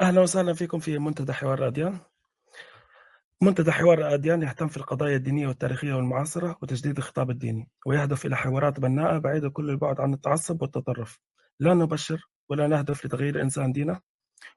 [0.00, 1.98] أهلا وسهلا فيكم في منتدى حوار الأديان
[3.42, 8.80] منتدى حوار الأديان يهتم في القضايا الدينية والتاريخية والمعاصرة وتجديد الخطاب الديني ويهدف إلى حوارات
[8.80, 11.20] بناءة بعيدة كل البعد عن التعصب والتطرف.
[11.60, 14.00] لا نبشر ولا نهدف لتغيير الإنسان دينه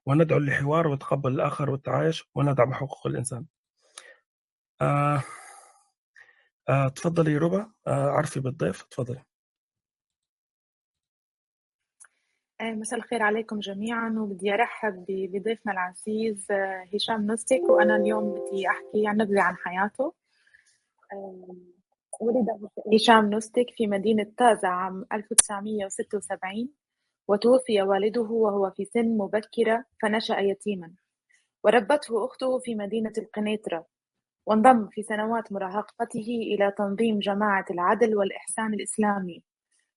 [0.05, 3.45] وندعو للحوار وتقبل الآخر والتعايش وندعم حقوق الإنسان.
[4.81, 5.23] آه
[6.69, 7.71] آه تفضلي ربا.
[7.87, 9.23] آه عرفي بالضيف تفضلي آه،
[12.63, 19.07] مساء الخير عليكم جميعا وبدي أرحب بضيفنا العزيز آه، هشام نستك وأنا اليوم بدي أحكي
[19.07, 20.13] عن نبذة عن حياته.
[21.13, 21.55] آه،
[22.21, 22.45] ولد
[22.93, 26.69] هشام نستك في مدينة تازا عام 1976
[27.27, 30.91] وتوفي والده وهو في سن مبكرة فنشأ يتيما.
[31.63, 33.85] وربته أخته في مدينة القنيطرة
[34.45, 39.43] وانضم في سنوات مراهقته إلى تنظيم جماعة العدل والإحسان الإسلامي.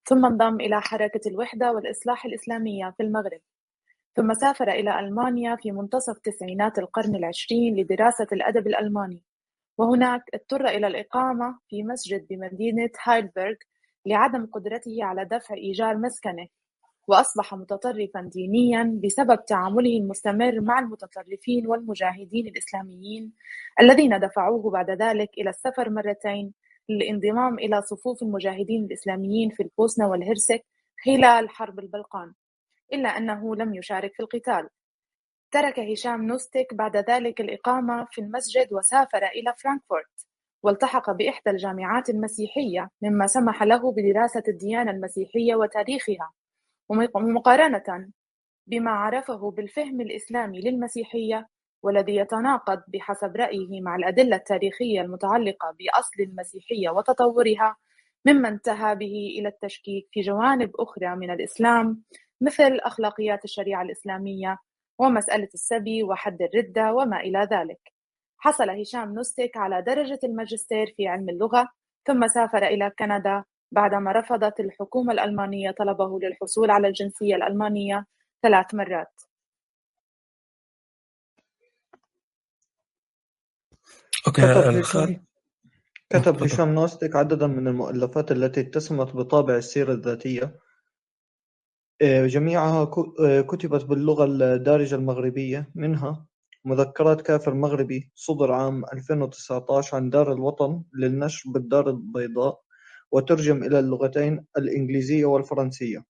[0.06, 3.40] ثم انضم إلى حركة الوحدة والإصلاح الإسلامية في المغرب.
[4.16, 9.22] ثم سافر إلى ألمانيا في منتصف تسعينات القرن العشرين لدراسة الأدب الألماني.
[9.78, 13.54] وهناك اضطر إلى الإقامة في مسجد بمدينة هايلبرغ
[14.06, 16.46] لعدم قدرته على دفع إيجار مسكنه
[17.08, 23.32] وأصبح متطرفا دينيا بسبب تعامله المستمر مع المتطرفين والمجاهدين الإسلاميين
[23.80, 26.54] الذين دفعوه بعد ذلك إلى السفر مرتين
[26.88, 30.64] للانضمام إلى صفوف المجاهدين الإسلاميين في البوسنة والهرسك
[31.04, 32.32] خلال حرب البلقان
[32.92, 34.68] إلا أنه لم يشارك في القتال.
[35.50, 40.26] ترك هشام نوستك بعد ذلك الإقامة في المسجد وسافر إلى فرانكفورت
[40.62, 46.32] والتحق بإحدى الجامعات المسيحية مما سمح له بدراسة الديانة المسيحية وتاريخها
[47.14, 48.10] ومقارنة
[48.66, 51.48] بما عرفه بالفهم الإسلامي للمسيحية
[51.84, 57.76] والذي يتناقض بحسب رأيه مع الأدلة التاريخية المتعلقة بأصل المسيحية وتطورها
[58.26, 62.02] مما انتهى به إلى التشكيك في جوانب أخرى من الإسلام
[62.40, 64.58] مثل أخلاقيات الشريعة الإسلامية
[64.98, 67.80] ومسألة السبي وحد الردة وما إلى ذلك.
[68.38, 71.68] حصل هشام نستك على درجة الماجستير في علم اللغة
[72.06, 78.06] ثم سافر إلى كندا بعدما رفضت الحكومة الألمانية طلبه للحصول على الجنسية الألمانية
[78.42, 79.33] ثلاث مرات.
[84.26, 85.24] أوكي كتب هشام
[86.10, 90.60] كتب تفضل هشام نوستك عددا من المؤلفات التي اتسمت بطابع السيرة الذاتية.
[92.02, 92.90] آه، جميعها
[93.20, 95.70] آه، كتبت باللغة الدارجة المغربية.
[95.74, 96.26] منها
[96.64, 102.60] مذكرات كافر مغربي صدر عام 2019 عن دار الوطن للنشر بالدار البيضاء
[103.12, 106.04] وترجم إلى اللغتين الإنجليزية والفرنسية.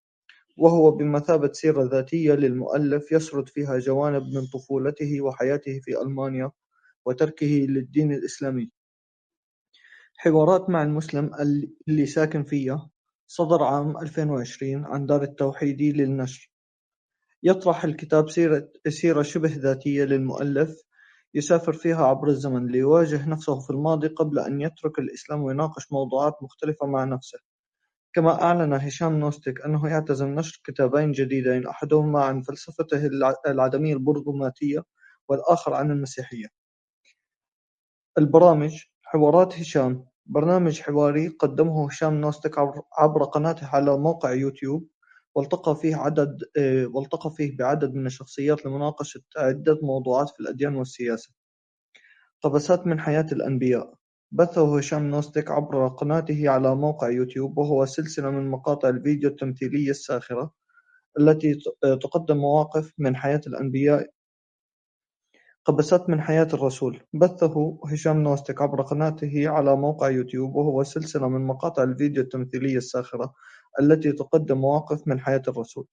[0.57, 6.51] وهو بمثابة سيرة ذاتية للمؤلف يسرد فيها جوانب من طفولته وحياته في ألمانيا
[7.07, 8.71] وتركه للدين الإسلامي.
[10.17, 11.31] حوارات مع المسلم
[11.89, 12.91] اللي ساكن فيها
[13.27, 16.51] صدر عام 2020 عن دار التوحيدي للنشر.
[17.43, 20.83] يطرح الكتاب سيرة, سيرة شبه ذاتية للمؤلف
[21.35, 26.87] يسافر فيها عبر الزمن ليواجه نفسه في الماضي قبل أن يترك الإسلام ويناقش موضوعات مختلفة
[26.87, 27.39] مع نفسه.
[28.15, 33.07] كما أعلن هشام نوستك أنه يعتزم نشر كتابين جديدين أحدهما عن فلسفته
[33.47, 34.83] العدمية البرغماتية
[35.29, 36.64] والآخر عن المسيحية.
[38.19, 42.59] البرامج حوارات هشام برنامج حواري قدمه هشام نوستك
[42.99, 44.89] عبر قناته على موقع يوتيوب
[45.35, 46.39] والتقى فيه عدد
[46.95, 51.31] والتقى فيه بعدد من الشخصيات لمناقشة عدة موضوعات في الأديان والسياسة.
[52.43, 53.95] قبسات من حياة الأنبياء
[54.33, 60.53] بثه هشام نوستك عبر قناته على موقع يوتيوب وهو سلسلة من مقاطع الفيديو التمثيلية الساخرة
[61.21, 61.59] التي
[62.03, 64.11] تقدم مواقف من حياة الأنبياء
[65.65, 67.01] قبسات من حياة الرسول.
[67.13, 73.35] بثه هشام نوستك عبر قناته على موقع يوتيوب وهو سلسلة من مقاطع الفيديو التمثيلية الساخرة
[73.81, 75.87] التي تقدم مواقف من حياة الرسول.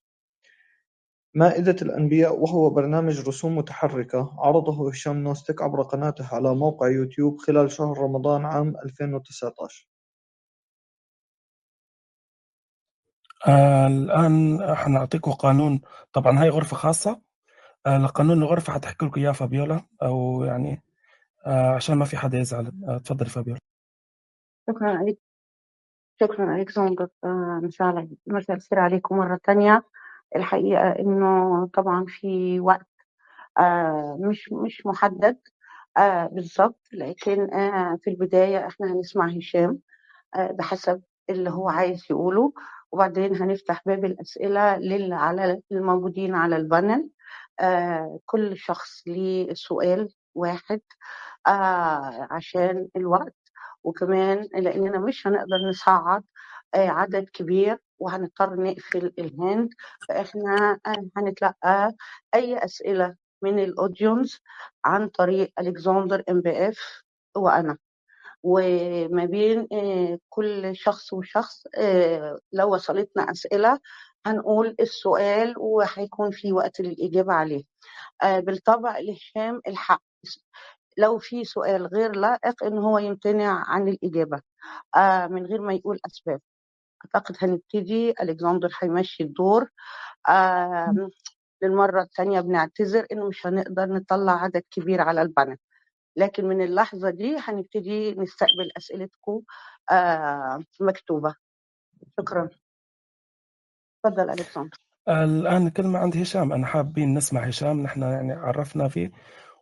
[1.35, 7.71] مائدة الأنبياء وهو برنامج رسوم متحركة عرضه هشام نوستك عبر قناته على موقع يوتيوب خلال
[7.71, 9.87] شهر رمضان عام 2019
[13.47, 15.81] آه الآن حنعطيكم قانون.
[16.13, 17.30] طبعا هاي غرفة خاصة؟
[17.85, 20.83] آه قانون الغرفة حتحكي لكم إياه فابيولا أو يعني
[21.45, 22.71] آه عشان ما في حدا يزعل.
[22.87, 23.59] آه تفضل فابيولا.
[24.69, 25.19] شكرا عليك.
[26.19, 27.89] شكرا زنقط آه، مساء
[28.53, 28.79] الخير.
[28.79, 29.83] عليكم مرة تانية.
[30.35, 32.87] الحقيقة إنه طبعا في وقت
[34.19, 35.37] مش مش محدد.
[36.31, 37.47] بالظبط لكن
[38.03, 39.79] في البداية إحنا هنسمع هشام
[40.35, 42.53] بحسب اللي هو عايز يقوله.
[42.91, 47.09] وبعدين هنفتح باب الأسئلة لل على الموجودين على ال panel.
[48.25, 50.81] كل شخص ليه سؤال واحد
[51.47, 53.35] آه، عشان الوقت
[53.83, 56.23] وكمان لأننا مش هنقدر نصعد
[56.75, 59.69] آه، عدد كبير وهنضطر نقفل ال hand
[60.09, 61.93] فإحنا آه، هنتلقى
[62.35, 64.41] أي أسئلة من ال audience
[64.85, 67.03] عن طريق ألكسندر إم بي إف
[67.35, 67.77] وأنا.
[68.43, 73.79] وما بين آه، كل شخص وشخص آه، لو وصلتنا أسئلة
[74.27, 77.63] هنقول السؤال وهيكون في وقت للإجابة عليه.
[78.23, 80.01] آه، بالطبع لهشام الحق.
[80.97, 84.41] لو في سؤال غير لائق إن هو يمتنع عن الإجابة
[85.29, 86.41] من غير ما يقول أسباب.
[87.05, 88.09] أعتقد هنبتدي.
[88.21, 89.69] ألكسندر هيمشي الدور.
[91.63, 95.57] للمرة الثانية بنعتذر إنه مش هنقدر نطلع عدد كبير على ال panel
[96.15, 99.41] لكن من اللحظة دي هنبتدي نستقبل أسئلتكم
[99.91, 101.35] آه مكتوبة.
[102.19, 102.49] شكرا.
[104.03, 104.77] تفضل ألكسندر
[105.09, 106.53] الآن كلمة عند هشام.
[106.53, 107.83] أنا حابين نسمع هشام.
[107.83, 109.11] نحن يعني عرفنا فيه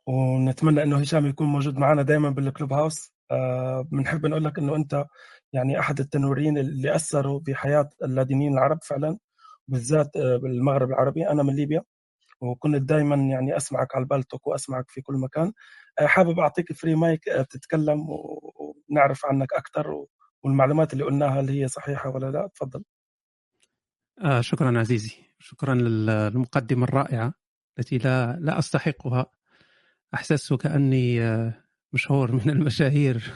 [0.08, 3.14] ونتمنى إنه هشام يكون موجود معنا دائما بالكلوب هاوس.
[3.92, 5.06] بنحب آه نقول لك إنه أنت
[5.54, 9.18] يعني أحد التنورين اللي أثروا في حياة اللادينيين العرب فعلا
[9.68, 11.30] بالذات آه بالمغرب العربي.
[11.30, 11.84] أنا من ليبيا
[12.42, 15.54] وكنت دائما يعني أسمعك على البالتوك وأسمعك في كل مكان.
[16.00, 18.08] آه، حابب أعطيك free mic تتكلم
[18.90, 20.06] ونعرف عنك أكثر
[20.44, 22.50] والمعلومات اللي قلناها هل هي صحيحة ولا لا.
[22.56, 22.84] تفضل.
[24.24, 25.12] آه شكرا عزيزي.
[25.40, 27.34] شكرا للمقدمة الرائعة
[27.80, 29.26] التي لا لا أستحقها.
[30.14, 31.64] أحسست كأني آه،
[31.94, 33.34] مشهور من المشاهير.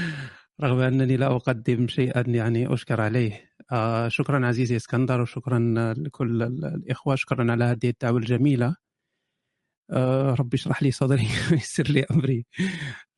[0.62, 3.50] رغم أنني لا أقدم شيئا يعني أشكر عليه.
[3.72, 5.58] آه شكرا عزيزي إسكندر وشكرا
[5.98, 7.14] لكل الإخوة.
[7.16, 8.76] شكرا على هذه الدعوة الجميلة.
[9.90, 12.46] آه ربي اشرح لي صدري ويسر لي أمري.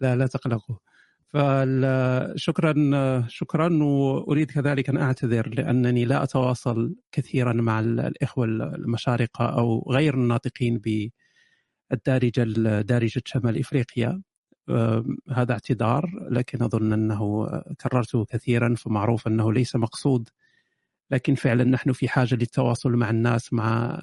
[0.00, 0.76] لا لا تقلقوا.
[1.32, 2.74] فشكرا
[3.28, 10.78] شكرا وأريد كذلك أن أعتذر لأنني لا أتواصل كثيرا مع الإخوة المشارقة أو غير الناطقين
[11.90, 12.42] بالدارجة
[12.80, 14.22] دارجة شمال إفريقيا.
[15.32, 17.46] هذا اعتذار لكن أظن أنه
[17.80, 20.28] كررته كثيرا فمعروف أنه ليس مقصود.
[21.10, 24.00] لكن فعلا نحن في حاجة للتواصل مع الناس مع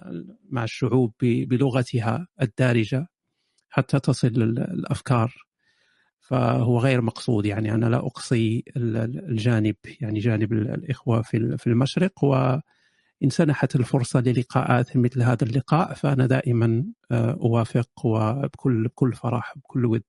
[0.50, 3.07] مع الشعوب بلغتها الدارجة
[3.69, 5.44] حتى تصل الأفكار.
[6.25, 7.45] فهو غير مقصود.
[7.45, 12.24] يعني أنا لا أقصي الجانب يعني جانب الإخوة في في المشرق.
[12.24, 19.86] وإن سنحت الفرصة للقاءات مثل هذا اللقاء فأنا دائما آه، أوافق وبكل بكل فرح بكل
[19.86, 20.04] ود.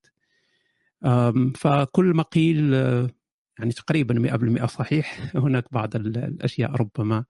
[1.55, 3.09] فكل ما قيل آه،
[3.59, 5.19] يعني تقريبا 100% صحيح.
[5.35, 7.25] هناك بعض الأشياء ربما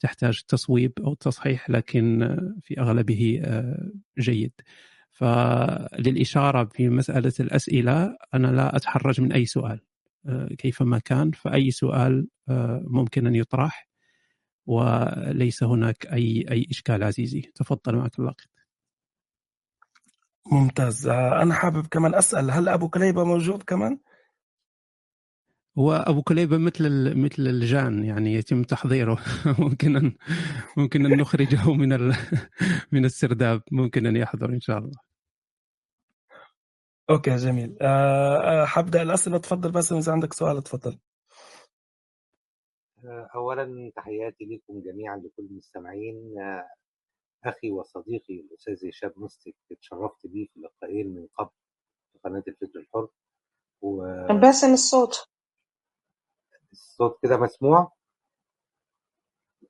[0.00, 3.42] تحتاج تصويب أو تصحيح لكن آه، في أغلبه
[4.18, 4.52] جيد.
[5.14, 9.80] فللإشارة في مسألة الأسئلة أنا لا أتحرج من أي سؤال
[10.58, 12.28] كيفما كان فأي سؤال
[12.88, 13.88] ممكن أن يطرح
[14.66, 17.40] وليس هناك أي أي إشكال عزيزي.
[17.54, 18.48] تفضل معك الوقت
[20.52, 21.06] ممتاز.
[21.06, 23.98] آه، أنا حابب كمان أسأل هل أبو كليبة موجود كمان؟
[25.78, 29.18] هو أبو كليبة مثل مثل الجان يعني يتم تحضيره.
[29.60, 30.16] ممكن ان
[30.76, 32.14] ممكن أن نخرجه من ال...
[32.92, 33.62] من السرداب.
[33.72, 34.98] ممكن أن يحضر إن شاء الله.
[37.10, 37.76] أوكي جميل.
[37.82, 39.38] أه, آه، حبدأ الأسئلة.
[39.38, 40.98] تفضل بس إذا عندك سؤال تفضل.
[43.34, 46.34] اولا تحياتي لكم جميعا لكل المستمعين.
[47.44, 51.50] أخي وصديقي الأستاذ هشام مستك اتشرفت بيه في لقاءين من قبل
[52.12, 53.08] في قناة الفكر الحر.
[53.82, 54.06] و...
[54.40, 55.33] باسم الصوت.
[56.74, 57.92] الصوت كده مسموع؟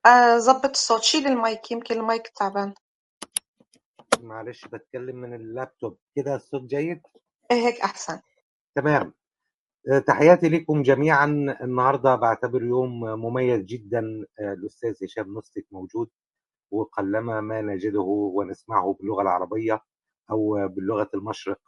[0.05, 1.01] آه ظبط الصوت.
[1.01, 2.73] شيل المايك يمكن المايك تعبان.
[4.19, 5.97] معلش بتكلم من اللابتوب.
[6.15, 7.01] كده الصوت جيد؟
[7.51, 8.19] إيه هيك أحسن.
[8.75, 9.13] تمام.
[9.91, 11.25] آه، تحياتي لكم جميعا.
[11.61, 14.25] النهارده بعتبر يوم مميز جدا.
[14.39, 16.09] آه، الأستاذ هشام مستك موجود
[16.71, 18.01] وقلما ما نجده
[18.35, 19.81] ونسمعه باللغة العربية
[20.31, 21.59] أو باللغة المشرق.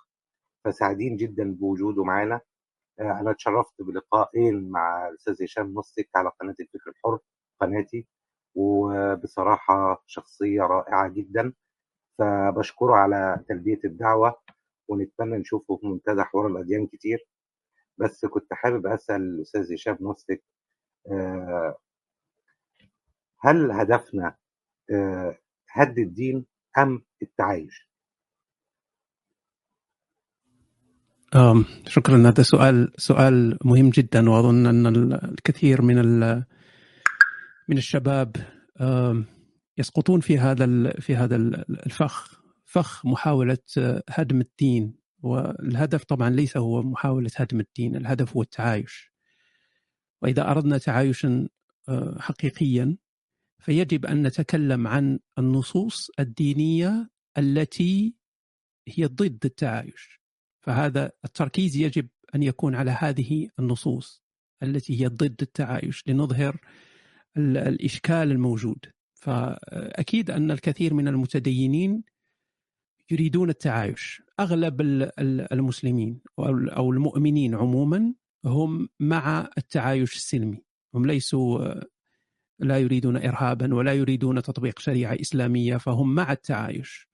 [0.66, 2.42] فسعيدين جدا بوجوده معنا
[3.00, 7.20] آه، أنا اتشرفت بلقائين مع الأستاذ هشام مستك على قناة الفكر الحر
[7.62, 8.08] قناتي.
[8.56, 11.54] وبصراحة شخصية رائعة جدا.
[12.20, 14.36] فبشكره على تلبية الدعوة
[14.90, 17.28] ونتمنى نشوفه في منتدى حوار الأديان كتير.
[17.98, 20.44] بس كنت حابب أسأل الأستاذ هشام مستك
[21.12, 21.78] آه،
[23.42, 24.36] هل هدفنا
[25.72, 26.46] هد الدين
[26.78, 27.90] أم التعايش؟
[31.88, 32.30] شكرا.
[32.30, 34.30] هذا سؤال سؤال مهم جدا.
[34.30, 35.98] وأظن أن الكثير من
[37.70, 38.36] من الشباب
[39.78, 41.36] يسقطون في هذا في هذا
[41.86, 43.58] الفخ فخ محاولة
[44.10, 44.96] هدم الدين.
[45.24, 49.12] والهدف طبعا ليس هو محاولة هدم الدين الهدف هو التعايش.
[50.22, 51.48] وإذا أردنا تعايشا
[51.90, 52.98] آه، حقيقيا
[53.60, 58.16] فيجب أن نتكلم عن النصوص الدينية التي
[58.88, 60.22] هي ضد التعايش.
[60.68, 64.24] فهذا التركيز يجب أن يكون على هذه النصوص
[64.64, 66.58] التي هي ضد التعايش لنظهر
[67.38, 68.86] الإشكال الموجود.
[69.14, 72.04] فأكيد أن الكثير من المتدينين
[73.12, 74.22] يريدون التعايش.
[74.40, 74.82] أغلب
[75.52, 78.14] المسلمين أو المؤمنين عموما
[78.46, 80.64] هم مع التعايش السلمي.
[80.94, 81.74] هم ليسوا
[82.60, 87.08] لا يريدون ارهابا ولا يريدون تطبيق شريعة إسلامية فهم مع التعايش.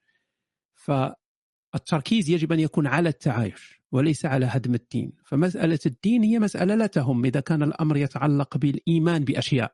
[1.73, 5.11] فالتركيز يجب أن يكون على التعايش وليس على هدم الدين.
[5.25, 9.73] فمسألة الدين هي مسألة لا تهم إذا كان الأمر يتعلق بالإيمان بأشياء.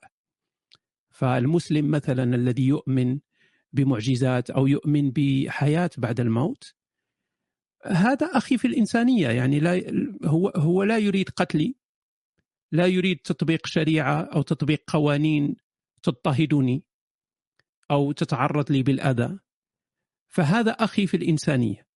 [1.09, 3.19] فالمسلم مثلا الذي يؤمن
[3.73, 6.73] بمعجزات أو يؤمن بحياة بعد الموت
[7.85, 9.81] هذا أخي في الإنسانية يعني لا
[10.25, 11.75] هو هو لا يريد قتلي
[12.71, 15.55] لا يريد تطبيق شريعة أو تطبيق قوانين
[16.03, 16.83] تضطهدني
[17.91, 19.39] أو تتعرض لي بالأذى.
[20.27, 21.88] فهذا أخي في الإنسانية.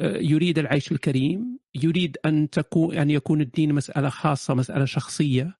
[0.00, 5.58] يريد العيش الكريم يريد أن تكون أن يكون الدين مسألة خاصة مسألة شخصية.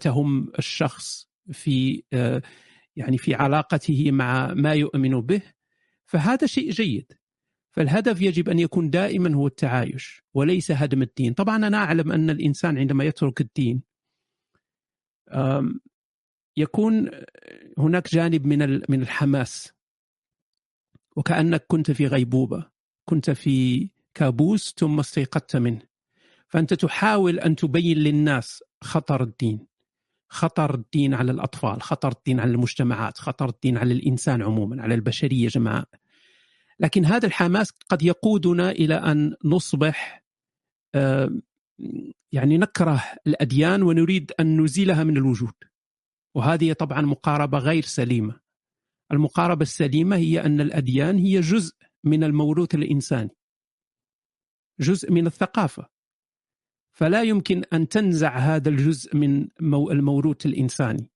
[0.00, 2.02] تهم الشخص في
[2.96, 5.42] يعني في علاقته مع ما يؤمن به.
[6.04, 7.12] فهذا شيء جيد.
[7.70, 11.34] فالهدف يجب أن يكون دائما هو التعايش وليس هدم الدين.
[11.34, 13.82] طبعا أنا أعلم أن الإنسان عندما يترك الدين
[16.56, 17.10] يكون
[17.78, 19.72] هناك جانب من من الحماس.
[21.16, 22.75] وكأنك كنت في غيبوبة.
[23.08, 25.82] كنت في كابوس ثم استيقظت منه.
[26.48, 29.66] فأنت تحاول أن تبين للناس خطر الدين.
[30.28, 35.48] خطر الدين على الأطفال خطر الدين على المجتمعات خطر الدين على الإنسان عموما على البشرية
[35.48, 35.86] جماعة
[36.80, 40.24] لكن هذا الحماس قد يقودنا إلى أن نصبح
[42.32, 45.54] يعني نكره الأديان ونريد أن نزيلها من الوجود.
[46.34, 48.40] وهذه طبعا مقاربة غير سليمة.
[49.12, 51.74] المقاربة السليمة هي أن الأديان هي جزء
[52.06, 53.30] من الموروث الإنساني.
[54.80, 55.86] جزء من الثقافة.
[56.92, 61.10] فلا يمكن أن تنزع هذا الجزء من الموروث الإنساني.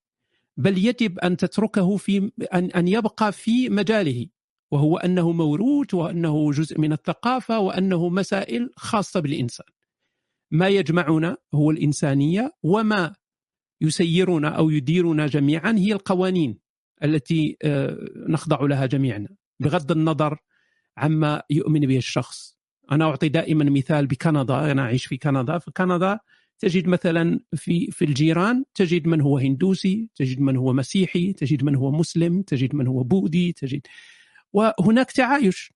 [0.57, 4.27] بل يجب أن تتركه في أن أن يبقى في مجاله.
[4.71, 9.67] وهو أنه موروث وأنه جزء من الثقافة وأنه مسائل خاصة بالإنسان.
[10.51, 13.15] ما يجمعنا هو الإنسانية وما
[13.81, 16.59] يسيرنا أو يديرنا جميعا هي القوانين
[17.03, 19.29] التي آه، نخضع لها جميعنا
[19.59, 20.37] بغض النظر
[20.97, 22.57] عما يؤمن به الشخص.
[22.91, 25.57] أنا أعطي دائما مثال بكندا أنا أعيش في كندا.
[25.57, 26.19] في كندا
[26.59, 31.75] تجد مثلا في في الجيران تجد من هو هندوسي، تجد من هو مسيحي، تجد من
[31.75, 33.81] هو مسلم، تجد من هو بوذي، تجد.
[34.53, 35.73] وهناك تعايش.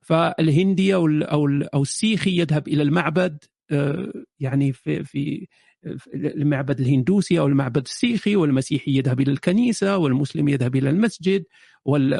[0.00, 5.46] فالهندي أو أو أو السيخي يذهب إلى المعبد آه، يعني في في
[6.14, 11.44] المعبد الهندوسي أو المعبد السيخي والمسيحي يذهب إلى الكنيسة والمسلم يذهب إلى المسجد.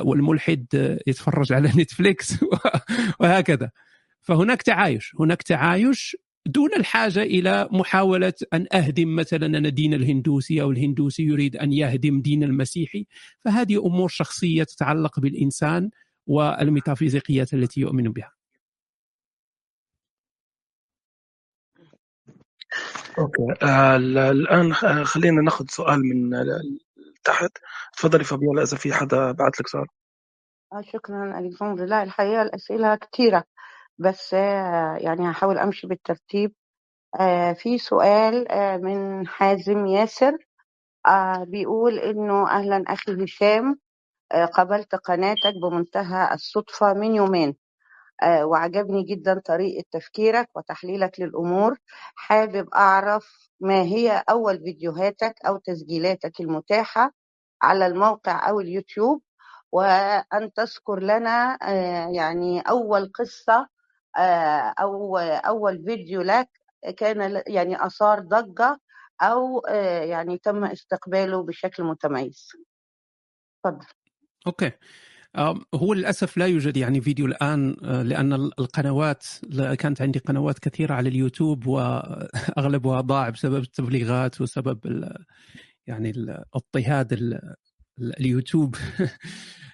[0.04, 0.66] والملحد
[1.06, 2.34] يتفرج على نتفليكس
[3.20, 3.70] وهكذا.
[4.22, 5.12] فهناك تعايش.
[5.20, 11.56] هناك تعايش دون الحاجة إلى محاولة أن أهدم مثلا أنا دين الهندوسي أو الهندوسي يريد
[11.56, 13.06] أن يهدم دين المسيحي.
[13.44, 15.90] فهذه أمور شخصية تتعلق بالإنسان
[16.26, 18.32] والميتافيزيقيات التي يؤمن بها.
[23.18, 23.42] okay.
[23.62, 26.34] آه الآن خلينا نأخذ سؤال من
[27.28, 27.52] تحت.
[27.98, 29.86] تفضلي فابيولا اذا في حدا بعت لك سؤال
[30.74, 33.44] آه شكرا الكسندر لا الحقيقة الأسئلة كثيره
[33.98, 36.54] بس آه، يعني هحاول أمشي بالترتيب.
[37.20, 38.46] آه، في سؤال
[38.82, 40.38] من حازم ياسر
[41.48, 43.80] بيقول إنه أهلا أخي هشام
[44.54, 47.56] قابلت قناتك بمنتهى الصدفة من يومين.
[48.24, 51.78] وعجبني جدا طريقة تفكيرك وتحليلك للأمور.
[52.14, 57.12] حابب أعرف ما هي أول فيديوهاتك أو تسجيلاتك المتاحة
[57.62, 59.22] على الموقع أو اليوتيوب؟
[59.72, 61.58] وأن تذكر لنا
[62.10, 63.68] يعني أول قصة
[64.18, 66.48] آه، أو أول فيديو لك
[66.96, 68.80] كان يعني آثار ضجة
[69.22, 72.48] أو آه، يعني تم استقباله بشكل متميز.
[73.64, 73.86] تفضل
[74.46, 74.72] okay.
[75.74, 79.26] هو للأسف لا يوجد يعني فيديو الآن آه، لأن القنوات
[79.78, 85.04] كانت عندي قنوات كثيرة على اليوتيوب واغلبها ضاع بسبب التبليغات وسبب
[85.86, 87.38] يعني الاضطهاد
[88.00, 88.76] اليوتيوب.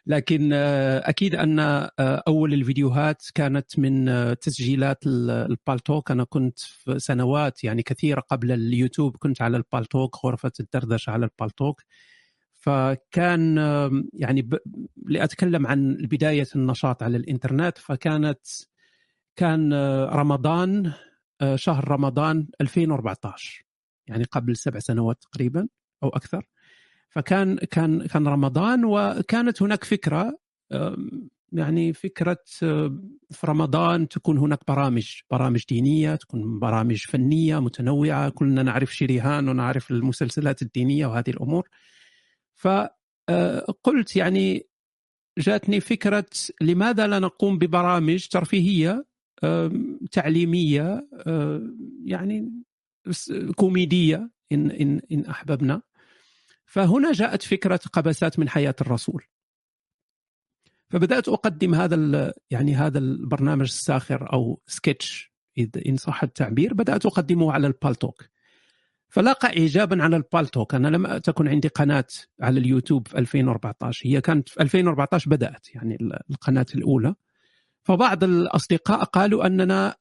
[0.07, 4.07] لكن آه، أكيد أن آه، أول الفيديوهات كانت من
[4.39, 11.11] تسجيلات البالتوك أنا كنت في سنوات يعني كثيرة قبل اليوتيوب كنت على البالتوك غرفة الدردشة
[11.11, 11.83] على البالتوك
[12.65, 13.57] فكان
[14.13, 14.59] يعني ب...
[15.07, 18.41] لأتكلم عن بداية النشاط على الإنترنت فكانت
[19.37, 20.93] كان رمضان
[21.55, 23.65] شهر رمضان 2014
[24.07, 25.69] يعني قبل سبع سنوات تقريبا
[26.03, 26.47] أو أكثر.
[27.11, 30.39] فكان كان كان رمضان وكانت هناك فكرة
[31.53, 32.39] يعني فكرة
[33.31, 39.91] في رمضان تكون هناك برامج برامج دينية تكون برامج فنية متنوعة كلنا نعرف شريهان ونعرف
[39.91, 41.69] المسلسلات الدينية وهذه الأمور.
[42.65, 44.67] فقلت يعني
[45.39, 46.27] جاتني فكرة
[46.61, 49.07] لماذا لا نقوم ببرامج ترفيهية
[50.13, 51.09] تعليمية
[52.05, 52.53] يعني
[53.57, 55.83] كوميدية إن إن إن أحببنا.
[56.67, 59.25] فهنا جاءت فكرة قبسات من حياة الرسول.
[60.91, 65.35] فبدأت أقدم هذا يعني هذا البرنامج الساخر أو سكتش
[65.87, 68.29] إن صح التعبير بدأت أقدمه على البالتوك
[69.15, 72.07] فلاقى اعجابا على البالتوك أنا لم تكن عندي قناة
[72.41, 75.99] على اليوتيوب في 2014 هي كانت في 2014 بدأت يعني
[76.31, 77.15] القناة الأولى.
[77.83, 79.97] فبعض الأصدقاء قالوا أننا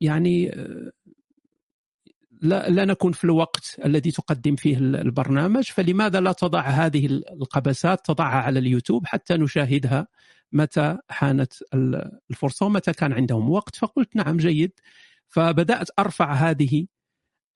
[0.00, 0.46] يعني
[2.42, 5.64] لا, لا نكون في الوقت الذي تقدم فيه البرنامج.
[5.64, 10.06] فلماذا لا تضع هذه القبسات؟ تضعها على اليوتيوب حتى نشاهدها
[10.52, 11.52] متى حانت
[12.30, 13.76] الفرصة ومتى كان عندهم وقت.
[13.76, 14.72] فقلت نعم جيد.
[15.28, 16.86] فبدأت أرفع هذه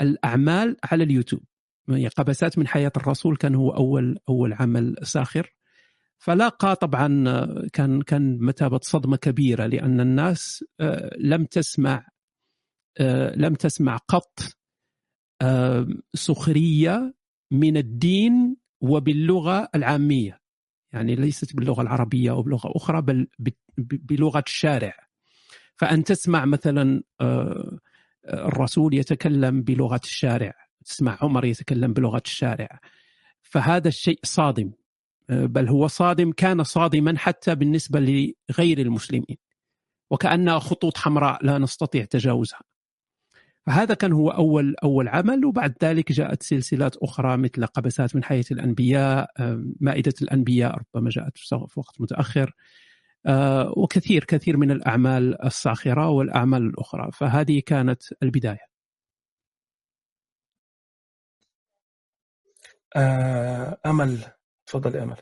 [0.01, 1.43] الأعمال على اليوتيوب.
[2.17, 5.55] قبسات من حياة الرسول كان هو أول أول عمل ساخر.
[6.19, 7.09] فلاقى طبعا
[7.73, 12.07] كان كان مثابه صدمة كبيرة لأن الناس آه، لم تسمع
[12.99, 14.39] آه، لم تسمع قط
[15.43, 17.15] آه، سخرية
[17.51, 20.41] من الدين وباللغة العامية.
[20.93, 23.29] يعني ليست باللغة العربية أو بلغة أخرى بل
[23.79, 24.95] بلغة الشارع.
[25.77, 27.03] فأن تسمع مثلا
[28.33, 30.53] الرسول يتكلم بلغة الشارع.
[30.85, 32.81] تسمع عمر يتكلم بلغة الشارع.
[33.43, 34.73] فهذا الشيء صادم.
[35.29, 39.37] بل هو صادم كان صادما حتى بالنسبة لغير المسلمين.
[40.11, 42.61] وكانها خطوط حمراء لا نستطيع تجاوزها.
[43.67, 45.45] فهذا كان هو أول أول عمل.
[45.45, 49.31] وبعد ذلك جاءت سلسلات أخرى مثل قبسات من حياة الأنبياء
[49.81, 50.79] مائدة الأنبياء.
[50.79, 52.55] ربما جاءت في وقت متأخر.
[53.77, 57.11] وكثير كثير من الأعمال الساخره والأعمال الأخرى.
[57.13, 58.71] فهذه كانت البداية.
[62.97, 64.19] آه، أمل.
[64.67, 65.17] تفضل أمل.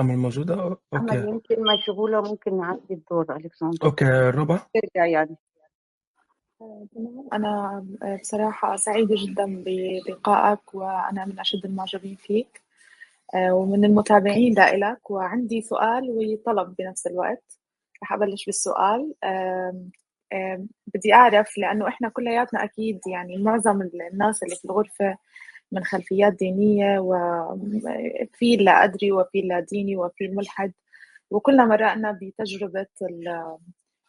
[0.00, 5.36] أمل موجودة؟ okay أمل يمكن مشغولة ممكن نعدي الدور ألكسندر okay ربا ترجع يعني.
[6.94, 7.28] تمام.
[7.32, 7.84] أنا
[8.20, 12.62] بصراحة سعيدة جدا بلقائك وأنا من أشد المعجبين فيك
[13.34, 15.10] آه، ومن المتابعين لإلك.
[15.10, 17.58] وعندي سؤال وطلب بنفس الوقت.
[18.02, 19.14] رح أبلش بالسؤال.
[20.94, 25.16] بدي أعرف لأنه إحنا كلياتنا أكيد يعني معظم الناس اللي في الغرفة
[25.72, 30.72] من خلفيات دينية وفي لا أدري وفي لا ديني وفي الملحد.
[31.30, 32.86] وكلنا مرقنا بتجربة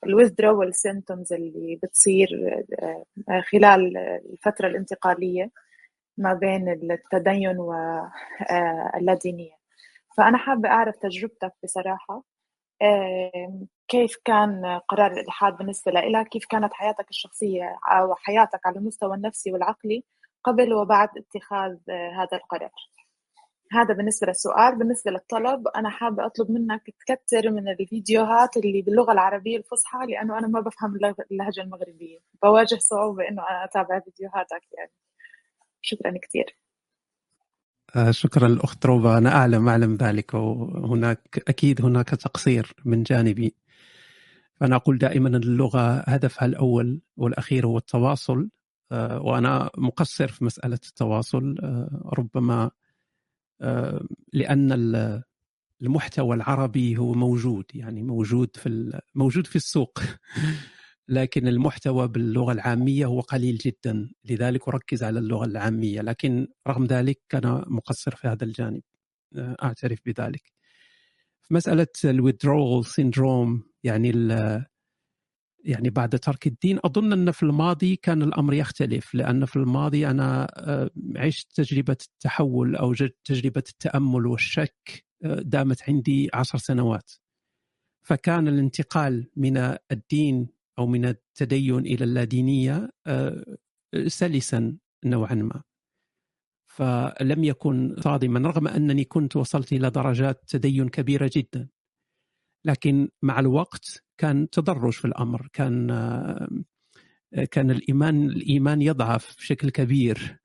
[0.05, 2.29] ال withdrawal symptoms اللي بتصير
[3.29, 5.51] آه، خلال الفترة الانتقالية
[6.17, 9.57] ما بين التدين واللادينية آه،
[10.17, 12.23] فأنا حابة أعرف تجربتك بصراحة
[13.87, 19.53] كيف كان قرار الإلحاد بالنسبة لك؟ كيف كانت حياتك الشخصية أو حياتك على المستوى النفسي
[19.53, 20.03] والعقلي
[20.43, 22.71] قبل وبعد اتخاذ هذا القرار؟
[23.73, 29.57] هذا بالنسبة للسؤال بالنسبة للطلب أنا حابة أطلب منك تكتر من الفيديوهات اللي باللغة العربية
[29.57, 30.95] الفصحى لأنه أنا ما بفهم
[31.31, 32.19] اللهجة المغربية.
[32.43, 34.91] بواجه صعوبة إنه أنا أتابع فيديوهاتك يعني.
[35.81, 36.57] شكرا كثير
[37.95, 39.17] آه، شكرا الأخت روبا.
[39.17, 43.55] أنا أعلم أعلم ذلك وهناك أكيد هناك تقصير من جانبي.
[44.55, 48.49] فأنا أقول دائما اللغة هدفها الأول والأخير هو التواصل.
[48.91, 51.55] آه، وأنا مقصر في مسألة التواصل.
[51.63, 52.71] آه، ربما
[54.33, 54.71] لأن
[55.81, 59.99] المحتوى العربي هو موجود يعني موجود في موجود في السوق.
[61.07, 64.09] لكن المحتوى باللغة العامية هو قليل جدا.
[64.25, 66.01] لذلك أركز على اللغة العامية.
[66.01, 68.81] لكن رغم ذلك أنا مقصر في هذا الجانب.
[69.37, 70.53] أعترف بذلك.
[71.41, 74.11] في مسألة ال withdrawal syndrome يعني
[75.63, 80.47] يعني بعد ترك الدين أظن أن في الماضي كان الأمر يختلف لأن في الماضي أنا
[80.55, 87.11] آه، عشت تجربة التحول أو تجربة التأمل والشك آه، دامت عندي عشر سنوات.
[88.01, 90.47] فكان الانتقال من الدين
[90.79, 93.57] أو من التدين إلى اللادينية آه،
[94.07, 95.63] سلسا نوعا ما.
[96.65, 101.69] فلم يكن صادما رغم أنني كنت وصلت إلى درجات تدين كبيرة جدا.
[102.65, 105.87] لكن مع الوقت كان تدرج في الأمر كان
[107.51, 110.39] كان الإيمان الإيمان يضعف بشكل كبير.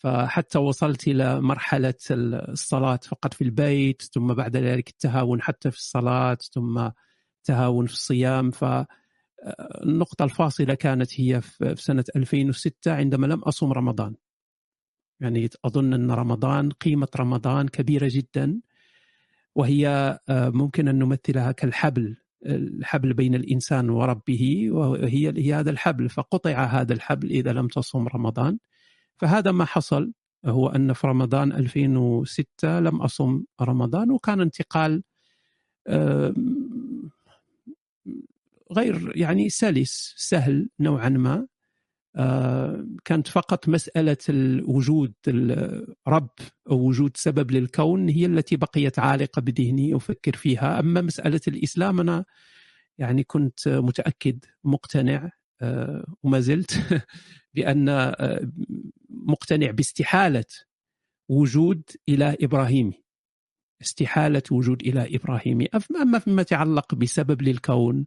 [0.00, 6.38] فحتى وصلت إلى مرحلة الصلاة فقط في البيت ثم بعد ذلك التهاون حتى في الصلاة
[6.54, 6.88] ثم
[7.44, 8.50] تهاون في الصيام.
[8.50, 8.64] ف
[9.84, 14.14] النقطة الفاصلة كانت هي في سنة 2006 عندما لم أصوم رمضان.
[15.20, 18.60] يعني أظن أن رمضان قيمة رمضان كبيرة جدا.
[19.54, 26.64] وهي آه، ممكن أن نمثلها كالحبل الحبل بين الإنسان وربه وهي هي هذا الحبل فقطع
[26.64, 28.58] هذا الحبل إذا لم تصوم رمضان.
[29.16, 30.12] فهذا ما حصل
[30.46, 35.02] هو أن في رمضان 2006 لم أصم رمضان وكان انتقال
[38.72, 41.46] غير يعني سلس سهل نوعا ما.
[43.04, 44.16] كانت فقط مسألة
[44.68, 46.30] وجود الرب
[46.70, 50.80] أو وجود سبب للكون هي التي بقيت عالقة بذهني أفكر فيها.
[50.80, 52.24] أما مسألة الإسلام أنا
[52.98, 55.30] يعني كنت متأكد مقتنع
[56.22, 57.02] وما زلت
[57.54, 58.14] بأن
[59.10, 60.44] مقتنع باستحالة
[61.28, 63.02] وجود إله إبراهيمي
[63.82, 65.68] استحالة وجود إله إبراهيمي
[66.02, 68.06] أما فيما يتعلق بسبب للكون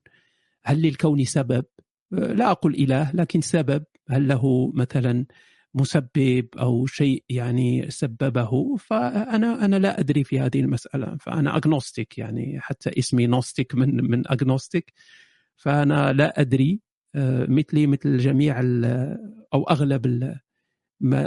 [0.65, 1.65] هل للكون سبب؟
[2.11, 3.83] لا أقول إله لكن سبب.
[4.09, 5.25] هل له مثلا
[5.73, 12.59] مسبب أو شيء يعني سببه؟ فأنا أنا لا أدري في هذه المسألة فأنا أغنوستيك يعني
[12.61, 14.93] حتى اسمي نوستيك من من أغنوستيك
[15.55, 16.81] فأنا لا أدري
[17.47, 18.59] مثلي مثل جميع
[19.53, 20.35] أو أغلب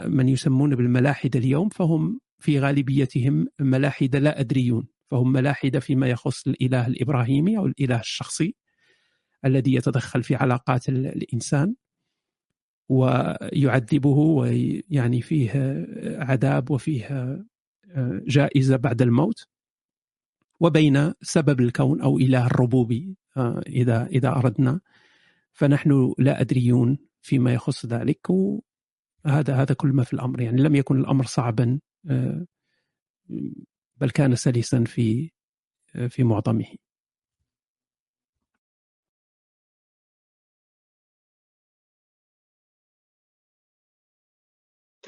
[0.07, 4.89] من يسمون بالملاحدة اليوم فهم في غالبيتهم ملاحدة لا أدريون.
[5.11, 8.55] فهم ملاحدة فيما يخص الإله الإبراهيمي أو الإله الشخصي
[9.45, 11.75] الذي يتدخل في علاقات الإنسان.
[12.89, 15.51] ويعذبه ويعني فيه
[16.19, 17.39] عذاب وفيه
[18.27, 19.47] جائزة بعد الموت
[20.61, 23.17] وبين سبب الكون أو إله الربوبي
[23.67, 24.81] إذا إذا أردنا.
[25.53, 30.41] فنحن لا أدريون فيما يخص ذلك وهذا هذا كل ما في الأمر.
[30.41, 31.81] يعني لم يكن الأمر صعبا
[33.97, 35.31] بل كان سلسا في
[36.09, 36.67] في معظمه.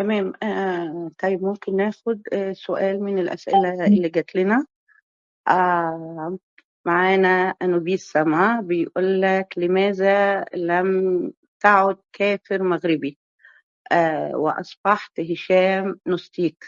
[0.00, 0.32] تمام.
[0.42, 4.66] آه طيب ممكن ناخد آه سؤال من الأسئلة اللي جات لنا.
[5.48, 6.38] آه
[6.86, 13.18] معانا أنوبيس سما بيقول لك لماذا لم تعد كافر مغربي؟
[13.92, 16.64] آه وأصبحت هشام نستيك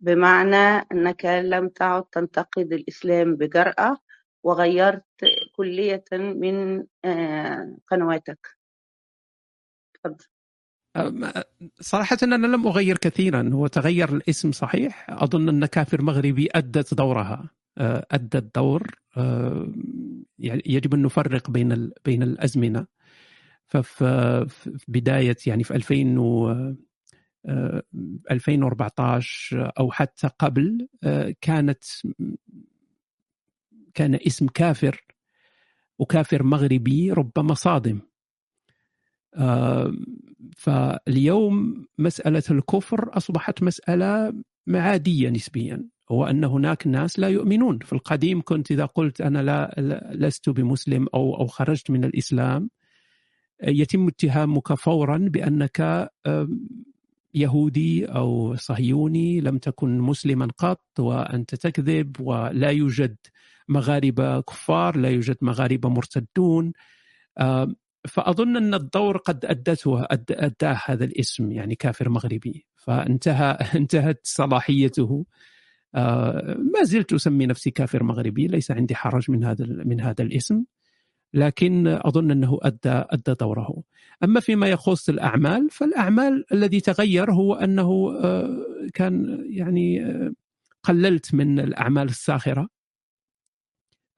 [0.00, 3.98] بمعنى أنك لم تعد تنتقد الإسلام بجرأة
[4.42, 5.04] وغيرت
[5.56, 8.48] كلية من آه قنواتك.
[9.94, 10.33] تفضل
[11.80, 15.06] صراحة أنا لم أغير كثيرا هو تغير الاسم صحيح.
[15.10, 17.50] أظن أن كافر مغربي أدت دورها.
[17.78, 18.86] أدت دور
[20.38, 22.86] يعني يجب أن نفرق بين بين الأزمنة.
[23.66, 26.54] ففي بداية يعني في 2000 و
[28.30, 30.88] 2014 أو حتى قبل
[31.40, 31.84] كانت
[33.94, 35.04] كان اسم كافر
[35.98, 38.00] وكافر مغربي ربما صادم.
[40.56, 44.32] فاليوم مسألة الكفر أصبحت مسألة
[44.68, 47.78] عادية نسبيا هو أن هناك ناس لا يؤمنون.
[47.78, 49.74] في القديم كنت إذا قلت أنا لا
[50.14, 52.70] لست بمسلم أو أو خرجت من الإسلام
[53.62, 56.10] يتم اتهامك فورا بأنك
[57.34, 63.16] يهودي أو صهيوني لم تكن مسلما قط وأنت تكذب ولا يوجد
[63.68, 66.72] مغاربة كفار لا يوجد مغاربة مرتدون.
[68.08, 72.66] فأظن أن الدور قد ادته أداه هذا الاسم يعني كافر مغربي.
[72.76, 75.26] فانتهى انتهت صلاحيته.
[75.94, 80.64] ما زلت أسمي نفسي كافر مغربي ليس عندي حرج من هذا من هذا الاسم
[81.34, 83.82] لكن أظن أنه ادى أدى دوره.
[84.24, 88.12] أما فيما يخص الأعمال فالأعمال الذي تغير هو أنه
[88.94, 90.04] كان يعني
[90.82, 92.68] قللت من الأعمال الساخرة.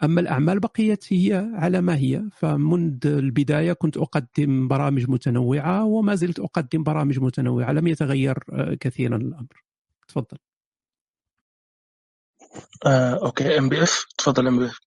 [0.05, 2.23] أما الأعمال بقيت هي على ما هي.
[2.33, 7.73] فمنذ البداية كنت أقدم برامج متنوعة وما زلت أقدم برامج متنوعة.
[7.73, 8.39] لم يتغير
[8.81, 9.65] كثيرا الأمر.
[10.09, 10.39] تفضل.
[12.87, 13.59] آه، أوكي.
[13.59, 14.81] ام بي اف تفضل ام بي اف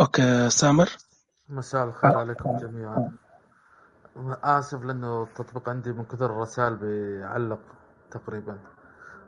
[0.00, 0.90] okay سامر؟
[1.48, 3.18] مساء الخير عليكم جميعا.
[4.16, 7.60] آسف لأنه التطبيق عندي من كثر الرسائل بيعلق
[8.10, 8.58] تقريبا.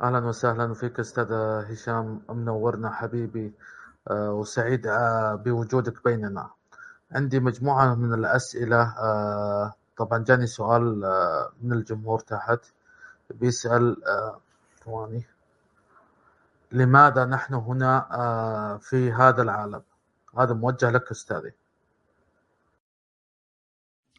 [0.02, 1.32] أهلا وسهلا فيك أستاذ
[1.72, 3.54] هشام منورنا حبيبي
[4.10, 4.88] وسعيد
[5.44, 6.50] بوجودك بيننا.
[7.12, 8.94] عندي مجموعة من الأسئلة
[9.96, 11.00] طبعا جاني سؤال
[11.62, 12.60] من الجمهور تحت
[13.30, 13.96] بيسأل
[14.84, 15.26] ثواني
[16.72, 19.82] لماذا نحن هنا في هذا العالم؟
[20.38, 21.52] هذا موجه لك أستاذي.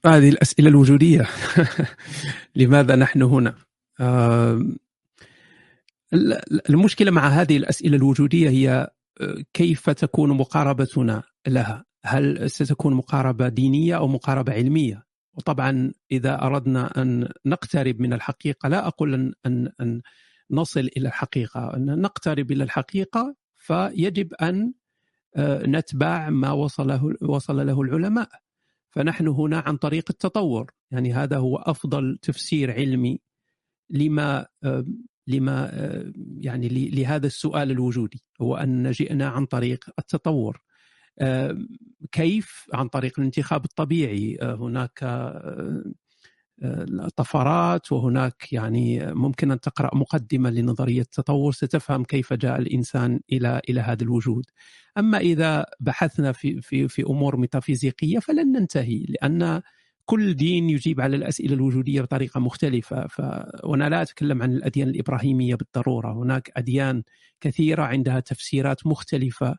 [0.06, 1.28] هذه الأسئلة الوجودية.
[2.56, 3.56] لماذا نحن هنا؟
[6.70, 8.90] المشكلة مع هذه الأسئلة الوجودية هي
[9.54, 17.30] كيف تكون مقاربتنا لها؟ هل ستكون مقاربة دينية أو مقاربة علمية؟ وطبعا إذا أردنا أن
[17.46, 20.02] نقترب من الحقيقة لا أقول أن, أن, أن
[20.52, 21.76] نصل إلى الحقيقة.
[21.76, 24.74] أن نقترب إلى الحقيقة فيجب أن
[25.68, 28.30] نتبع ما وصله وصل له العلماء.
[28.98, 30.72] فنحن هنا عن طريق التطور.
[30.92, 33.20] يعني هذا هو أفضل تفسير علمي
[33.90, 34.48] لما
[35.28, 35.72] لما
[36.38, 40.62] يعني لهذا السؤال الوجودي هو أن جئنا عن طريق التطور.
[42.12, 44.38] كيف؟ عن طريق الانتخاب الطبيعي.
[44.42, 45.04] هناك
[47.16, 53.82] طفرات وهناك يعني ممكن أن تقرأ مقدمة لنظرية التطور ستفهم كيف جاء الإنسان إلى إلى
[53.82, 54.46] هذا الوجود.
[54.98, 59.62] أما إذا بحثنا في في في أمور ميتافيزيقية فلن ننتهي لأن
[60.06, 63.22] كل دين يجيب على الأسئلة الوجودية بطريقة مختلفة ف...
[63.64, 67.04] وأنا لا أتكلم عن الأديان الإبراهيمية بالضرورة، هناك أديان
[67.42, 69.56] كثيرة عندها تفسيرات مختلفة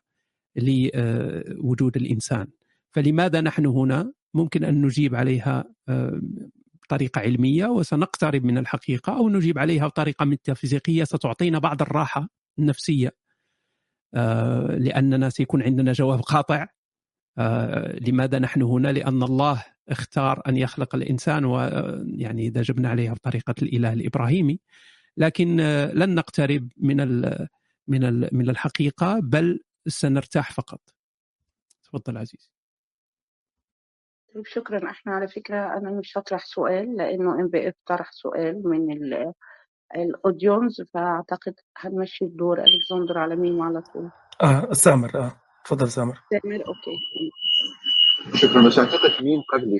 [0.55, 2.47] لوجود الإنسان.
[2.91, 5.65] فلماذا نحن هنا؟ ممكن أن نجيب عليها
[6.89, 13.15] بطريقه علمية وسنقترب من الحقيقة أو نجيب عليها بطريقه ميتافيزيقية ستعطينا بعض الراحة النفسية
[14.69, 16.67] لأننا سيكون عندنا جواب قاطع
[18.07, 23.93] لماذا نحن هنا؟ لأن الله اختار أن يخلق الإنسان ويعني إذا جبنا عليها بطريقة الإله
[23.93, 24.59] الإبراهيمي
[25.17, 25.57] لكن
[25.93, 26.97] لن نقترب من
[27.87, 30.81] من من الحقيقة بل سنرتاح فقط.
[31.83, 32.51] تفضل عزيز.
[34.35, 34.89] طيب شكرا.
[34.89, 38.93] إحنا على فكرة أنا مش هطرح سؤال لأنه MBF طرح سؤال من
[39.95, 42.59] ال audience فأعتقد هنمشي الدور.
[42.59, 44.09] ألكسندر على مين على طول.
[44.41, 46.21] آه سامر آه تفضل سامر.
[46.31, 46.97] سامر okay.
[48.37, 48.67] شكرا.
[48.67, 49.79] بس أعتقد مين قبلي؟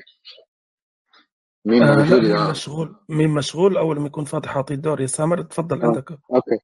[1.64, 5.00] مين آه لا مين مشغول؟ مين مشغول؟ أول ما يكون فاتح أعطيه الدور.
[5.00, 5.86] يا سامر تفضل آه.
[5.86, 6.10] عندك.
[6.10, 6.58] okay.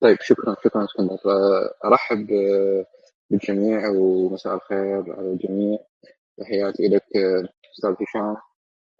[0.00, 1.14] طيب شكرا شكرا إسكندر.
[1.26, 2.86] آه، أرحب آه،
[3.30, 5.78] بالجميع ومساء الخير على الجميع.
[6.38, 7.04] تحياتي لك
[7.76, 8.36] أستاذ هشام.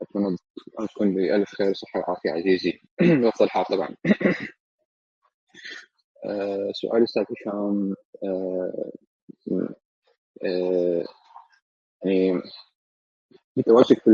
[0.03, 0.37] أتمنى
[0.81, 2.81] أن تكون بألف خير صحة وعافية عزيزي.
[3.25, 3.89] وأفضل حال طبعا.
[6.27, 7.95] آه، سؤالي أستاذ هشام.
[8.25, 8.91] آه،
[10.45, 11.05] آه،
[12.05, 12.43] يعني
[13.57, 14.11] متواجد في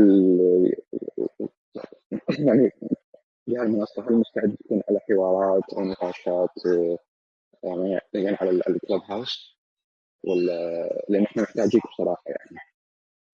[2.47, 2.71] يعني
[3.47, 6.49] بهذه المنصة هل مستعد تكون على حوارات أو نقاشات
[8.13, 9.57] يعني على ال- الكلاب هاوس؟
[10.25, 10.53] ولا
[11.09, 12.59] لأن إحنا محتاجيك بصراحة يعني.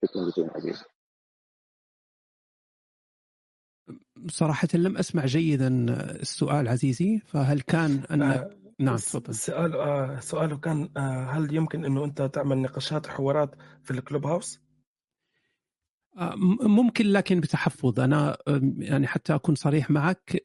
[0.05, 0.83] شكرا جزيلا عزيزي
[4.27, 5.67] صراحة لم أسمع جيدا
[6.21, 9.36] السؤال عزيزي فهل كان انك آه نعم تفضل.
[9.36, 14.66] سؤال آه سؤاله كان آه هل يمكن إنه أنت تعمل نقاشات حوارات في الكلوب هاوس؟
[16.62, 17.99] ممكن لكن بتحفظ.
[17.99, 18.38] أنا
[18.77, 20.41] يعني حتى أكون صريح معك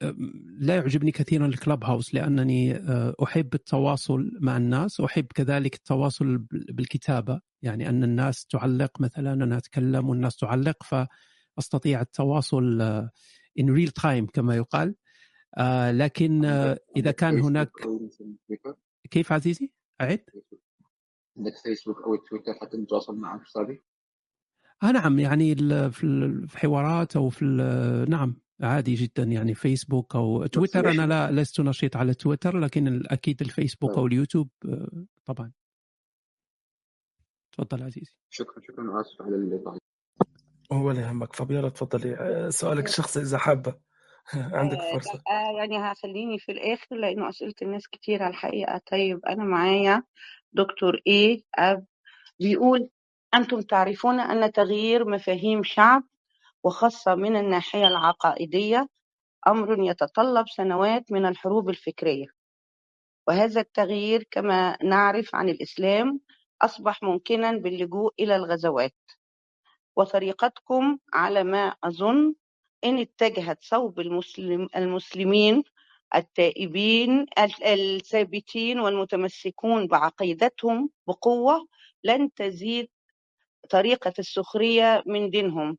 [0.59, 2.77] لا يعجبني كثيرا الكلاب هاوس لأنني
[3.23, 7.41] أحب التواصل مع الناس أحب كذلك التواصل بال- بالكتابة.
[7.63, 12.81] يعني أن الناس تعلق مثلا أنا أتكلم والناس تعلق فأستطيع التواصل
[13.59, 14.95] in real time كما يقال.
[15.99, 16.45] لكن
[16.97, 17.71] إذا كان هناك
[19.11, 20.25] كيف عزيزي؟ أعد.
[21.37, 23.81] عندك فيسبوك أو تويتر حتى نتواصل معك أستاذي
[24.83, 29.55] آه نعم يعني ال- في ال- في حوارات أو في ال- نعم عادي جدا يعني
[29.55, 35.05] فيسبوك أو تويتر أنا لا لست نشيط على تويتر لكن أكيد الفيسبوك أو اليوتيوب آه،
[35.25, 35.53] طبعا.
[37.53, 38.17] تفضل عزيزي.
[38.31, 39.79] شكرا شكرا وآسف على الإطالة
[40.73, 41.37] ولا يهمك.
[41.37, 42.17] فابيولا تفضلي.
[42.17, 43.75] آه سؤالك الشخصي إذا حابة.
[44.35, 45.23] عندك آه، فرصة.
[45.31, 48.81] آه، يعني هخليني في الآخر لأنه أسئلة الناس كتير على الحقيقة.
[48.91, 50.03] طيب أنا معايا
[50.53, 51.87] دكتور إيه أب
[52.41, 52.89] بيقول
[53.35, 56.03] أنتم تعرفون أن تغيير مفاهيم شعب
[56.65, 58.89] وخاصة من الناحية العقائدية
[59.47, 62.27] أمر يتطلب سنوات من الحروب الفكرية.
[63.29, 66.21] وهذا التغيير كما نعرف عن الإسلام
[66.63, 68.95] أصبح ممكنا باللجوء إلى الغزوات.
[69.97, 72.35] وطريقتكم على ما أظن
[72.85, 75.63] إن اتجهت صوب المسلم المسلمين
[76.15, 81.67] التائبين ال- الثابتين والمتمسكون بعقيدتهم بقوة
[82.05, 82.89] لن تزيد
[83.71, 85.79] طريقة السخرية من دينهم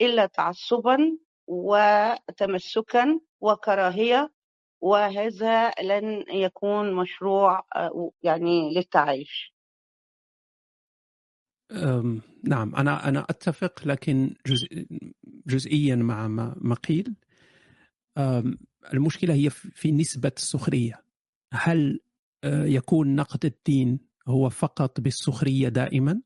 [0.00, 4.32] إلا تعصبا وتمسكا وكراهية
[4.80, 9.54] وهذا لن يكون مشروع آه، يعني للتعايش.
[12.44, 14.86] نعم أنا أنا أتفق لكن جزء
[15.46, 17.14] جزئيا مع ما قيل.
[18.18, 18.58] أم،
[18.94, 21.04] المشكلة هي في نسبة السخرية.
[21.52, 22.00] هل
[22.44, 26.22] آه، يكون نقد الدين هو فقط بالسخرية دائما؟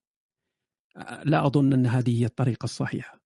[1.24, 3.22] لا أظن أن هذه هي الطريقة الصحيحة.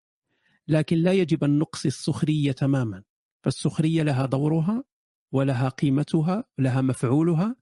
[0.68, 3.02] لكن لا يجب أن نقصي السخرية تماما.
[3.44, 4.85] فالسخرية لها دورها
[5.33, 7.57] ولها قيمتها لها مفعولها.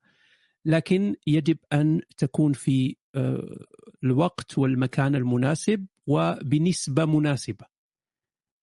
[0.64, 3.56] لكن يجب أن تكون في آه،
[4.04, 7.66] الوقت والمكان المناسب وبنسبة مناسبة.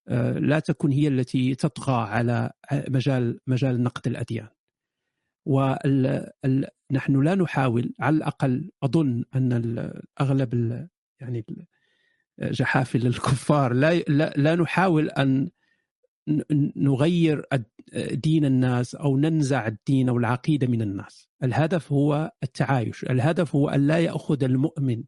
[0.08, 4.48] آه، لا تكون هي التي تطغى على مجال مجال نقد الأديان.
[5.46, 9.54] ونحن لا نحاول على الأقل أظن أن
[10.22, 10.54] أغلب
[11.22, 11.46] يعني
[12.40, 13.74] جحافل الكفار.
[13.74, 15.50] لا لا, لا نحاول أن
[16.76, 17.46] نغير
[18.12, 21.30] دين الناس أو ننزع الدين أو العقيدة من الناس.
[21.44, 23.04] الهدف هو التعايش.
[23.04, 25.04] الهدف هو أن لا يأخذ المؤمن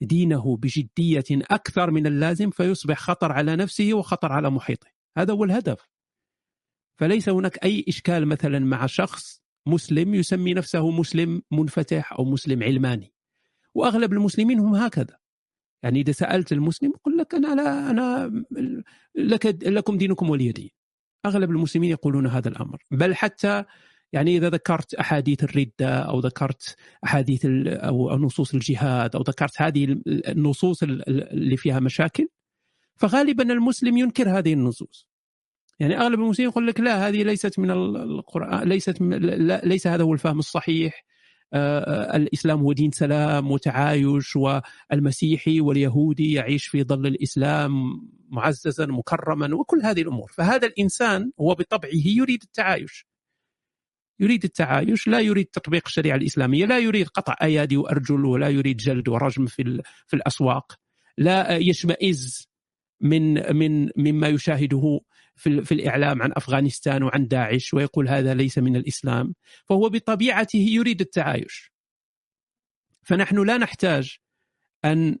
[0.00, 4.86] دينه بجدية أكثر من اللازم فيصبح خطر على نفسه وخطر على محيطه.
[5.18, 5.88] هذا هو الهدف.
[6.96, 13.14] فليس هناك أي إشكال مثلا مع شخص مسلم يسمي نفسه مسلم منفتح أو مسلم علماني.
[13.74, 15.18] وأغلب المسلمين هم هكذا.
[15.84, 18.32] يعني إذا سألت المسلم يقول لك أنا لا أنا
[19.14, 20.70] لك لكم دينكم ولي دين.
[21.26, 22.78] أغلب المسلمين يقولون هذا الأمر.
[22.90, 23.64] بل حتى
[24.12, 30.82] يعني إذا ذكرت أحاديث الردة أو ذكرت أحاديث أو نصوص الجهاد أو ذكرت هذه النصوص
[30.82, 32.28] اللي فيها مشاكل
[32.96, 35.08] فغالبا المسلم ينكر هذه النصوص.
[35.80, 39.00] يعني أغلب المسلمين يقول لك لا هذه ليست من القرآن ليست
[39.64, 41.04] ليس هذا هو الفهم الصحيح.
[41.54, 47.72] الإسلام هو دين سلام وتعايش والمسيحي واليهودي يعيش في ظل الإسلام
[48.28, 50.32] معززا مكرما وكل هذه الأمور.
[50.32, 53.06] فهذا الإنسان هو بطبعه يريد التعايش.
[54.20, 59.08] يريد التعايش لا يريد تطبيق الشريعة الإسلامية لا يريد قطع أيادي وأرجل ولا يريد جلد
[59.08, 60.72] ورجم في في الأسواق.
[61.18, 62.48] لا يشمئز
[63.00, 65.00] من من مما يشاهده
[65.36, 69.34] في, في الإعلام عن أفغانستان وعن داعش ويقول هذا ليس من الإسلام
[69.66, 71.72] فهو بطبيعته يريد التعايش.
[73.02, 74.16] فنحن لا نحتاج
[74.84, 75.18] أن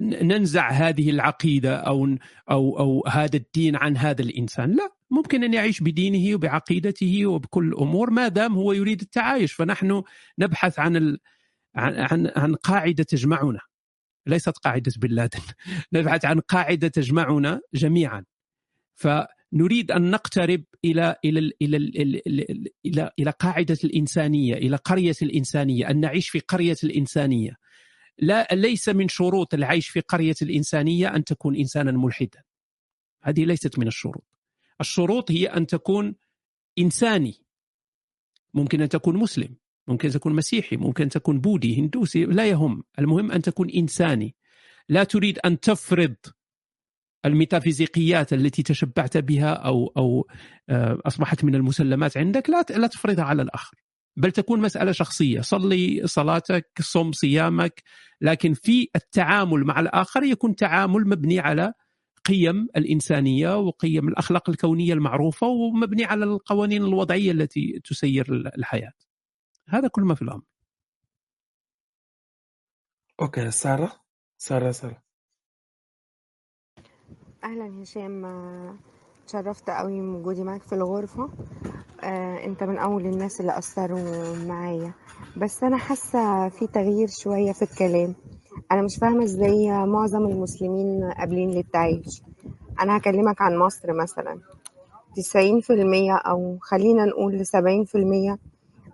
[0.00, 2.16] ننزع هذه العقيدة أو
[2.50, 4.70] أو أو هذا الدين عن هذا الإنسان.
[4.70, 9.52] لا ممكن أن يعيش بدينه وبعقيدته وبكل الأمور ما دام هو يريد التعايش.
[9.52, 10.02] فنحن
[10.38, 11.18] نبحث عن ال...
[11.74, 13.60] عن عن قاعدة تجمعنا.
[14.26, 15.40] ليست قاعدة بن لادن
[15.92, 18.24] نبحث عن قاعدة تجمعنا جميعا.
[19.52, 22.22] فنريد أن نقترب إلى إلى إلى إلى
[22.86, 27.56] إلى, إلى قاعدة الإنسانية إلى قرية الإنسانية أن نعيش في قرية الإنسانية.
[28.18, 32.42] لا ليس من شروط العيش في قرية الإنسانية أن تكون إنسانا ملحدا.
[33.22, 34.24] هذه ليست من الشروط.
[34.80, 36.14] الشروط هي أن تكون
[36.78, 37.34] إنساني.
[38.54, 39.56] ممكن أن تكون مسلم
[39.88, 42.84] ممكن تكون مسيحي ممكن تكون بودي هندوسي لا يهم.
[42.98, 44.34] المهم أن تكون إنساني.
[44.88, 46.16] لا تريد أن تفرض
[47.26, 50.26] الميتافيزيقيات التي تشبعت بها أو أو
[50.68, 53.76] آه، أصبحت من المسلمات عندك لا لا تفرضها على الآخر.
[54.16, 55.40] بل تكون مسألة شخصية.
[55.40, 57.82] صلي صلاتك صم صيامك.
[58.20, 61.72] لكن في التعامل مع الآخر يكون تعامل مبني على
[62.24, 68.26] قيم الإنسانية وقيم الأخلاق الكونية المعروفة ومبني على القوانين الوضعية التي تسير
[68.58, 68.92] الحياة.
[69.68, 70.42] هذا كل ما في الأمر.
[73.20, 73.92] أوكي سارة.
[74.38, 75.05] سارة سارة.
[77.46, 78.26] أهلا هشام
[79.26, 81.28] تشرفت قوي من وجودي معاك في الغرفة.
[82.02, 84.92] آه، أنت من أول الناس اللي أثروا معايا.
[85.36, 88.14] بس أنا حاسة في تغيير شوية في الكلام.
[88.72, 92.22] أنا مش فاهمة إزاي معظم المسلمين قابلين للتعايش
[92.80, 94.40] أنا هكلمك عن مصر مثلا.
[95.16, 98.38] تسعين في المية أو خلينا نقول لسبعين في المية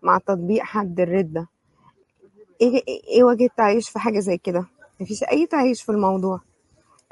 [0.02, 1.46] مع تطبيق حد الردة.
[2.60, 4.64] إيه, إيه وجه التعايش في حاجة زي كده؟
[5.00, 6.40] مفيش أي تعايش في الموضوع.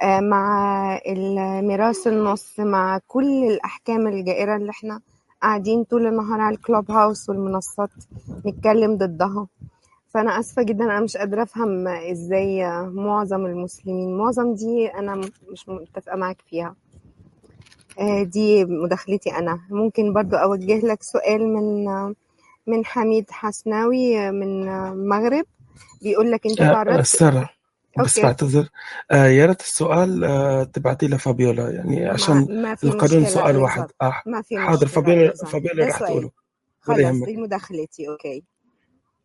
[0.05, 5.01] مع الميراث النص مع كل الأحكام الجائرة اللي إحنا
[5.43, 7.91] قاعدين طول النهار على الكلوب هاوس والمنصات
[8.47, 9.47] نتكلم ضدها.
[10.09, 15.21] فأنا آسفة جدا أنا مش قادرة أفهم إزاي معظم المسلمين معظم دي أنا
[15.53, 16.75] مش متفقة معاك فيها.
[17.99, 19.61] آه، دي مداخلتي أنا.
[19.71, 21.85] ممكن برضو أوجه لك سؤال من
[22.67, 25.45] من حميد حسناوي من المغرب
[26.03, 26.99] بيقول لك أنت آه، تعرضت
[27.99, 28.27] بس okay.
[28.27, 28.69] بعتذر.
[29.11, 33.57] آه يا ريت السؤال آه تبعتي له فابيولا يعني عشان ما في القانون مشكلة سؤال
[33.57, 33.87] واحد.
[34.03, 34.87] آه ما في حاضر.
[34.87, 36.09] فابيولا فابيولا سؤال.
[36.09, 36.31] تقوله.
[37.01, 37.27] يهمك.
[37.27, 38.45] دي مداخلتي okay.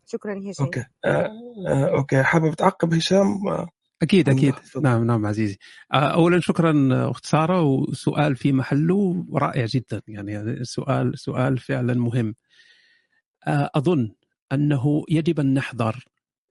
[0.05, 0.65] شكرا هشام.
[0.65, 0.85] okay.
[1.05, 1.31] آه
[1.67, 2.23] آه okay.
[2.23, 3.69] حابب تعقب هشام؟ آه
[4.01, 4.53] أكيد أكيد.
[4.81, 5.57] نعم نعم عزيزي.
[5.93, 10.01] آه، اولا شكرا أخت سارة وسؤال في محله رائع جدا.
[10.07, 12.35] يعني سؤال سؤال فعلا مهم.
[13.47, 14.11] آه، أظن
[14.51, 16.05] أنه يجب أن نحذر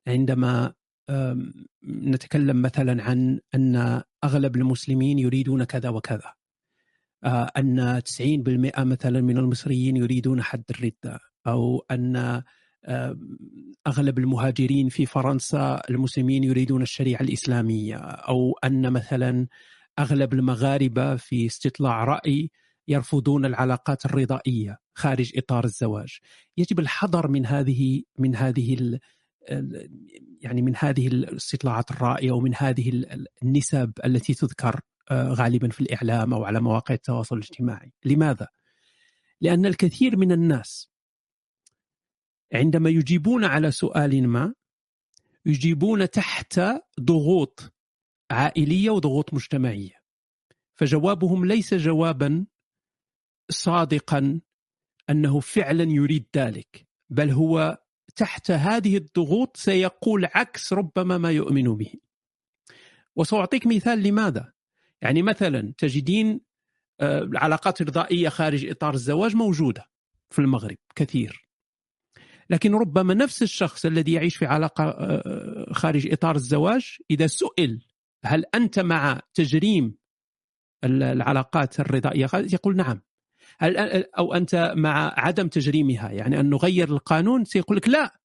[0.09, 0.73] عندما
[1.85, 6.35] نتكلم مثلا عن أن أغلب المسلمين يريدون كذا وكذا.
[7.25, 12.43] آه، أن 90% مثلا من المصريين يريدون حد الردة أو أن
[13.87, 19.47] أغلب المهاجرين في فرنسا المسلمين يريدون الشريعة الإسلامية أو أن مثلا
[19.99, 22.51] أغلب المغاربة في استطلاع رأي
[22.89, 26.19] يرفضون العلاقات الرضائية خارج إطار الزواج.
[26.57, 28.99] يجب الحذر من هذه من هذه
[30.41, 34.81] يعني من هذه الاستطلاعات الرأي ومن هذه ال- النسب التي تذكر
[35.11, 38.49] آه، غالبا في الإعلام أو على مواقع التواصل الاجتماعي لماذا؟
[39.41, 40.91] لأن الكثير من الناس
[42.55, 44.55] عندما يجيبون على سؤال ما
[45.47, 46.61] يجيبون تحت
[47.01, 47.73] ضغوط
[48.31, 49.95] عائلية وضغوط مجتمعية
[50.75, 52.47] فجوابهم ليس جوابا
[53.51, 54.41] صادقا
[55.11, 57.84] أنه فعلا يريد ذلك بل هو
[58.17, 61.95] تحت هذه الضغوط سيقول عكس ربما ما يؤمن به.
[63.17, 64.53] وسأعطيك مثال لماذا.
[65.03, 66.41] يعني مثلا تجدين
[67.01, 69.85] آه، العلاقات الرضائية خارج إطار الزواج موجودة
[70.31, 71.49] في المغرب كثير.
[72.51, 77.85] لكن ربما نفس الشخص الذي يعيش في علاقة آه، خارج إطار الزواج إذا سئل
[78.25, 79.95] هل أنت مع تجريم
[80.85, 83.01] العلاقات الرضائية يقول نعم.
[83.59, 83.77] هل
[84.19, 88.21] أو أنت مع عدم تجريمها؟ يعني أن نغير القانون سيقول لك لا.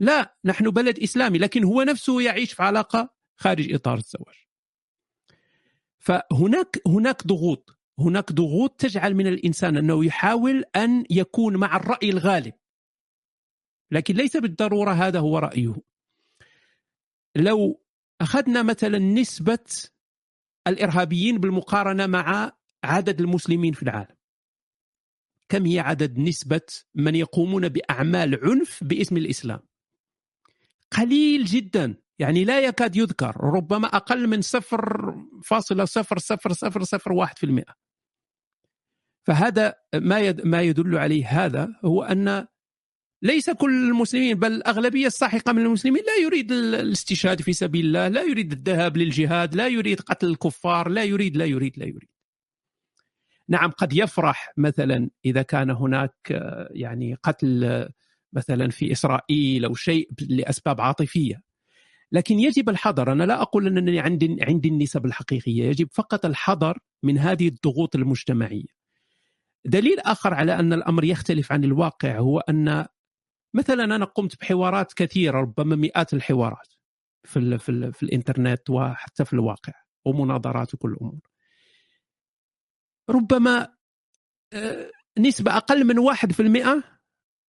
[0.00, 4.34] لا نحن بلد إسلامي لكن هو نفسه يعيش في علاقة خارج إطار الزواج.
[5.98, 12.54] فهناك هناك ضغوط هناك ضغوط تجعل من الإنسان أنه يحاول أن يكون مع الرأي الغالب.
[13.90, 15.74] لكن ليس بالضرورة هذا هو رأيه.
[17.36, 17.82] لو
[18.20, 19.66] أخذنا مثلا نسبة
[20.66, 22.52] الإرهابيين بالمقارنة مع
[22.84, 24.16] عدد المسلمين في العالم
[25.52, 26.60] كم هي عدد نسبة
[26.94, 29.60] من يقومون بأعمال عنف باسم الإسلام؟
[30.90, 34.46] قليل جدا يعني لا يكاد يذكر ربما أقل من 0.00001%
[39.26, 42.46] فهذا ما ما يدل عليه هذا هو أن
[43.22, 48.22] ليس كل المسلمين بل الأغلبية الساحقة من المسلمين لا يريد الاستشهاد في سبيل الله لا
[48.22, 52.11] يريد الذهاب للجهاد لا يريد قتل الكفار لا يريد لا يريد لا يريد.
[53.48, 56.14] نعم قد يفرح مثلا إذا كان هناك
[56.70, 57.88] يعني قتل
[58.32, 61.42] مثلا في إسرائيل أو شيء لأسباب عاطفية.
[62.12, 63.12] لكن يجب الحذر.
[63.12, 65.64] أنا لا أقول أنني عندي عندي النسب الحقيقية.
[65.64, 68.82] يجب فقط الحذر من هذه الضغوط المجتمعية.
[69.64, 72.86] دليل آخر على أن الأمر يختلف عن الواقع هو أن
[73.54, 76.74] مثلا أنا قمت بحوارات كثيرة ربما مئات الحوارات
[77.24, 79.72] في ال في, ال في الإنترنت وحتى في الواقع
[80.04, 81.31] ومناظرات وكل الأمور
[83.10, 83.76] ربما
[84.52, 86.82] آه، نسبة أقل من واحد في المئة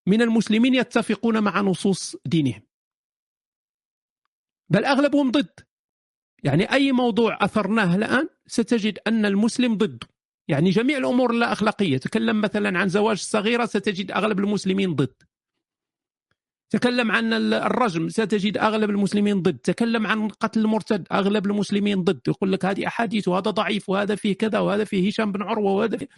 [0.06, 2.62] من المسلمين يتفقون مع نصوص دينهم.
[4.68, 5.60] بل أغلبهم ضد.
[6.44, 10.08] يعني أي موضوع أثرناه الآن ستجد أن المسلم ضده
[10.48, 15.22] يعني جميع الأمور اللا اخلاقيه تكلم مثلا عن زواج الصغيره ستجد أغلب المسلمين ضد.
[16.72, 19.58] تكلم عن الرجم ستجد أغلب المسلمين ضد.
[19.58, 22.20] تكلم عن قتل المرتد أغلب المسلمين ضد.
[22.28, 25.96] يقول لك هذه أحاديث وهذا ضعيف وهذا فيه كذا وهذا فيه هشام بن عروة وهذا
[25.96, 26.08] فيه.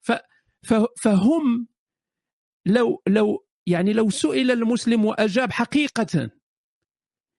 [0.00, 0.12] ف
[1.02, 1.68] فهم
[2.66, 6.30] لو لو يعني لو سئل المسلم وأجاب حقيقة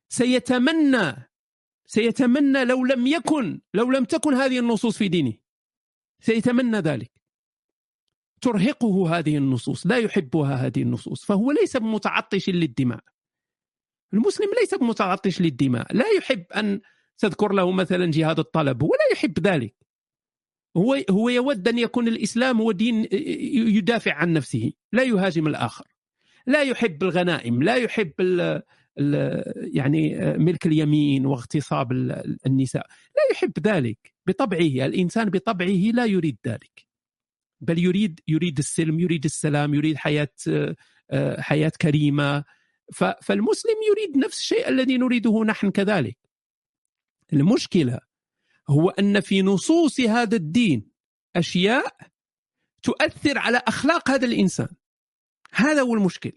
[0.09, 1.29] سيتمنى
[1.85, 5.33] سيتمنى لو لم يكن لو لم تكن هذه النصوص في دينه.
[6.21, 7.18] سيتمنى ذلك.
[8.41, 13.03] ترهقه هذه النصوص لا يحبها هذه النصوص فهو ليس بمتعطش للدماء.
[14.13, 16.81] المسلم ليس بمتعطش للدماء لا يحب أن
[17.17, 19.75] تذكر له مثلا جهاد الطلب هو لا يحب ذلك.
[20.77, 25.87] هو هو يود أن يكون الإسلام هو دين يدافع عن نفسه لا يهاجم الآخر.
[26.47, 28.13] لا يحب الغنائم لا يحب
[29.73, 31.91] يعني ملك اليمين واغتصاب
[32.45, 34.13] النساء لا يحب ذلك.
[34.27, 36.88] بطبعه الإنسان بطبعه لا يريد ذلك.
[37.61, 40.33] بل يريد يريد السلم يريد السلام يريد حياة
[41.39, 42.43] حياة كريمة.
[43.21, 46.17] فالمسلم يريد نفس الشيء الذي نريده نحن كذلك.
[47.33, 47.99] المشكلة
[48.69, 50.91] هو أن في نصوص هذا الدين
[51.35, 51.97] أشياء
[52.83, 54.67] تؤثر على أخلاق هذا الإنسان.
[55.53, 56.31] هذا هو المشكل.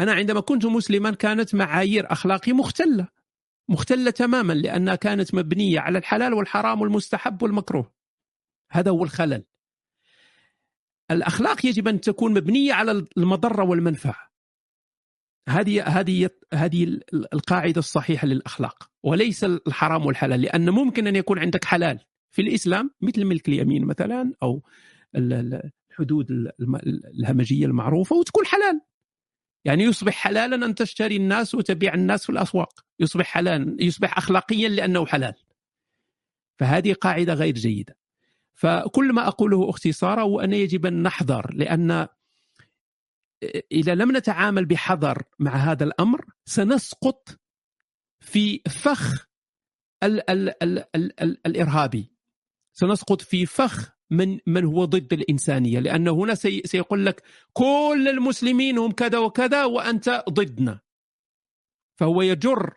[0.00, 3.08] أنا عندما كنت مسلما كانت معايير أخلاقي مختلة
[3.68, 7.92] مختلة تماما لأنها كانت مبنية على الحلال والحرام والمستحب والمكروه.
[8.70, 9.44] هذا هو الخلل.
[11.10, 14.28] الأخلاق يجب أن تكون مبنية على المضرة والمنفعة.
[15.48, 22.00] هذه هذه هذه القاعدة الصحيحة للأخلاق وليس الحرام والحلال لأن ممكن أن يكون عندك حلال.
[22.30, 24.62] في الإسلام مثل ملك اليمين مثلا أو
[25.14, 26.26] الحدود
[27.20, 28.80] الهمجية المعروفة وتكون حلال.
[29.64, 32.84] يعني يصبح حلالا أن تشتري الناس وتبيع الناس في الأسواق.
[33.00, 35.34] يصبح حلالا يصبح اخلاقيا لأنه حلال.
[36.58, 37.96] فهذه قاعدة غير جيدة.
[38.58, 42.08] فكل ما أقوله اختصارا هو أن يجب أن نحذر لأن
[43.72, 47.38] إذا لم نتعامل بحذر مع هذا الأمر سنسقط
[48.20, 49.28] في فخ
[50.02, 52.12] ال ال ال ال ال الإرهابي.
[52.72, 58.78] سنسقط في فخ من من هو ضد الإنسانية لأنه هنا سي سيقول لك كل المسلمين
[58.78, 60.80] هم كذا وكذا وأنت ضدنا.
[61.96, 62.74] فهو يجر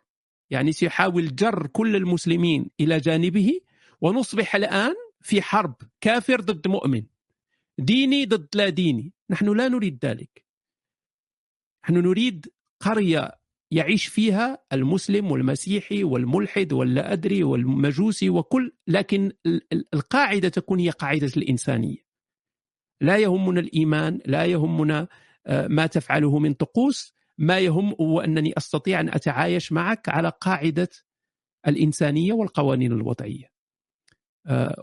[0.50, 3.60] يعني سيحاول جر كل المسلمين إلى جانبه
[4.02, 7.04] ونصبح الآن في حرب كافر ضد مؤمن
[7.78, 10.46] ديني ضد لا ديني نحن لا نريد ذلك.
[11.84, 13.42] نحن نريد قرية
[13.72, 19.32] يعيش فيها المسلم والمسيحي والملحد واللا أدري والمجوسي وكل لكن
[19.94, 21.98] القاعدة تكون هي قاعدة الإنسانية.
[23.02, 25.08] لا يهمنا الإيمان لا يهمنا
[25.48, 30.90] آه، ما تفعله من طقوس ما يهم هو أنني أستطيع أن أتعايش معك على قاعدة
[31.68, 33.51] الإنسانية والقوانين الوضعية.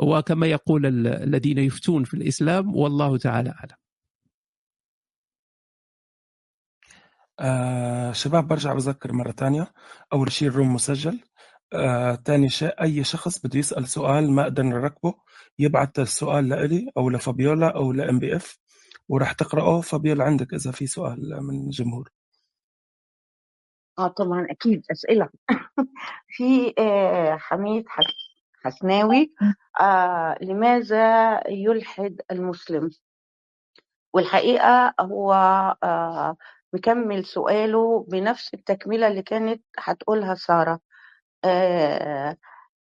[0.01, 3.77] وكما يقول الذين يفتون في الإسلام والله تعالى أعلم.
[7.41, 9.73] آه شباب برجع بذكر مرة تانية.
[10.13, 11.21] أول شيء الروم مسجل.
[11.75, 15.15] آه تاني شيء أي شخص بده يسأل سؤال ما قدرنا نركبه
[15.59, 18.59] يبعث السؤال لإلي أو لفابيولا أو لإم بي إف
[19.09, 19.81] وراح تقرأه.
[19.81, 22.11] فابيولا عندك إذا في سؤال من الجمهور.
[23.99, 25.29] آه طبعا أكيد أسئلة.
[26.37, 27.85] في آه حميد
[28.69, 29.35] حسناوي
[29.81, 32.91] آه لماذا يلحد المسلم؟
[34.15, 35.33] والحقيقة هو
[35.83, 36.37] آه
[36.73, 40.81] مكمل سؤاله بنفس التكملة اللي كانت هتقولها سارة
[41.45, 42.37] آه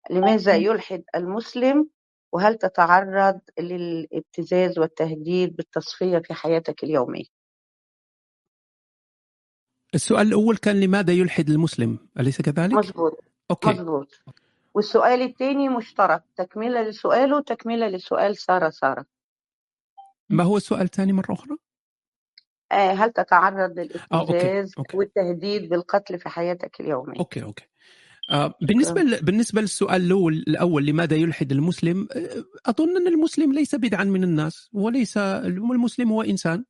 [0.09, 1.89] لماذا يلحد المسلم؟
[2.31, 7.25] وهل تتعرض للابتزاز والتهديد بالتصفية في حياتك اليومية؟
[9.95, 13.69] السؤال الأول كان لماذا يلحد المسلم؟ أليس كذلك؟ مظبوط أوكي.
[13.69, 14.23] مظبوط.
[14.75, 19.05] والسؤال الثاني مشترك تكملة لسؤاله تكملة لسؤال سارة سارة
[20.29, 21.57] ما هو السؤال الثاني مرة أخرى؟
[22.71, 24.61] آه هل تتعرض آه، okay.
[24.77, 24.97] okay.
[24.97, 27.65] والتهديد بالقتل في حياتك اليومية؟ okay okay
[28.31, 29.21] آه بالنسبة ل...
[29.21, 34.69] بالنسبة للسؤال الأول الأول لماذا يلحد المسلم؟ آه، أظن أن المسلم ليس بدعا من الناس
[34.73, 36.65] وليس المسلم هو إنسان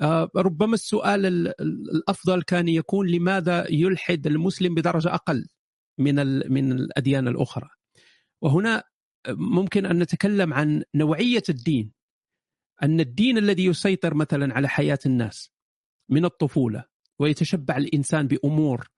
[0.00, 1.26] آه، ربما السؤال
[1.60, 5.48] الأفضل كان يكون لماذا يلحد المسلم بدرجة أقل
[5.98, 6.14] من
[6.52, 7.68] من الأديان الأخرى.
[8.42, 8.84] وهنا
[9.28, 11.92] ممكن أن نتكلم عن نوعية الدين.
[12.82, 15.52] أن الدين الذي يسيطر مثلا على حياة الناس
[16.08, 16.84] من الطفولة
[17.18, 18.88] ويتشبع الإنسان بأمور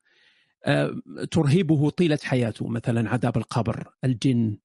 [0.64, 0.94] آه،
[1.30, 4.58] ترهبه طيلة حياته مثلا عذاب القبر الجن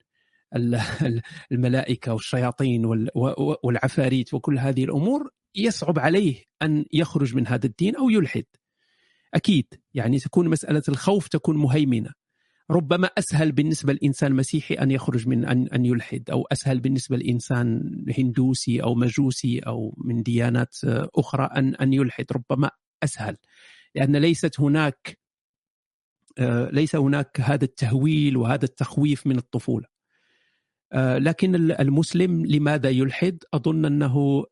[1.52, 2.86] الملائكة والشياطين
[3.64, 8.46] والعفاريت وكل هذه الأمور يصعب عليه أن يخرج من هذا الدين أو يلحد.
[9.34, 12.14] أكيد يعني تكون مسألة الخوف تكون مهيمنة.
[12.72, 17.82] ربما أسهل بالنسبة للإنسان المسيحي أن يخرج من ان أن يلحد أو أسهل بالنسبة للإنسان
[18.18, 20.76] هندوسي أو مجوسي أو من ديانات
[21.16, 22.72] أخرى ان أن يلحد ربما
[23.04, 23.38] أسهل
[23.96, 25.20] لأن ليست هناك
[26.38, 29.88] آه، ليس هناك هذا التهويل وهذا التخويف من الطفولة
[30.94, 34.46] آه، لكن المسلم لماذا يلحد؟ أظن أنه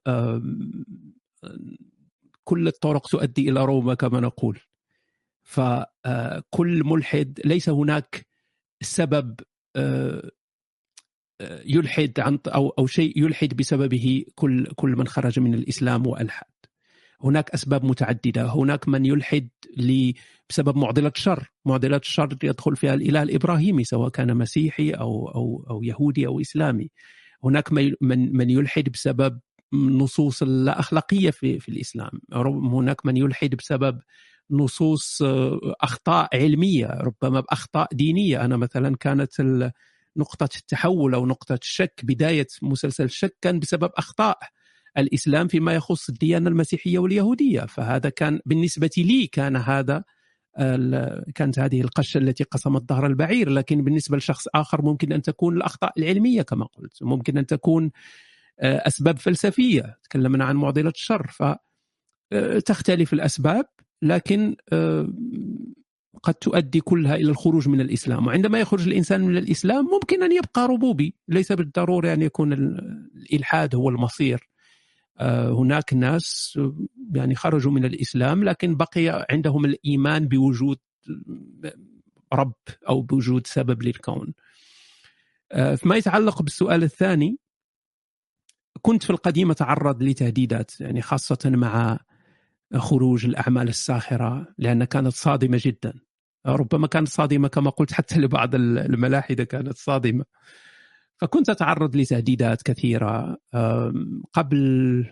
[2.43, 4.59] كل الطرق تؤدي إلى روما كما نقول.
[5.47, 8.25] فكل آه، ملحد ليس هناك
[8.81, 9.35] سبب
[9.75, 10.31] آه،
[11.65, 16.45] يلحد عن أو أو شيء يلحد بسببه كل كل من خرج من الإسلام والحد.
[17.23, 19.49] هناك أسباب متعددة، هناك من يلحد
[20.49, 25.83] بسبب معضلة الشر، معضلة الشر يدخل فيها الإله الإبراهيمي سواء كان مسيحي أو أو أو
[25.83, 26.89] يهودي أو إسلامي.
[27.43, 27.93] هناك من
[28.37, 29.39] من يلحد بسبب
[29.73, 33.99] نصوص لا أخلاقية في في الإسلام، هناك من يلحد بسبب
[34.51, 39.41] نصوص آه، أخطاء علمية، ربما بأخطاء دينية، أنا مثلا كانت
[40.17, 44.39] نقطة التحول أو نقطة الشك بداية مسلسل الشك كان بسبب أخطاء
[44.97, 47.61] الإسلام فيما يخص الديانة المسيحية واليهودية.
[47.61, 50.03] فهذا كان بالنسبة لي كان هذا
[51.35, 53.49] كانت هذه القشة التي قسمت ظهر البعير.
[53.49, 57.03] لكن بالنسبة لشخص آخر ممكن أن تكون الأخطاء العلمية كما قلت.
[57.03, 57.91] ممكن أن تكون
[58.59, 59.97] آه، أسباب فلسفية.
[60.03, 61.27] تكلمنا عن معضلة الشر.
[61.27, 63.65] فتختلف آه، الأسباب.
[64.01, 65.09] لكن آه،
[66.23, 68.27] قد تؤدي كلها إلى الخروج من الإسلام.
[68.27, 71.15] وعندما يخرج الإنسان من الإسلام ممكن أن يبقى ربوبي.
[71.27, 74.49] ليس بالضروره أن يكون الإلحاد هو المصير.
[75.19, 76.59] آه، هناك ناس
[77.15, 80.77] يعني خرجوا من الإسلام لكن بقي عندهم الإيمان بوجود
[82.33, 82.53] رب
[82.89, 84.33] أو بوجود سبب للكون.
[85.51, 87.37] آه، فيما يتعلق بالسؤال الثاني
[88.81, 91.99] كنت في القديم أتعرض لتهديدات يعني خاصة مع
[92.76, 95.93] خروج الأعمال الساخرة لأن كانت صادمة جدا.
[96.45, 100.26] ربما كانت صادمة كما قلت حتى لبعض الملاحدة كانت صادمة.
[101.18, 103.38] فكنت أتعرض لتهديدات كثيرة
[104.34, 105.05] قبل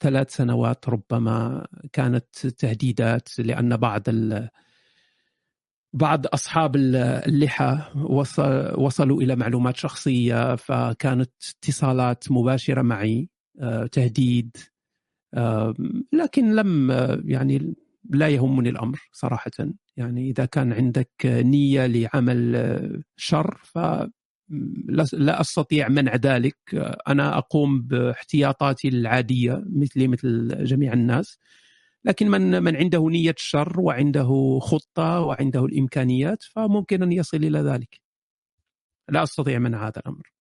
[0.00, 4.02] ثلاث سنوات ربما كانت تهديدات لأن بعض
[5.92, 7.78] بعض أصحاب اللحى
[8.78, 13.28] وصلوا إلى معلومات شخصية فكانت اتصالات مباشرة معي
[13.60, 14.56] آه، تهديد
[16.12, 16.90] لكن لم
[17.24, 17.74] يعني
[18.10, 19.50] لا يهمني الأمر صراحة.
[19.96, 23.78] يعني إذا كان عندك نية لعمل شر ف
[25.12, 26.56] لا أستطيع منع ذلك.
[27.08, 31.38] أنا أقوم باحتياطاتي العادية مثلي مثل جميع الناس.
[32.04, 38.00] لكن من من عنده نية الشر وعنده خطة وعنده الإمكانيات فممكن أن يصل إلى ذلك.
[39.08, 40.32] لا أستطيع منع هذا الأمر.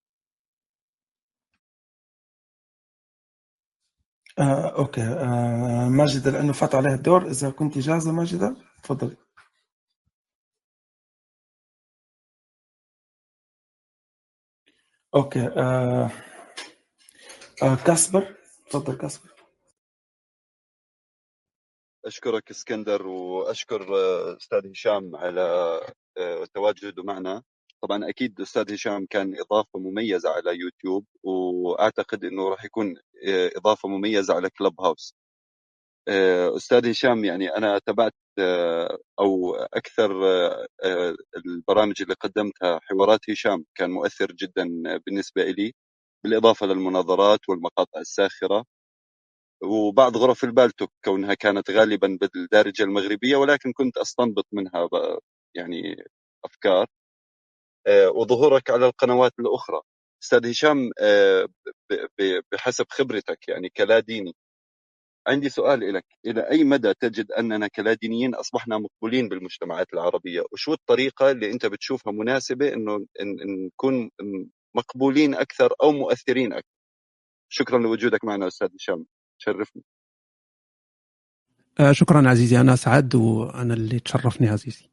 [4.40, 5.02] آه، okay.
[5.02, 7.28] آه، ماجدة لأنه فات عليها الدور.
[7.28, 9.18] إذا كنت جاهزة ماجدة؟ تفضلي.
[15.16, 15.40] okay.
[15.48, 16.12] آه،
[17.64, 18.36] آه، كاسبر.
[18.70, 19.30] تفضل كاسبر.
[22.06, 25.42] أشكرك إسكندر وأشكر آه، أستاذ هشام على
[26.18, 27.44] آه، تواجده معنا.
[27.82, 32.96] طبعا أكيد أستاذ هشام كان إضافة مميزة على يوتيوب وأعتقد أنه راح يكون
[33.28, 35.16] آه، إضافة مميزة على كلب هاوس
[36.08, 38.98] آه، أستاذ هشام يعني أنا تابعت آه،
[40.26, 41.16] آه، آه،
[41.48, 44.66] البرامج اللي قدمتها حوارات هشام كان مؤثر جدا
[45.08, 45.74] بالنسبة إلي
[46.24, 48.66] بالإضافة للمناظرات والمقاطع الساخرة.
[49.64, 54.90] وبعض غرف البالتوك كونها كانت غالبا بالدارجة المغربية ولكن كنت أستنبط منها
[55.56, 55.96] يعني
[56.46, 56.88] أفكار.
[57.88, 59.82] آه، وظهورك على القنوات الأخرى.
[60.24, 61.48] أستاذ هشام آه،
[62.52, 64.36] بحسب خبرتك يعني كلا ديني
[65.28, 71.32] عندي سؤال لك إلى أي مدى تجد أننا كلادينيين أصبحنا مقبولين بالمجتمعات العربية؟ وشو الطريقة
[71.32, 72.14] اللي أنت بتشوفها
[72.74, 74.12] إن إن نكون
[74.76, 76.70] مقبولين أكثر أو مؤثرين أكثر؟
[77.50, 79.06] شكرا لوجودك معنا أستاذ هشام.
[79.38, 79.84] شرفني.
[81.80, 82.60] آه، شكرا عزيزي.
[82.60, 84.90] أنا سعد وأنا اللي تشرفني عزيزي.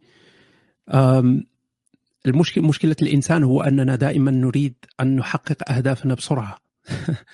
[2.26, 6.58] آم، المشكلة مشكلة الإنسان هو أننا دائما نريد أن نحقق أهدافنا بسرعة.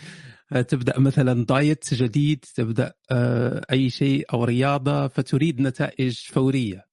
[0.68, 6.86] تبدأ مثلا دايت جديد تبدأ آه، أي شيء أو رياضة فتريد نتائج فورية.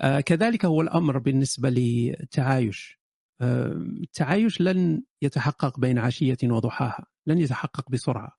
[0.00, 3.00] آه، كذلك هو الأمر بالنسبة للتعايش
[3.40, 8.38] آه، التعايش لن يتحقق بين عشية وضحاها لن يتحقق بسرعة.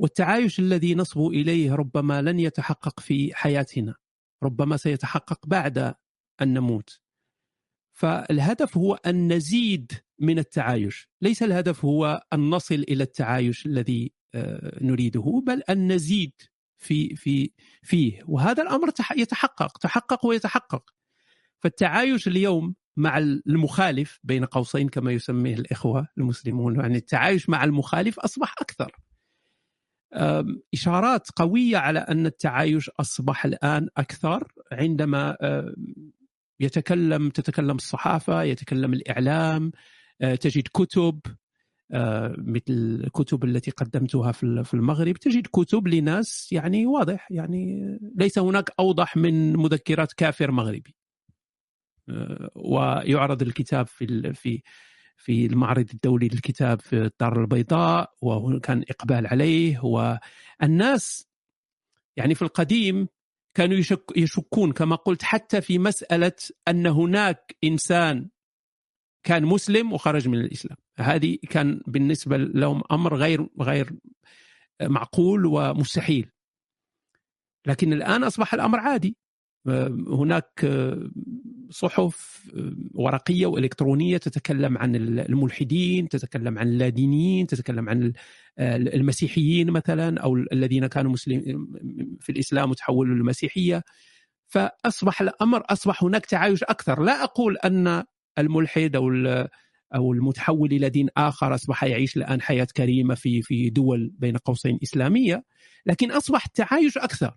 [0.00, 3.94] والتعايش الذي نصبو إليه ربما لن يتحقق في حياتنا
[4.42, 5.94] ربما سيتحقق بعد
[6.42, 7.07] أن نموت.
[7.98, 11.08] فالهدف هو أن نزيد من التعايش.
[11.22, 16.32] ليس الهدف هو أن نصل إلى التعايش الذي آه، نريده بل أن نزيد
[16.76, 17.50] في في
[17.82, 18.20] فيه.
[18.26, 20.90] وهذا الأمر تح- يتحقق تحقق ويتحقق.
[21.60, 28.54] فالتعايش اليوم مع المخالف بين قوسين كما يسميه الإخوة المسلمون يعني التعايش مع المخالف أصبح
[28.60, 28.92] أكثر.
[30.74, 35.36] إشارات قوية على أن التعايش أصبح الآن أكثر عندما
[36.60, 39.72] يتكلم تتكلم الصحافة يتكلم الإعلام
[40.20, 41.20] آه، تجد كتب
[41.92, 42.62] آه، مثل
[43.04, 49.56] الكتب التي قدمتها في المغرب تجد كتب لناس يعني واضح يعني ليس هناك أوضح من
[49.56, 50.94] مذكرات كافر مغربي.
[52.08, 54.62] آه، ويعرض الكتاب في في
[55.16, 61.28] في المعرض الدولي للكتاب في الدار البيضاء وكان إقبال عليه والناس
[62.16, 63.08] يعني في القديم
[63.58, 66.32] كانوا يشك يشكون كما قلت حتى في مسألة
[66.68, 68.28] أن هناك إنسان
[69.22, 70.76] كان مسلم وخرج من الإسلام.
[70.98, 73.92] هذه كان بالنسبة لهم أمر غير غير
[74.82, 76.30] معقول ومستحيل.
[77.66, 79.16] لكن الآن أصبح الأمر عادي.
[80.08, 80.66] هناك
[81.70, 82.46] صحف
[82.94, 88.12] ورقية وإلكترونية تتكلم عن الملحدين، تتكلم عن اللادينيين، تتكلم عن
[88.58, 91.68] المسيحيين مثلا أو الذين كانوا مسلمين
[92.20, 93.82] في الإسلام وتحولوا للمسيحية.
[94.46, 98.04] فأصبح الأمر أصبح هناك تعايش أكثر، لا أقول أن
[98.38, 99.10] الملحد أو
[99.94, 104.78] أو المتحول إلى دين آخر أصبح يعيش الآن حياة كريمة في في دول بين قوسين
[104.82, 105.44] إسلامية،
[105.86, 107.34] لكن أصبح التعايش أكثر.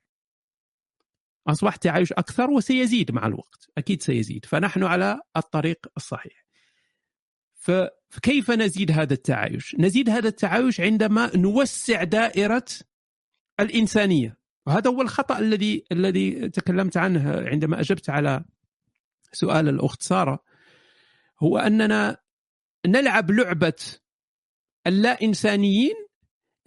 [1.47, 3.69] اصبح التعايش أكثر وسيزيد مع الوقت.
[3.77, 4.45] أكيد سيزيد.
[4.45, 6.45] فنحن على الطريق الصحيح.
[7.55, 12.65] فكيف نزيد هذا التعايش؟ نزيد هذا التعايش عندما نوسع دائرة
[13.59, 14.37] الإنسانية.
[14.65, 18.43] وهذا هو الخطأ الذي الذي تكلمت عنه عندما أجبت على
[19.33, 20.43] سؤال الأخت سارة.
[21.43, 22.17] هو أننا
[22.85, 23.73] نلعب لعبة
[24.87, 25.95] اللا إنسانيين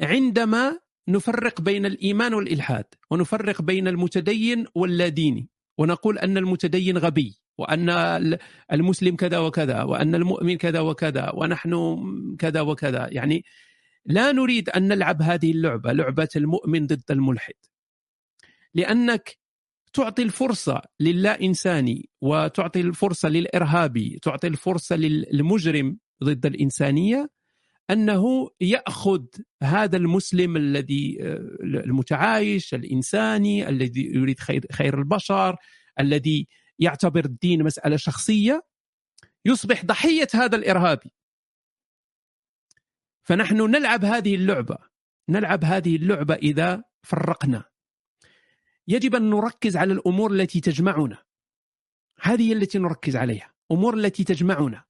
[0.01, 0.79] عندما
[1.09, 5.49] نفرق بين الإيمان والإلحاد ونفرق بين المتدين واللاديني.
[5.79, 7.91] ونقول أن المتدين غبي وأن
[8.73, 12.05] المسلم كذا وكذا وأن المؤمن كذا وكذا ونحن
[12.39, 13.09] كذا وكذا.
[13.13, 13.45] يعني
[14.07, 17.55] لا نريد أن نلعب هذه اللعبة لعبة المؤمن ضد الملحد.
[18.75, 19.39] لأنك
[19.93, 27.31] تعطي الفرصة للا إنساني وتعطي الفرصة للإرهابي تعطي الفرصة للمجرم ضد الإنسانية
[27.91, 29.25] أنه يأخذ
[29.63, 31.19] هذا المسلم الذي
[31.61, 35.57] المتعايش الإنساني الذي يريد خير, خير البشر
[36.01, 38.67] الذي يعتبر الدين مسألة شخصية
[39.45, 41.13] يصبح ضحية هذا الإرهابي.
[43.23, 44.79] فنحن نلعب هذه اللعبة
[45.29, 47.65] نلعب هذه اللعبة إذا فرقنا.
[48.89, 51.25] يجب أن نركز على الأمور التي تجمعنا.
[52.21, 54.85] هذه التي نركز عليها أمور التي تجمعنا.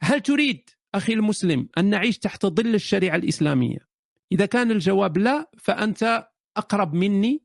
[0.00, 3.88] هل تريد أخي المسلم أن نعيش تحت ظل الشريعة الإسلامية.
[4.32, 7.42] إذا كان الجواب لا فأنت أقرب مني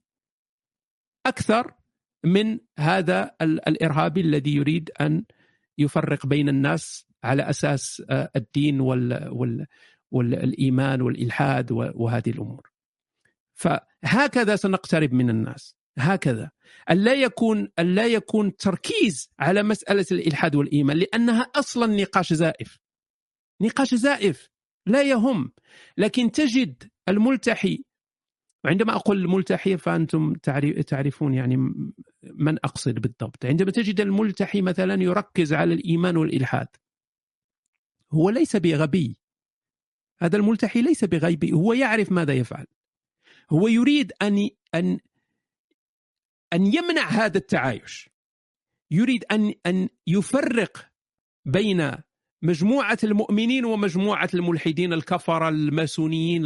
[1.26, 1.74] أكثر
[2.24, 5.24] من هذا الإرهابي الذي يريد أن
[5.78, 9.68] يفرق بين الناس على أساس آه، الدين وال وال
[10.12, 12.70] والإيمان والإلحاد وهذه الأمور.
[13.54, 15.76] فهكذا سنقترب من الناس.
[15.98, 16.52] هكذا.
[16.92, 22.83] ألا يكون ألا يكون تركيز على مسألة الإلحاد والإيمان لأنها أصلا نقاش زائف.
[23.64, 24.50] نقاش زائف
[24.86, 25.52] لا يهم.
[25.98, 27.86] لكن تجد الملتحي
[28.66, 30.34] وعندما أقول الملتحي فأنتم
[30.88, 31.58] تعرفون يعني
[32.24, 33.46] من أقصد بالضبط.
[33.46, 36.68] عندما تجد الملتحي مثلا يركز على الإيمان والإلحاد
[38.12, 39.18] هو ليس بغبي.
[40.20, 42.66] هذا الملتحي ليس بغيبي هو يعرف ماذا يفعل.
[43.52, 45.00] هو يريد أن أن
[46.54, 48.10] أن يمنع هذا التعايش.
[48.92, 50.90] يريد أن أن يفرق
[51.46, 51.92] بين
[52.44, 56.46] مجموعة المؤمنين ومجموعة الملحدين الكفرة الماسونيين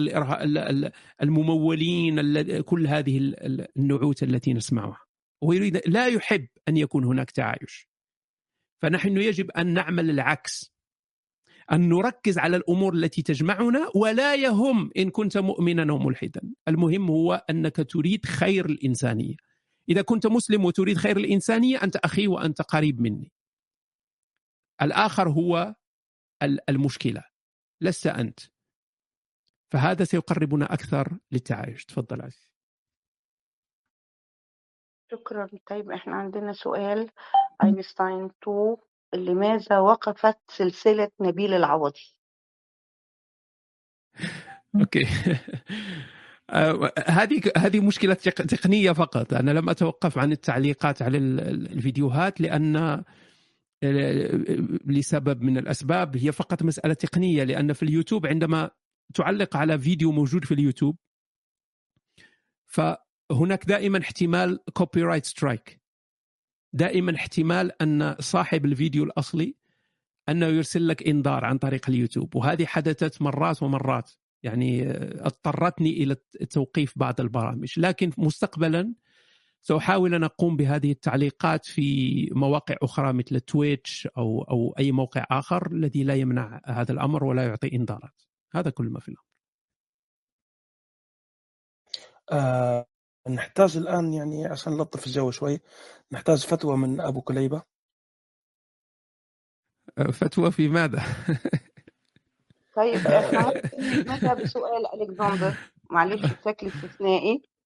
[1.21, 3.33] الممولين كل هذه
[3.77, 4.99] النعوت التي نسمعها.
[5.41, 7.89] ويريد لا يحب أن يكون هناك تعايش.
[8.81, 10.73] فنحن يجب أن نعمل العكس.
[11.71, 16.41] أن نركز على الأمور التي تجمعنا ولا يهم إن كنت مؤمنا أو ملحدا.
[16.67, 19.35] المهم هو أنك تريد خير الإنسانية.
[19.89, 23.31] إذا كنت مسلم وتريد خير الإنسانية أنت أخي وأنت قريب مني.
[24.81, 25.75] الآخر هو
[26.43, 27.23] المشكلة.
[27.81, 28.39] لست أنت.
[29.73, 31.85] فهذا سيقربنا أكثر للتعايش.
[31.85, 32.51] تفضل عزيز
[35.11, 35.49] شكرا.
[35.69, 37.09] طيب إحنا عندنا سؤال.
[37.63, 38.77] أينشتاين 2
[39.13, 42.13] لماذا وقفت سلسلة نبيل العوضي؟
[44.81, 45.07] أوكي.
[46.49, 49.33] آه، هذه هذه مشكلة تقنية فقط.
[49.33, 53.03] أنا لم أتوقف عن التعليقات على الفيديوهات لأن
[54.85, 58.71] لسبب من الأسباب هي فقط مسألة تقنية لأن في اليوتيوب عندما
[59.13, 60.97] تعلق على فيديو موجود في اليوتيوب
[62.65, 65.81] فهناك دائما احتمال copyright strike
[66.73, 69.55] دائما احتمال أن صاحب الفيديو الأصلي
[70.29, 72.35] أنه يرسل لك إنذار عن طريق اليوتيوب.
[72.35, 74.11] وهذه حدثت مرات ومرات.
[74.43, 76.15] يعني اضطرتني إلى
[76.49, 77.73] توقيف بعض البرامج.
[77.77, 78.93] لكن مستقبلا
[79.67, 85.71] سأحاول أن أقوم بهذه التعليقات في مواقع أخرى مثل Twitch أو أو أي موقع آخر
[85.71, 88.21] الذي لا يمنع هذا الأمر ولا يعطي إنذارات.
[88.53, 89.27] هذا كل ما في الأمر.
[92.31, 92.85] آه
[93.29, 95.59] نحتاج الآن يعني عشان نلطف الجو شوي
[96.11, 97.63] نحتاج فتوى من أبو كليبة.
[99.97, 101.03] أه، فتوى في ماذا؟
[102.75, 103.07] طيب
[104.09, 105.57] إحنا بسؤال ألكسندر.
[105.91, 107.56] معلش بشكل استثنائي.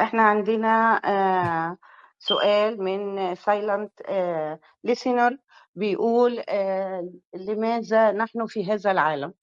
[0.00, 1.76] إحنا عندنا آه
[2.18, 5.36] سؤال من silent آه listener
[5.74, 9.34] بيقول آه لماذا نحن في هذا العالم؟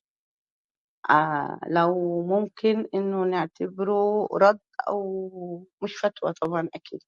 [1.09, 6.99] آه لو ممكن إنه نعتبره رد أو مش فتوى طبعا أكيد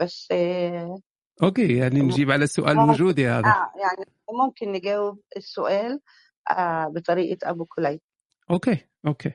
[0.00, 0.98] بس آه
[1.42, 3.48] okay يعني نجيب على السؤال الوجودي هذا.
[3.48, 6.00] آه يعني ممكن نجاوب السؤال
[6.50, 8.00] آه بطريقة أبو كليب.
[8.50, 9.32] okay okay,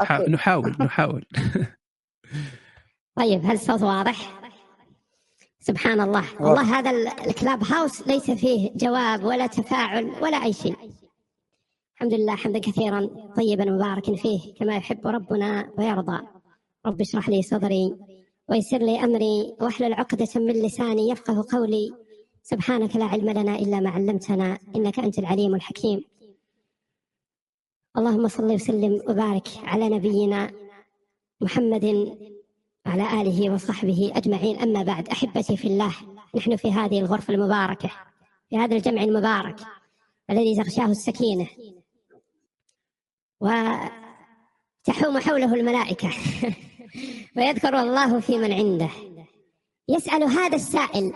[0.00, 0.30] okay.
[0.30, 1.26] نحاول نحاول.
[3.20, 4.40] طيب هل الصوت واضح؟
[5.58, 6.24] سبحان الله.
[6.42, 6.90] والله هذا
[7.26, 10.76] الكلاب هاوس ليس فيه جواب ولا تفاعل ولا أي شيء.
[11.94, 16.26] الحمد لله حمدا كثيرا طيبا مباركا فيه كما يحب ربنا ويرضى.
[16.86, 17.96] رب اشرح لي صدري
[18.48, 21.92] ويسر لي أمري واحلل عقدة من لساني يفقه قولي.
[22.42, 26.04] سبحانك لا علم لنا إلا ما علمتنا إنك أنت العليم الحكيم.
[27.96, 30.52] اللهم صل وسلم وبارك على نبينا
[31.40, 32.16] محمد
[32.86, 34.58] وعلى آله وصحبه أجمعين.
[34.58, 35.94] أما بعد أحبتي في الله
[36.36, 37.90] نحن في هذه الغرفة المباركة
[38.50, 39.56] في هذا الجمع المبارك
[40.30, 41.46] الذي تغشاه السكينة
[43.40, 46.10] وتحوم حوله الملائكة.
[47.36, 48.90] ويذكر الله في من عنده.
[49.88, 51.12] يسأل هذا السائل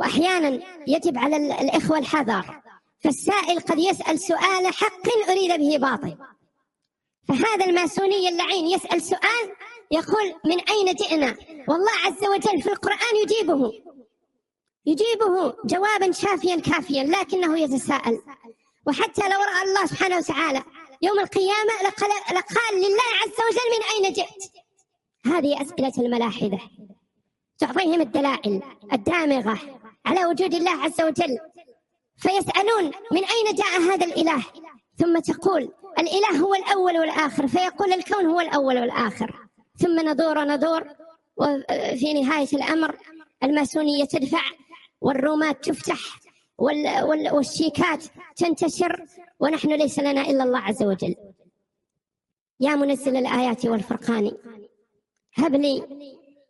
[0.00, 2.60] وأحيانا يجب على الإخوة الحذر
[3.00, 6.16] فالسائل قد يسأل سؤال حق أريد به باطل.
[7.28, 9.54] فهذا الماسوني اللعين يسأل سؤال
[9.90, 11.36] يقول من أين جئنا؟
[11.68, 13.72] والله عز وجل في القرآن يجيبه.
[14.86, 18.22] يجيبه جوابا شافيا كافيا لكنه يتساءل.
[18.86, 20.62] وحتى لو رأى الله سبحانه وتعالى
[21.02, 21.72] يوم القيامة
[22.30, 24.52] لقال لله عز وجل من أين جئت؟
[25.26, 26.58] هذه أسئلة الملاحدة.
[27.58, 28.62] تعطيهم الدلائل
[28.92, 29.58] الدامغة
[30.06, 31.38] على وجود الله عز وجل.
[32.16, 34.44] فيسألون من أين جاء هذا الإله؟
[34.98, 37.48] ثم تقول الإله هو الأول والآخر.
[37.48, 39.47] فيقول الكون هو الأول والآخر.
[39.78, 40.88] ثم ندور ندور
[41.36, 42.96] وفي نهاية الأمر
[43.42, 44.42] الماسونية تدفع
[45.00, 46.20] والرومات تفتح
[47.32, 48.04] والشيكات
[48.36, 49.04] تنتشر
[49.40, 51.14] ونحن ليس لنا إلا الله عز وجل.
[52.60, 54.32] يا منزل الآيات والفرقان
[55.34, 55.82] هب لي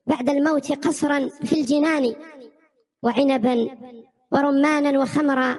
[0.07, 2.15] بعد الموت قصرا في الجنان
[3.03, 3.79] وعنبا
[4.33, 5.59] ورمانا وخمرا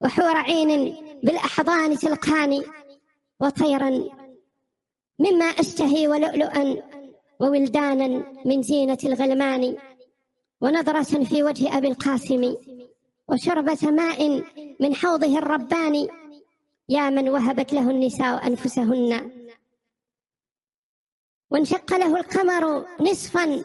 [0.00, 2.62] وحور عين بالأحضان تلقاني
[3.40, 4.08] وطيرا
[5.18, 6.82] مما أشتهي ولؤلؤا
[7.40, 9.76] وولدانا من زينة الغلمان
[10.60, 12.54] ونظرة في وجه أبي القاسم
[13.28, 14.42] وشربة ماء
[14.80, 16.08] من حوضه الرباني
[16.88, 19.30] يا من وهبت له النساء أنفسهن.
[21.50, 23.64] وانشق له القمر نصفا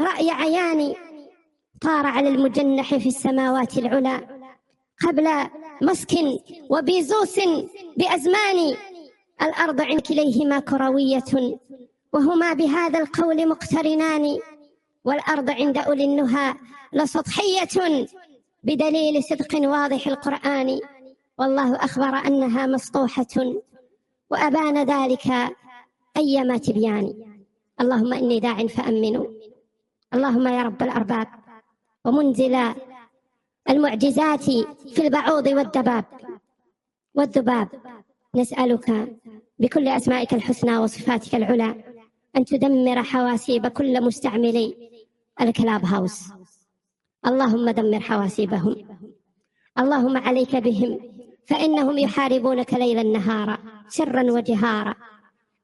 [0.00, 0.96] رأي عياني
[1.80, 4.28] طار على المجنح في السماوات العلى
[5.06, 5.28] قبل
[5.82, 6.14] مسك
[6.70, 7.40] وبيزوس
[7.96, 8.76] بأزمان
[9.42, 11.58] الأرض عن كليهما كروية
[12.12, 14.38] وهما بهذا القول مقترنان.
[15.04, 16.54] والأرض عند أولي النهى
[16.92, 18.06] لسطحية
[18.64, 20.80] بدليل صدق واضح القرآن.
[21.38, 23.36] والله أخبر أنها مسطوحة
[24.30, 25.26] وأبان ذلك
[26.16, 27.14] أيما تبيان.
[27.80, 29.26] اللهم إني داع فأمنوا
[30.14, 31.28] اللهم يا رب الأرباب
[32.04, 32.74] ومنزل
[33.70, 34.44] المعجزات
[34.94, 36.04] في البعوض والدباب
[37.14, 37.68] والذباب.
[38.34, 39.18] نسألك
[39.58, 41.84] بكل أسمائك الحسنى وصفاتك العلى
[42.36, 44.76] أن تدمر حواسيب كل مستعملي
[45.40, 46.20] الكلاب هاوس.
[47.26, 48.76] اللهم دمر حواسيبهم.
[49.78, 51.00] اللهم عليك بهم.
[51.46, 53.58] فإنهم يحاربونك ليلا نهارا
[53.88, 54.94] سرا وجهارا.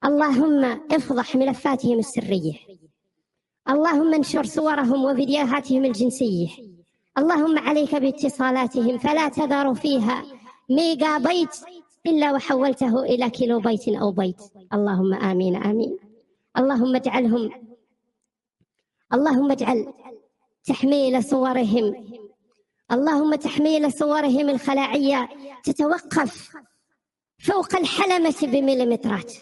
[0.04, 2.54] اللهم افضح ملفاتهم السرية.
[3.68, 6.48] اللهم انشر صورهم وفيديوهاتهم الجنسية.
[7.18, 10.24] اللهم عليك باتصالاتهم فلا تذر فيها.
[10.70, 11.56] ميجا بيت
[12.07, 14.40] إلا وحولته إلى كيلو بيت أو بيت.
[14.72, 15.98] اللهم آمين آمين.
[16.59, 17.50] اللهم اجعلهم
[19.12, 19.92] اللهم اجعل
[20.64, 21.86] تحميل صورهم.
[22.92, 25.28] اللهم تحميل صورهم الخلاعية
[25.64, 26.57] تتوقف
[27.38, 29.32] فوق الحلمة بمليمترات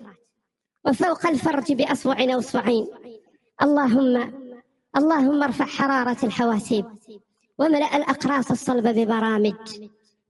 [0.85, 2.87] وفوق الفرج بأصبع أو أصبعين
[3.63, 4.33] اللهم
[4.97, 6.87] اللهم ارفع حرارة الحواسيب
[7.59, 9.57] وملأ الأقراص الصلبة ببرامج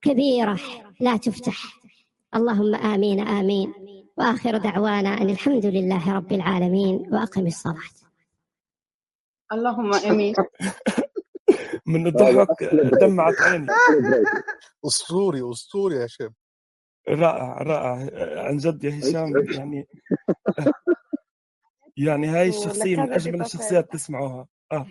[0.03, 0.61] كبيرة
[1.01, 1.84] لا تفتح.
[2.35, 3.75] اللهم آمين آمين.
[4.17, 7.95] وآخر دعوانا أن الحمد لله رب العالمين وأقم الصلاة.
[9.53, 10.35] اللهم آمين.
[11.87, 12.65] من الضحك
[13.01, 13.67] دمعت عيني.
[14.87, 16.33] أسطوري أسطوري يا شيخ.
[17.09, 17.91] رائع رائع.
[18.47, 19.89] عن جد يا هشام يعني
[21.97, 24.47] يعني هاي الشخصية من أجمل الشخصيات تسمعوها.
[24.73, 24.87] آه.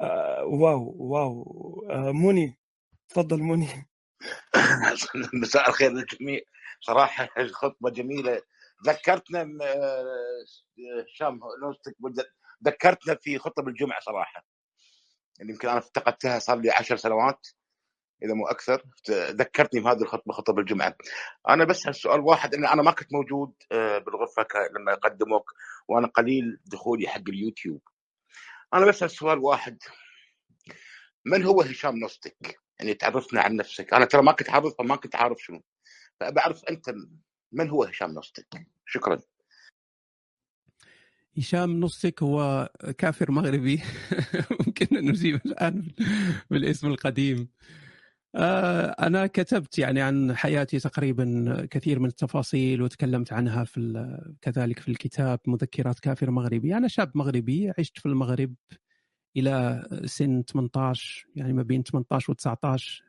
[0.00, 1.86] آه واو واو.
[1.90, 2.58] آه مني
[3.08, 3.68] تفضل مني
[5.42, 6.40] مساء الخير للجميع.
[6.86, 8.42] صراحة الخطبة جميلة.
[8.86, 9.48] ذكرتنا
[11.06, 11.40] هشام
[12.64, 14.46] ذكرتنا في خطب الجمعة صراحة.
[15.38, 17.46] يعني يمكن أنا افتقدتها صار لي عشر سنوات
[18.22, 18.82] إذا مو أكثر.
[19.10, 20.96] ذكرتني بهذه الخطبة خطب الجمعة.
[21.48, 24.46] أنا بس سؤال واحد إن أنا ما كنت موجود بالغرفة
[24.78, 25.52] لما يقدموك
[25.88, 27.80] وأنا قليل دخولي حق اليوتيوب.
[28.74, 29.78] أنا بس سؤال واحد.
[31.26, 33.94] من هو هشام نوستك يعني تعرفنا عن نفسك.
[33.94, 35.62] أنا ترى ما كنت عارف ما كنت عارف شنو.
[36.20, 36.94] فبعرف أنت
[37.52, 39.18] من هو هشام نوستك شكرا.
[41.38, 43.82] هشام نصك هو كافر مغربي.
[44.66, 45.82] ممكن أن نجيب الآن
[46.50, 47.48] بالاسم القديم.
[49.00, 55.40] أنا كتبت يعني عن حياتي تقريبا كثير من التفاصيل وتكلمت عنها في كذلك في الكتاب
[55.46, 56.76] مذكرات كافر مغربي.
[56.76, 58.54] أنا شاب مغربي عشت في المغرب
[59.36, 63.05] إلى سن 18 يعني ما بين 18 و 19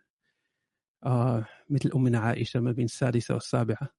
[1.04, 3.90] آه مثل أمنا عائشة ما بين السادسة والسابعة.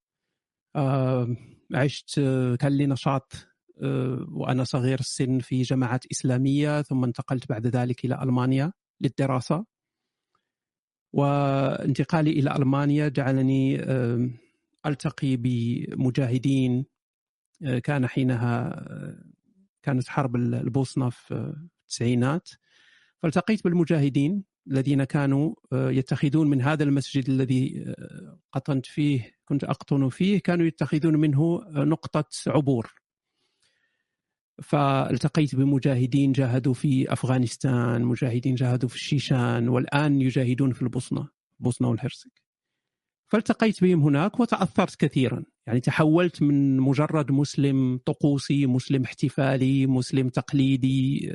[0.77, 1.37] آه
[1.75, 2.21] عشت
[2.61, 3.33] كان لي نشاط
[4.33, 9.65] وأنا صغير السن في جماعات إسلامية ثم انتقلت بعد ذلك إلى ألمانيا للدراسة.
[11.13, 13.81] وانتقالي إلى ألمانيا جعلني
[14.87, 16.87] ألتقي بمجاهدين
[17.85, 18.85] كان حينها
[19.83, 22.49] كانت حرب البوسنة في التسعينات
[23.23, 24.45] فالتقيت بالمجاهدين.
[24.71, 27.95] الذين كانوا يتخذون من هذا المسجد الذي
[28.53, 32.95] قطنت فيه كنت أقطن فيه كانوا يتخذون منه نقطة عبور
[34.62, 41.29] فالتقيت بمجاهدين جاهدوا في أفغانستان، مجاهدين جاهدوا في الشيشان والآن يجاهدون في البوسنه،
[41.61, 42.43] البوسنه والهرسك.
[43.27, 51.33] فالتقيت بهم هناك وتأثرت كثيرا، يعني تحولت من مجرد مسلم طقوسي، مسلم احتفالي، مسلم تقليدي،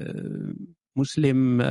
[0.95, 1.61] مسلم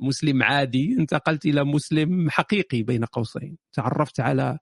[0.00, 4.58] مسلم عادي، انتقلت إلى مسلم حقيقي بين قوسين، تعرفت على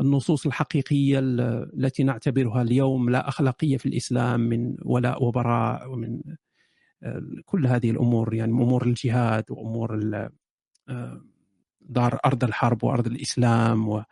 [0.00, 6.20] النصوص الحقيقية التي نعتبرها اليوم لا أخلاقية في الإسلام من ولاء وبراء ومن
[7.44, 10.00] كل هذه الأمور يعني أمور الجهاد وأمور
[11.80, 14.02] دار أرض الحرب وأرض الإسلام و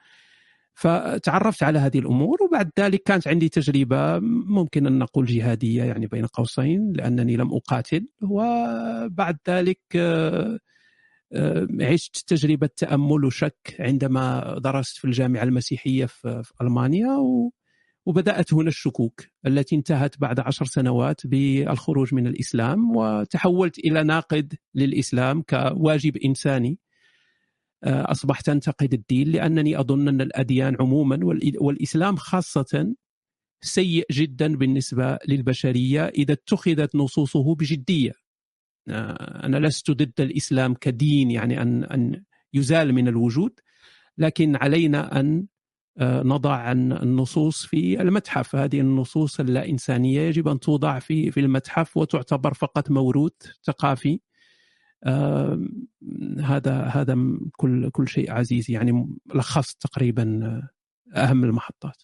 [0.77, 6.27] فتعرفت على هذه الأمور وبعد ذلك كانت عندي تجربة ممكن أن نقول جهادية يعني بين
[6.27, 9.81] قوسين لأنني لم أقاتل وبعد ذلك
[11.81, 17.16] عشت تجربة تأمل وشك عندما درست في الجامعة المسيحية في ألمانيا
[18.07, 25.43] وبدأت هنا الشكوك التي انتهت بعد عشر سنوات بالخروج من الإسلام وتحولت إلى ناقد للإسلام
[25.43, 26.68] كواجب إنساني.
[26.68, 26.86] آه،
[27.85, 31.18] أصبحت أنتقد الدين لأنني أظن أن الأديان عموما
[31.61, 32.95] والإسلام خاصة
[33.61, 38.12] سيء جدا بالنسبة للبشرية إذا اتخذت نصوصه بجدية.
[38.89, 42.24] آه، أنا لست ضد الإسلام كدين يعني أن أن
[42.55, 43.61] يزال من الوجود
[44.18, 45.47] لكن علينا أن
[45.99, 51.97] آه، نضع النصوص في المتحف هذه النصوص اللا إنسانية يجب أن توضع في في المتحف
[51.97, 54.20] وتعتبر فقط موروث ثقافي
[56.41, 57.17] هذا هذا
[57.57, 60.71] كل كل شيء عزيز يعني لخصت تقريبا آه،
[61.21, 62.03] أهم المحطات.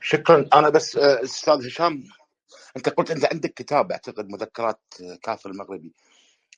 [0.00, 0.48] شكرا.
[0.54, 2.04] أنا بس آه، أستاذ هشام
[2.76, 4.82] أنت قلت أنت عندك كتاب أعتقد مذكرات
[5.22, 5.94] كافر المغربي.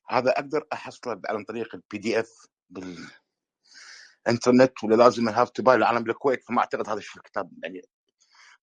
[0.09, 6.05] هذا أقدر أحصله عن طريق ال PDF بالإنترنت ولا لازم have to buy لأن أنا
[6.05, 7.83] بالكويت فما أعتقد هذا الكتاب يعني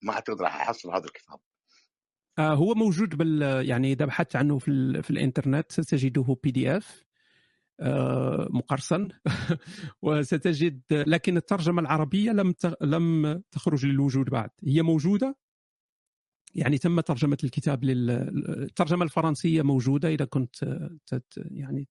[0.02, 1.36] ما أعتقد راح أحصل هذا الكتاب.
[1.36, 1.55] آه،
[2.39, 5.03] هو موجود بال يعني إذا بحثت عنه في, ال...
[5.03, 7.05] في الإنترنت ستجده PDF
[8.49, 9.07] مقرصن.
[10.01, 14.49] وستجد لكن الترجمة العربية لم لم تخرج للوجود بعد.
[14.63, 15.38] هي موجودة
[16.55, 18.09] يعني تم ترجمة الكتاب لل
[18.63, 20.55] الترجمة الفرنسية موجودة إذا كنت
[21.05, 21.33] تت...
[21.38, 21.88] يعني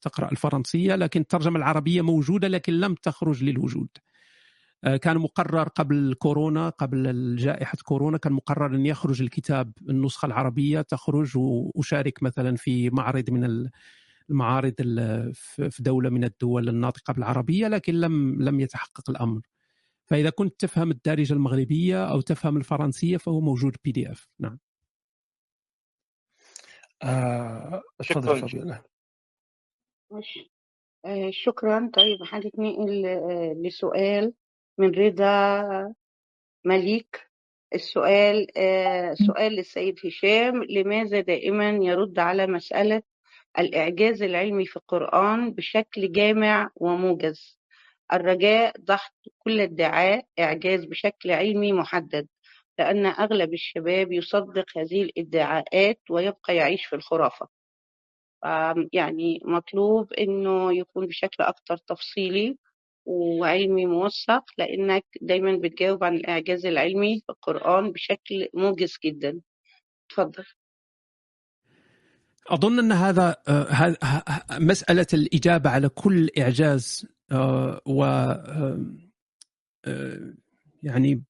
[0.00, 3.88] تقرأ الفرنسية لكن الترجمة العربية موجودة لكن لم تخرج للوجود.
[3.96, 4.11] آه،
[5.02, 11.36] كان مقرر قبل كورونا قبل جائحة كورونا كان مقرر أن يخرج الكتاب النسخة العربية تخرج
[11.36, 13.68] وأشارك مثلا في معرض من
[14.30, 14.74] المعارض
[15.70, 19.40] في دولة من الدول الناطقة بالعربية لكن لم لم يتحقق الأمر.
[20.06, 24.58] فإذا كنت تفهم الدارجة المغربية أو تفهم الفرنسية فهو موجود بي دي اف نعم.
[27.02, 28.48] آه، تفضل
[31.04, 31.90] آه، شكرا.
[31.94, 33.02] طيب هنتنقل
[33.62, 34.32] لسؤال.
[34.78, 35.94] من رضا
[36.64, 37.30] مليك.
[37.74, 43.02] السؤال آه، سؤال للسيد هشام لماذا دائما يرد على مسألة
[43.58, 47.58] الإعجاز العلمي في القرآن بشكل جامع وموجز؟
[48.12, 52.28] الرجاء ضحك كل ادعاء إعجاز بشكل علمي محدد
[52.78, 57.48] لأن أغلب الشباب يصدق هذه الادعاءات ويبقى يعيش في الخرافة.
[58.92, 62.58] يعني مطلوب إنه يكون بشكل أكثر تفصيلي
[63.04, 69.40] وعلمي موثق لأنك دايما بتجاوب عن الإعجاز العلمي في القرآن بشكل موجز جدا.
[70.08, 70.44] تفضل
[72.46, 73.96] أظن أن هذا آه،
[74.50, 78.04] مسألة الإجابة على كل إعجاز آه، و
[79.84, 80.34] آه،
[80.82, 81.24] يعني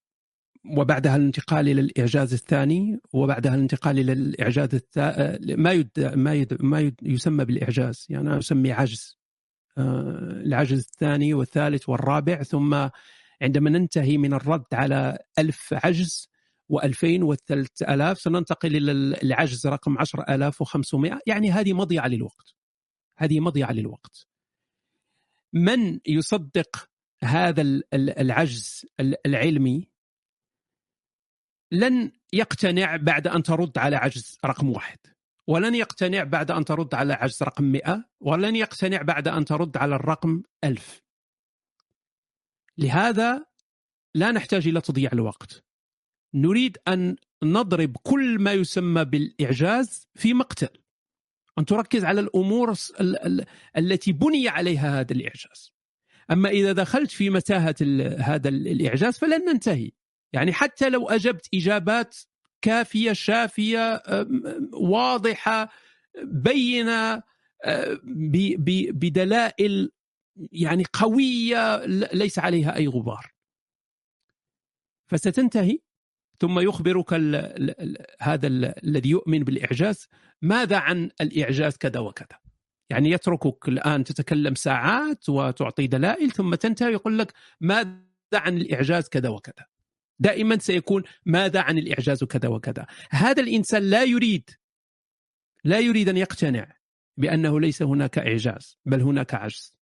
[0.77, 6.81] وبعدها الانتقال إلى الإعجاز الثاني وبعدها الانتقال إلى الإعجاز الثاني ما يد ما يد ما
[6.81, 8.07] يد يسمى بالإعجاز.
[8.11, 9.22] يعني أنا أسميه عجز.
[9.79, 12.89] العجز الثاني والثالث والرابع ثم
[13.43, 16.33] عندما ننتهي من الرد على ألف عجز
[16.73, 18.93] و2000 والثلاث آلاف سننتقل إلى
[19.23, 22.55] العجز رقم 10500 يعني هذه مضيعة للوقت.
[23.19, 24.27] هذه مضيعة للوقت.
[25.53, 26.91] من يصدق
[27.25, 27.63] هذا
[27.95, 28.87] العجز
[29.27, 29.89] العلمي؟
[31.73, 34.99] لن يقتنع بعد أن ترد على عجز رقم واحد.
[35.47, 39.95] ولن يقتنع بعد أن ترد على عجز رقم 100 ولن يقتنع بعد أن ترد على
[39.95, 41.03] الرقم 1000
[42.79, 43.45] لهذا
[44.15, 45.65] لا نحتاج إلى تضييع الوقت.
[46.35, 50.69] نريد أن نضرب كل ما يسمى بالإعجاز في مقتل.
[51.59, 52.75] أن تركز على الأمور
[53.77, 55.73] التي بني عليها هذا الإعجاز.
[56.31, 57.75] أما إذا دخلت في متاهة
[58.19, 59.91] هذا الإعجاز فلن ننتهي.
[60.33, 62.19] يعني حتى لو أجبت إجابات
[62.63, 64.03] كافية شافية
[64.73, 65.69] واضحة
[66.23, 67.23] بينة
[68.93, 69.91] بدلائل
[70.53, 73.33] يعني قوية ليس عليها أي غبار.
[75.07, 75.79] فستنتهي
[76.41, 77.37] ثم يخبرك ال
[77.81, 78.47] ال هذا
[78.85, 80.09] الذي يؤمن بالإعجاز
[80.43, 82.39] ماذا عن الإعجاز كذا وكذا؟
[82.91, 87.99] يعني يتركك الآن تتكلم ساعات وتعطي دلائل ثم تنتهي يقول لك ماذا
[88.35, 89.67] عن الإعجاز كذا وكذا؟
[90.19, 92.87] دائما سيكون ماذا عن الإعجاز كذا وكذا.
[93.11, 94.51] هذا الإنسان لا يريد
[95.65, 96.73] لا يريد أن يقتنع
[97.17, 99.75] بأنه ليس هناك إعجاز بل هناك عجز.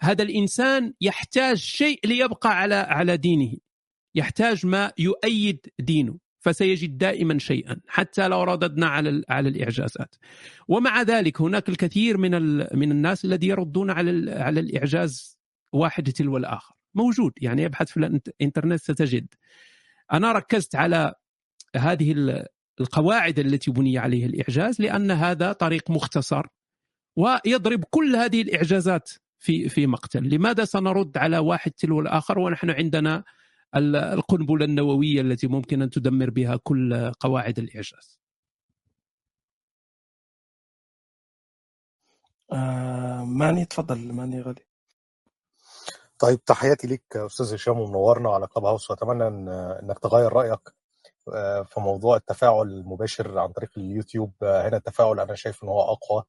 [0.00, 3.56] هذا الإنسان يحتاج شيء ليبقى على على دينه
[4.14, 10.14] يحتاج ما يؤيد دينه فسيجد دائما شيئا حتى لو رددنا على على الإعجازات.
[10.68, 15.38] ومع ذلك هناك الكثير من من الناس الذي يردون على على الإعجاز
[15.72, 16.74] واحد تلو الآخر.
[16.94, 19.26] موجود يعني ابحث في الإنترنت ستجد.
[20.12, 21.14] أنا ركزت على
[21.76, 22.14] هذه
[22.80, 26.46] القواعد التي بني عليها الإعجاز لأن هذا طريق مختصر
[27.16, 33.24] ويضرب كل هذه الإعجازات في في مقتل، لماذا سنرد على واحد تلو الآخر ونحن عندنا
[33.76, 38.18] القنبلة النووية التي ممكن أن تدمر بها كل قواعد الإعجاز.
[42.52, 44.64] آه ماني تفضل ماني غالي
[46.22, 50.60] طيب تحياتي ليك أستاذ هشام ومنورنا على كلاب هاوس وأتمنى إن إنك تغير رأيك
[51.34, 54.32] آه، في موضوع التفاعل المباشر عن طريق اليوتيوب.
[54.42, 56.24] آه، هنا التفاعل أنا شايف إن هو أقوى.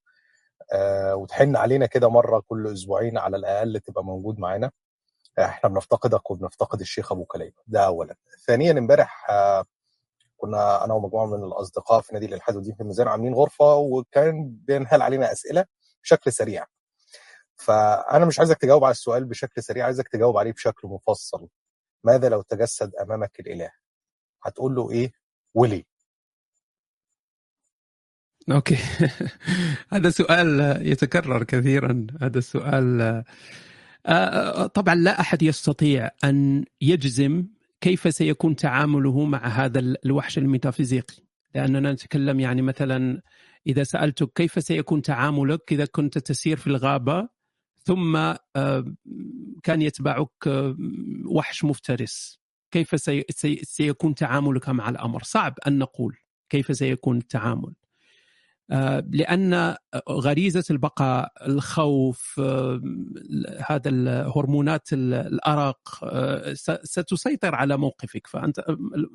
[0.73, 4.71] آه، وتحن علينا كده مرة كل أسبوعين على الأقل تبقى موجود معانا.
[5.39, 7.53] إحنا بنفتقدك وبنفتقد الشيخ أبو كليب.
[7.67, 8.15] ده اولا.
[8.47, 9.27] ثانيا إمبارح
[10.37, 15.01] كنا أنا ومجموعة من الأصدقاء في نادي الإلحاد والدين في الميزان عاملين غرفة وكان بينهال
[15.01, 15.65] علينا أسئلة
[16.03, 16.65] بشكل سريع.
[17.55, 21.47] فأنا مش عايزك تجاوب على السؤال بشكل سريع عايزك تجاوب عليه بشكل مفصل.
[22.03, 23.71] ماذا لو تجسد أمامك الإله؟
[24.43, 25.11] هتقول له إيه
[25.53, 25.83] وليه؟
[28.51, 28.77] okay.
[29.93, 33.01] هذا سؤال يتكرر كثيرا هذا السؤال.
[33.01, 33.23] آه،
[34.05, 37.47] آه، طبعا لا أحد يستطيع أن يجزم
[37.81, 41.23] كيف سيكون تعامله مع هذا الوحش الميتافيزيقي.
[41.55, 43.21] لأننا نتكلم يعني مثلا
[43.67, 47.29] إذا سألتك كيف سيكون تعاملك إذا كنت تسير في الغابة
[47.86, 48.15] ثم
[48.55, 48.95] آه،
[49.63, 50.29] كان يتبعك
[51.25, 52.39] وحش مفترس
[52.71, 52.95] كيف
[53.63, 56.17] سيكون تعاملك مع الأمر؟ صعب أن نقول
[56.49, 57.73] كيف سيكون التعامل.
[58.71, 59.75] آه، لأن
[60.09, 62.81] غريزة البقاء الخوف آه،
[63.69, 66.53] هذا الهرمونات الأرق آه،
[66.84, 68.65] ستسيطر على موقفك فأنت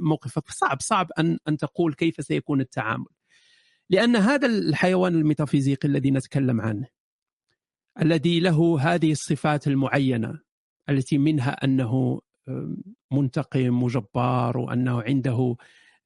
[0.01, 3.07] موقفك صعب صعب أن أن تقول كيف سيكون التعامل
[3.91, 6.87] لأن هذا الحيوان الميتافيزيقي الذي نتكلم عنه
[8.03, 10.41] الذي له هذه الصفات المعينة
[10.89, 12.21] التي منها أنه
[13.13, 15.57] منتقم وجبار وأنه عنده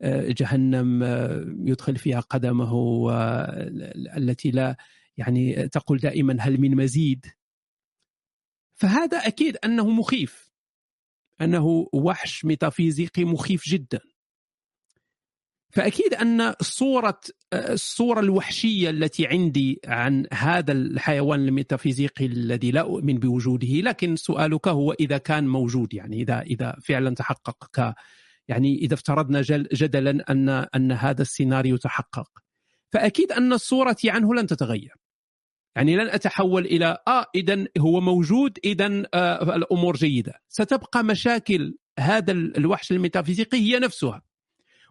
[0.03, 2.73] آه، جهنم آه، يدخل فيها قدمه
[4.17, 4.77] التي لا
[5.17, 7.27] يعني تقول دائما هل من مزيد.
[8.75, 10.53] فهذا أكيد أنه مخيف
[11.41, 14.01] أنه وحش ميتافيزيقي مخيف جدا.
[15.73, 17.21] فأكيد أن صورة
[17.55, 24.93] الصورة الوحشية التي عندي عن هذا الحيوان الميتافيزيقي الذي لا أؤمن بوجوده لكن سؤالك هو
[24.93, 27.95] إذا كان موجود يعني إذا إذا فعلا تحقق ك
[28.49, 29.41] يعني إذا افترضنا
[29.73, 32.29] جدلا أن أن هذا السيناريو تحقق.
[32.93, 34.95] فأكيد أن صورتي عنه لن تتغير.
[35.77, 40.33] يعني لن أتحول إلى آه اذا هو موجود اذا آه الأمور جيدة.
[40.49, 44.23] ستبقى مشاكل هذا الوحش الميتافيزيقي هي نفسها.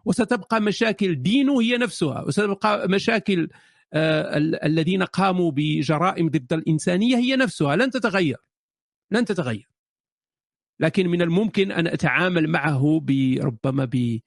[0.04, 3.48] وستبقى مشاكل دينه هي نفسها وستبقى مشاكل
[3.92, 8.36] آه الذين قاموا بجرائم ضد الإنسانية هي نفسها لن تتغير
[9.10, 9.68] لن تتغير.
[10.80, 14.20] لكن من الممكن أن أتعامل معه بربما ب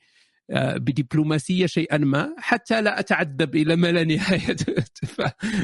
[0.50, 4.56] آه، بدبلوماسية شيئا ما حتى لا أتعذب إلى ما لا نهاية.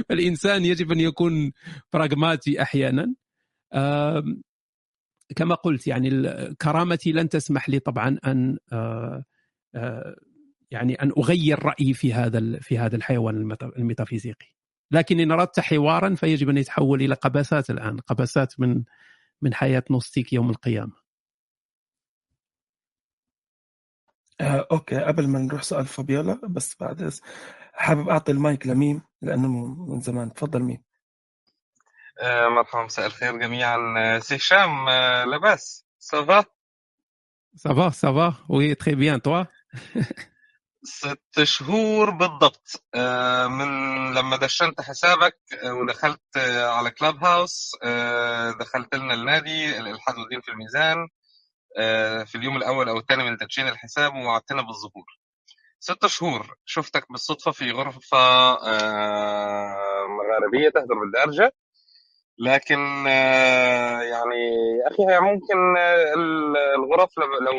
[0.09, 1.51] فالإنسان يجب أن يكون
[1.93, 3.13] براغماتي أحيانا.
[5.35, 6.09] كما قلت يعني
[6.61, 9.23] كرامتي لن تسمح لي طبعا أن آه،
[10.71, 14.47] يعني أن أغير رأيي في هذا في هذا الحيوان الميتافيزيقي.
[14.91, 18.83] لكن إن أردت حوارا فيجب أن يتحول إلى قبسات الآن قبسات من
[19.41, 20.93] من حياة نوستيك يوم القيامة.
[24.41, 27.13] آه، okay قبل ما نروح سؤال فابيولا بس بعد
[27.73, 29.47] حابب أعطي المايك لميم لأنه
[29.87, 30.33] من زمان.
[30.33, 30.83] تفضل ميم.
[32.21, 33.77] آه مرحبا مساء الخير جميعا.
[33.97, 35.85] آه، سي هشام آه لاباس.
[35.99, 36.45] سافا
[37.55, 39.43] سافا سافا وي تري بيان توا
[40.83, 42.83] ست شهور بالضبط.
[42.95, 43.67] آه، من
[44.13, 47.71] لما دشنت حسابك آه، ودخلت آه، على Clubhouse
[48.59, 51.07] دخلت لنا النادي الالحاد والدين في الميزان
[52.25, 55.05] في اليوم الأول أو الثاني من تدشين الحساب ووعدتنا بالظهور.
[55.79, 58.17] ست شهور شفتك بالصدفة في غرفة
[60.07, 61.53] مغاربيه تهدر بالدارجة.
[62.41, 64.37] لكن آه، يعني
[64.87, 66.13] أخي ممكن آه،
[66.75, 67.55] الغرف لو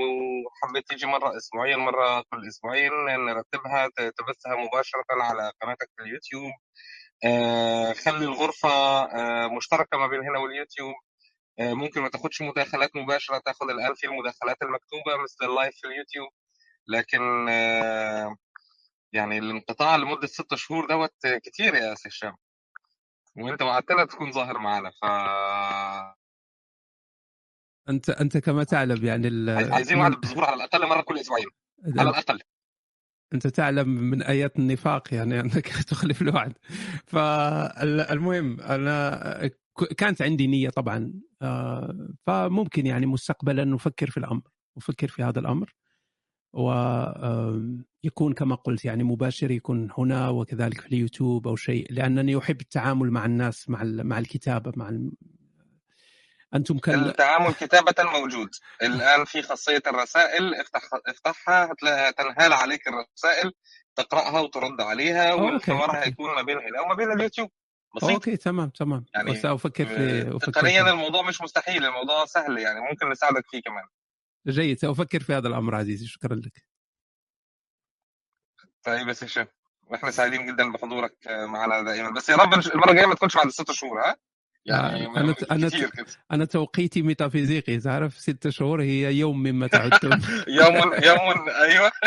[0.63, 2.93] حبيت تيجي مرة اسبوعيا مرة كل أسبوعين
[3.27, 6.53] نرتبها تبثها مباشرة على قناتك في اليوتيوب.
[7.25, 8.69] آه، خلي الغرفة
[9.57, 10.95] مشتركة ما بين هنا واليوتيوب.
[11.61, 16.29] ممكن ما تاخدش مداخلات مباشرة تاخد الان في المداخلات المكتوبة مثل ال live في اليوتيوب.
[16.89, 17.49] لكن
[19.13, 21.15] يعني الانقطاع لمدة ست شهور دوت
[21.45, 22.37] كتير يا سي هشام.
[23.37, 25.05] وانت وعدتنا تكون ظاهر معنا ف
[27.89, 29.73] أنت أنت كما تعلم يعني ال...
[29.73, 31.47] عايزين وعد بالظهور على الأقل مرة كل أسبوعين
[31.99, 32.41] على الأقل.
[33.35, 36.53] أنت تعلم من آيات النفاق يعني أنك تخلف الوعد
[37.07, 39.51] فالمهم أنا
[39.99, 44.43] كانت عندي نية طبعا آه، فممكن يعني مستقبلا نفكر في الأمر
[44.77, 45.75] نفكر في هذا الأمر.
[46.53, 53.11] ويكون كما قلت يعني مباشر يكون هنا وكذلك في اليوتيوب أو شيء لأنني أحب التعامل
[53.11, 54.91] مع الناس مع مع الكتابة مع
[56.55, 58.49] أنتم كان التعامل كتابة موجود.
[58.83, 63.53] الآن في خاصية الرسائل افتح افتحها هتلاقي تنهال عليك الرسائل
[63.97, 67.51] تقرأها وترد عليها والحوار هيكون ما بين هنا وما بين اليوتيوب.
[67.97, 68.11] بسيط.
[68.11, 69.05] أوكي تمام تمام.
[69.15, 73.85] يعني وسافكر في تقنيا الموضوع مش مستحيل الموضوع سهل يعني ممكن نساعدك فيه كمان.
[74.49, 76.65] جيد سأفكر في هذا الأمر عزيزي شكرا لك.
[78.83, 79.47] طيب يا هشام
[79.87, 81.17] وإحنا سعيدين جدا بحضورك
[81.49, 82.11] معنا دائما.
[82.11, 84.17] بس يا رب المرة الجاية ما تكونش بعد ست شهور ها؟
[84.67, 85.71] يعني أنا أنا
[86.33, 90.23] أنا توقيتي ميتافيزيقي تعرف؟ ست شهور هي يوم مما تعدون.
[90.61, 90.75] يوم
[91.05, 91.93] يوم أيوه.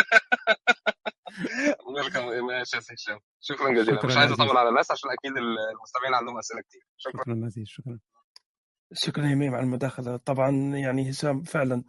[1.88, 4.06] ويلكم ماشي يا هشام شكرا جزيلا.
[4.06, 6.82] مش عايز أطول على الناس عشان أكيد المستمعين عندهم أسئلة كتير.
[6.98, 7.22] شكرا.
[7.22, 8.00] شكرا عزيز شكرا.
[8.98, 10.18] شكرا يميم على المداخلة.
[10.18, 11.84] طبعا يعني هشام فعلا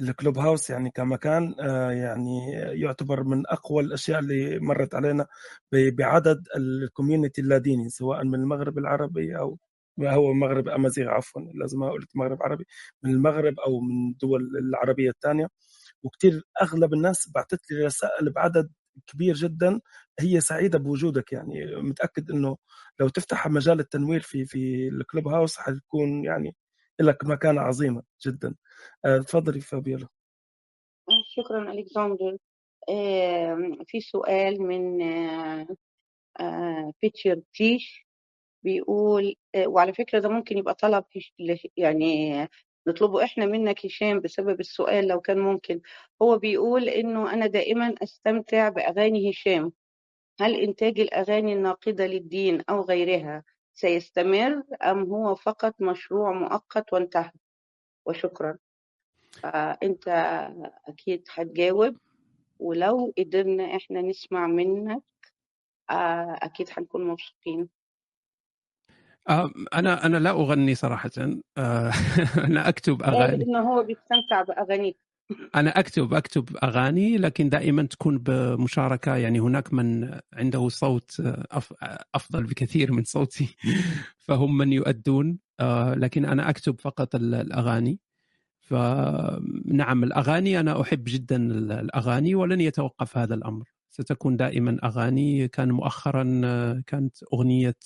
[0.00, 1.54] ال Clubhouse يعني كمكان
[1.90, 5.26] يعني يعتبر من أقوى الأشياء اللي مرت علينا
[5.72, 9.58] بعدد ال community اللاديني سواء من المغرب العربي أو
[10.00, 12.64] هو المغرب أمازيغ عفوا لازم أقول المغرب عربي
[13.02, 15.48] من المغرب أو من الدول العربية الثانية.
[16.02, 18.72] وكثير أغلب الناس بعثت لي رسائل بعدد
[19.06, 19.80] كبير جدا
[20.20, 21.66] هي سعيدة بوجودك يعني.
[21.76, 22.56] متأكد إنه
[23.00, 26.56] لو تفتح مجال التنوير في في ال Clubhouse حتكون يعني
[27.00, 28.54] لك مكانة عظيمة جدا.
[29.04, 30.06] آه، تفضلي فابيولا
[31.36, 32.36] شكرا ألكسندر.
[33.86, 34.98] في سؤال من
[37.02, 38.06] بيتشر تيش
[38.64, 39.34] بيقول
[39.66, 41.04] وعلى فكرة ده ممكن يبقى طلب
[41.76, 42.34] يعني
[42.88, 45.80] نطلبه إحنا منك هشام بسبب السؤال لو كان ممكن.
[46.22, 49.72] هو بيقول إنه أنا دائما أستمتع بأغاني هشام.
[50.40, 53.44] هل إنتاج الأغاني الناقدة للدين أو غيرها
[53.74, 57.30] سيستمر أم هو فقط مشروع مؤقت وانتهى؟
[58.06, 58.58] وشكرا.
[59.82, 60.08] أنت
[60.88, 61.96] أكيد هتجاوب
[62.58, 65.02] ولو قدرنا إحنا نسمع منك
[66.42, 67.68] أكيد هنكون مبسوطين.
[69.74, 71.10] أنا أنا لا أغني صراحة.
[72.46, 73.44] أنا أكتب أغاني.
[73.44, 75.05] لأنه هو بيستمتع بأغانيك.
[75.54, 79.16] أنا أكتب أكتب أغاني لكن دائما تكون بمشاركة.
[79.16, 81.22] يعني هناك من عنده صوت
[82.14, 83.56] أفضل بكثير من صوتي.
[84.26, 85.38] فهم من يؤدون.
[85.96, 88.00] لكن أنا أكتب فقط الأغاني.
[88.60, 91.36] فنعم الأغاني أنا أحب جدا
[91.80, 93.64] الأغاني ولن يتوقف هذا الأمر.
[93.90, 95.48] ستكون دائما أغاني.
[95.48, 96.22] كان مؤخرا
[96.86, 97.76] كانت أغنية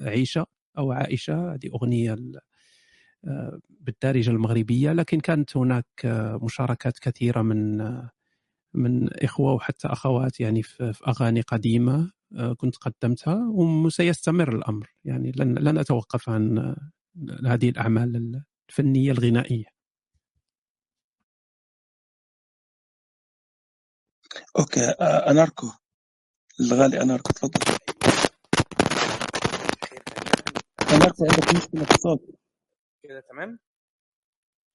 [0.00, 0.46] عيشة
[0.78, 1.54] أو عائشة.
[1.54, 2.16] هذه أغنية
[3.70, 5.86] بالدارجة المغربية لكن كانت هناك
[6.42, 7.78] مشاركات كثيرة من
[8.74, 12.12] من إخوة وحتى أخوات يعني في أغاني قديمة
[12.56, 14.94] كنت قدمتها وسيستمر الأمر.
[15.04, 16.76] يعني لن لن أتوقف عن
[17.46, 19.66] هذه الأعمال الفنية الغنائية.
[24.58, 24.80] أوكي
[25.30, 25.66] أناركو.
[26.60, 27.60] الغالي أناركو تفضل.
[30.92, 32.20] أناركو عندك مشكلة في الصوت.
[33.02, 33.58] كده تمام؟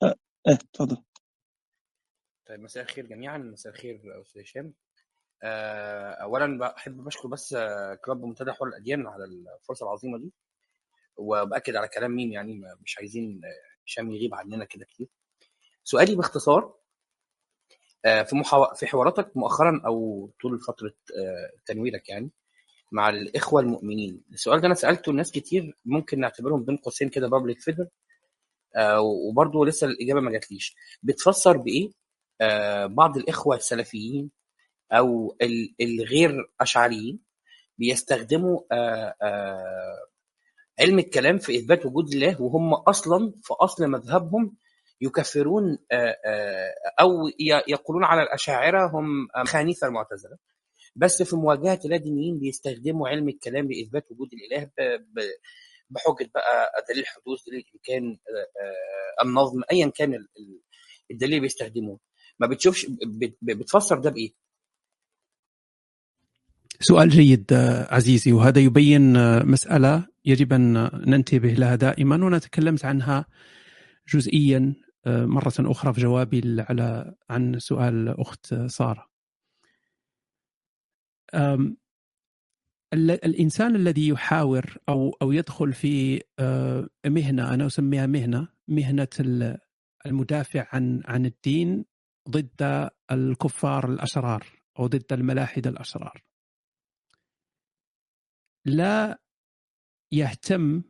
[0.03, 0.15] أه.
[0.47, 0.97] إيه تفضل
[2.45, 4.73] طيب مساء الخير جميعا مساء الخير أستاذ هشام.
[5.43, 7.55] أه اولا بحب بشكر بس
[8.05, 10.33] كلاب منتدى حول الأديان على الفرصة العظيمة دي.
[11.17, 13.41] وبأكد على كلام مين يعني مش عايزين
[13.85, 15.07] هشام يغيب عننا كده كتير.
[15.83, 16.77] سؤالي باختصار
[18.03, 18.73] في محو...
[18.75, 20.93] في حواراتك مؤخرا أو طول فترة
[21.65, 22.31] تنويرك يعني
[22.91, 27.59] مع الإخوة المؤمنين السؤال ده أنا سألته لناس كتير ممكن نعتبرهم بين قوسين كده بابليك
[27.61, 27.87] فيجر
[28.99, 30.75] وبرضه لسه الإجابة ما جاتليش.
[31.03, 31.89] بتفسر بإيه؟
[32.85, 34.31] بعض الإخوة السلفيين
[34.91, 35.37] أو
[35.81, 37.19] الغير أشعريين
[37.77, 38.59] بيستخدموا
[40.79, 44.55] علم الكلام في إثبات وجود الله وهم أصلا في أصل مذهبهم
[45.01, 45.77] يكفرون
[46.99, 47.11] أو
[47.67, 50.37] يقولون على الأشاعرة هم خانيثة المعتزلة.
[50.95, 54.69] بس في مواجهة اللادينيين بيستخدموا علم الكلام لإثبات وجود الإله
[55.89, 58.17] بحجه بقى دليل الحدوث دليل الامكان
[59.23, 60.13] النظم ايا كان
[61.11, 61.99] الدليل اللي بيستخدموه
[62.39, 62.87] ما بتشوفش
[63.41, 64.33] بتفسر ده بإيه؟
[66.79, 67.53] سؤال جيد
[67.89, 69.13] عزيزي وهذا يبين
[69.45, 73.25] مسألة يجب أن ننتبه لها دائما وأنا تكلمت عنها
[74.13, 79.07] جزئيا مرة أخرى في جوابي على عن سؤال أخت سارة
[82.93, 86.21] الإنسان الذي يحاور أو أو يدخل في
[87.05, 89.07] مهنة أنا أسميها مهنة مهنة
[90.05, 91.85] المدافع عن عن الدين
[92.29, 94.45] ضد الكفار الأشرار
[94.79, 96.23] أو ضد الملاحدة الأشرار.
[98.65, 99.21] لا
[100.11, 100.83] يهتم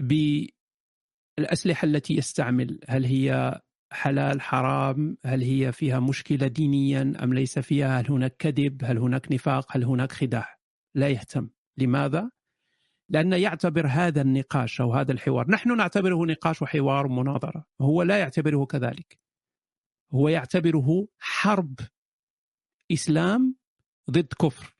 [0.00, 2.80] بالأسلحة التي يستعمل.
[2.88, 3.60] هل هي
[3.92, 9.32] حلال حرام؟ هل هي فيها مشكلة دينيا أم ليس فيها؟ هل هناك كذب؟ هل هناك
[9.32, 10.55] نفاق؟ هل هناك خداع؟
[10.96, 11.48] لا يهتم.
[11.76, 12.30] لماذا؟
[13.08, 18.64] لأن يعتبر هذا النقاش أو هذا الحوار نحن نعتبره نقاش وحوار ومناظرة هو لا يعتبره
[18.64, 19.18] كذلك.
[20.12, 21.80] هو يعتبره حرب
[22.92, 23.56] إسلام
[24.10, 24.76] ضد كفر.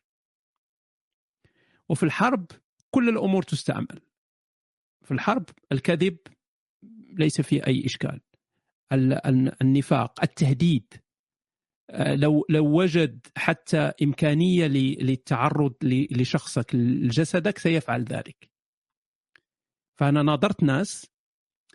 [1.88, 2.47] وفي الحرب
[2.90, 4.01] كل الأمور تستعمل.
[5.02, 6.18] في الحرب الكذب
[7.18, 8.20] ليس فيه أي إشكال.
[9.62, 10.94] النفاق التهديد
[11.94, 15.74] لو لو وجد حتى إمكانية للتعرض
[16.10, 18.50] لشخصك لجسدك سيفعل ذلك.
[19.98, 21.06] فأنا ناظرت ناس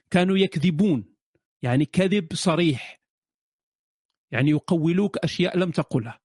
[0.09, 1.15] كانوا يكذبون
[1.63, 3.01] يعني كذب صريح.
[4.31, 6.19] يعني يقولوك أشياء لم تقلها.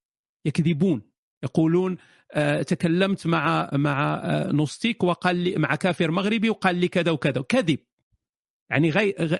[0.45, 1.01] يكذبون.
[1.43, 1.97] يقولون
[2.31, 7.41] آه، تكلمت مع مع آه، نوستيك وقال لي مع كافر مغربي وقال لي كذا وكذا.
[7.41, 7.79] كذب.
[8.69, 9.39] يعني غير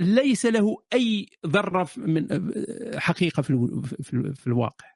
[0.00, 2.28] ليس له أي ذرة من
[2.98, 4.86] حقيقة في, في الواقع.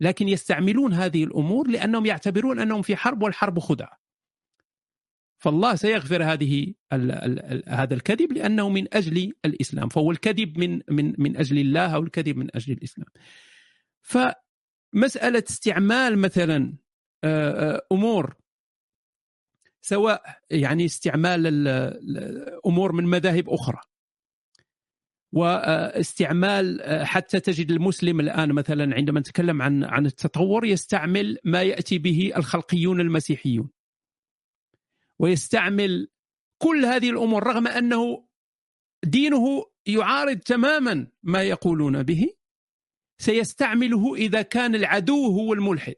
[0.00, 4.02] لكن يستعملون هذه الأمور لأنهم يعتبرون أنهم في حرب والحرب خدعة.
[5.38, 9.88] فالله سيغفر هذه ال ال هذا الكذب لأنه من أجل الإسلام.
[9.88, 13.08] فهو الكذب من من من أجل الله أو الكذب من أجل الإسلام.
[14.02, 16.74] فمسألة استعمال مثلا
[17.92, 18.34] أمور
[19.80, 23.80] سواء يعني استعمال الأمور من مذاهب أخرى
[25.32, 31.98] واستعمال آه، حتى تجد المسلم الآن مثلا عندما نتكلم عن عن التطور يستعمل ما يأتي
[31.98, 33.70] به الخلقيون المسيحيون.
[35.18, 36.08] ويستعمل
[36.58, 38.28] كل هذه الأمور رغم أنه
[39.04, 42.28] دينه يعارض تماما ما يقولون به
[43.18, 45.94] سيستعمله إذا كان العدو هو الملحد.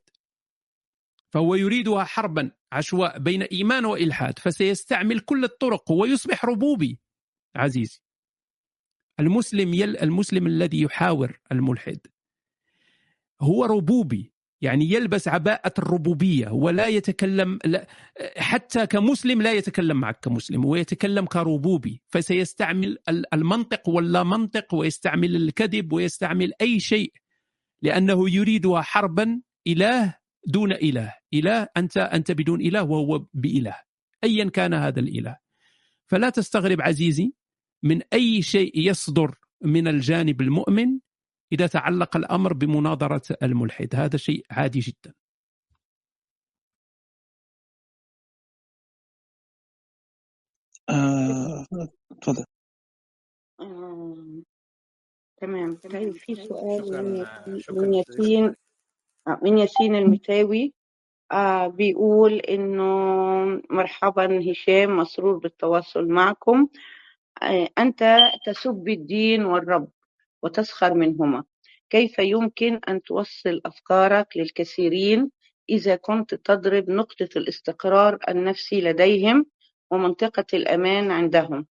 [1.31, 7.01] فهو يريدها حربا عشواء بين إيمان وإلحاد فسيستعمل كل الطرق ويصبح ربوبي
[7.57, 8.04] عزيزي.
[9.21, 11.99] المسلم يل المسلم الذي يحاور الملحد.
[13.41, 17.59] هو ربوبي يعني يلبس عباءة الربوبية ولا يتكلم
[18.37, 22.99] حتى كمسلم لا يتكلم معك كمسلم هو يتكلم كربوبي فسيستعمل
[23.33, 27.13] المنطق ولا منطق ويستعمل الكذب ويستعمل أي شيء
[27.83, 30.15] لأنه يريدها حربا إله
[30.47, 31.15] دون إله.
[31.35, 33.77] إله أنت أنت بدون إله وهو بإله.
[34.25, 35.37] أيا كان هذا الإله.
[36.07, 37.33] فلا تستغرب عزيزي
[37.85, 40.99] من أي شيء يصدر من الجانب المؤمن
[41.53, 43.89] إذا تعلق الأمر بمناظرة الملحد.
[43.95, 45.15] هذا شيء عادي جدا.
[50.89, 51.67] آه،
[52.21, 52.45] تفضل.
[53.61, 54.17] آه،
[55.41, 57.27] تمام طيب في سؤال
[57.71, 58.55] من ياسين
[59.29, 60.75] آه، من ياسين المتاوي
[61.33, 62.85] آه بيقول إنه
[63.71, 66.59] مرحبا هشام مسرور بالتواصل معكم.
[66.61, 66.94] آه،
[67.79, 69.89] أنت تسب الدين والرب
[70.43, 71.45] وتسخر منهما.
[71.91, 75.31] كيف يمكن أن توصل أفكارك للكثيرين
[75.71, 79.47] إذا كنت تضرب نقطة الاستقرار النفسي لديهم
[79.91, 81.67] ومنطقة الأمان عندهم؟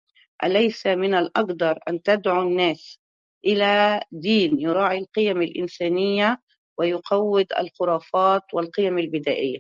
[0.44, 3.00] أليس من الأقدر أن تدعو الناس
[3.46, 6.42] إلى دين يراعي القيم الإنسانية
[6.78, 9.60] ويقوض الخرافات والقيم البدائية؟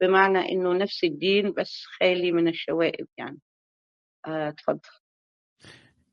[0.00, 3.38] بمعنى أنه نفس الدين بس خالي من الشوائب يعني.
[4.26, 5.05] آه، تفضل.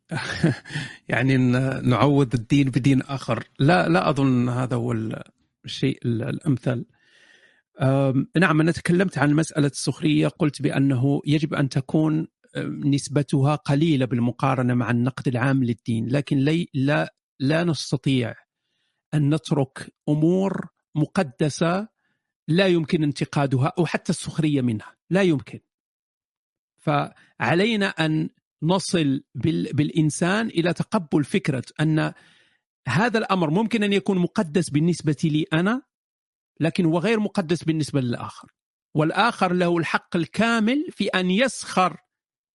[1.09, 1.38] يعني
[1.81, 3.43] نعوض الدين بدين آخر.
[3.59, 4.95] لا لا أظن هذا هو
[5.65, 6.85] الشيء الأمثل.
[8.38, 10.27] نعم أنا تكلمت عن مسألة السخرية.
[10.27, 12.27] قلت بأنه يجب أن تكون
[12.85, 16.07] نسبتها قليلة بالمقارنة مع النقد العام للدين.
[16.07, 18.34] لكن لي لا لا نستطيع
[19.13, 21.88] أن نترك أمور مقدسة
[22.47, 24.95] لا يمكن انتقادها أو حتى السخرية منها.
[25.09, 25.59] لا يمكن.
[26.77, 28.30] فعلينا أن
[28.64, 29.23] نصل
[29.73, 32.14] بالإنسان إلى تقبل فكرة أن
[32.88, 35.81] هذا الأمر ممكن أن يكون مقدس بالنسبة لي أنا
[36.60, 38.52] لكن هو غير مقدس بالنسبة للآخر.
[38.95, 41.98] والآخر له الحق الكامل في أن يسخر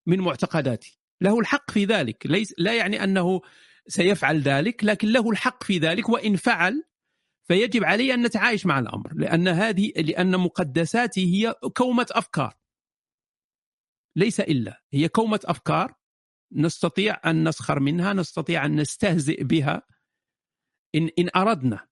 [0.06, 1.01] من معتقداتي.
[1.20, 2.26] له الحق في ذلك.
[2.26, 3.40] ليس لا يعني أنه
[3.86, 6.85] سيفعل ذلك لكن له الحق في ذلك وإن فعل
[7.48, 9.12] فيجب علي أن نتعايش مع الأمر.
[9.14, 12.55] لأن هذه لأن مقدساتي هي كومة أفكار.
[14.16, 15.97] ليس إلا هي كومة أفكار
[16.52, 19.82] نستطيع أن نسخر منها نستطيع أن نستهزئ بها
[20.94, 21.86] إن إن أردنا.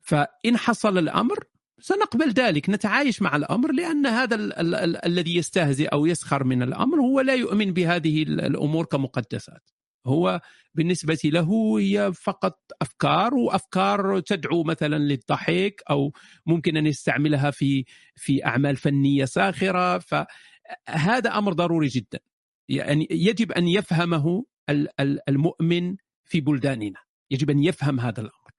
[0.00, 1.44] فإن حصل الأمر
[1.80, 6.62] سنقبل ذلك نتعايش مع الأمر لأن هذا ال ال ال الذي يستهزئ أو يسخر من
[6.62, 9.70] الأمر هو لا يؤمن بهذه الأمور كمقدسات.
[10.06, 10.40] هو
[10.74, 16.12] بالنسبة له هي فقط أفكار وأفكار تدعو مثلا للضحك أو
[16.46, 17.84] ممكن أن يستعملها في
[18.16, 19.98] في أعمال فنية ساخرة.
[19.98, 22.18] فهذا أمر ضروري جدا.
[22.70, 24.44] يعني يجب أن يفهمه
[25.28, 26.98] المؤمن في بلداننا.
[27.30, 28.50] يجب أن يفهم هذا الأمر.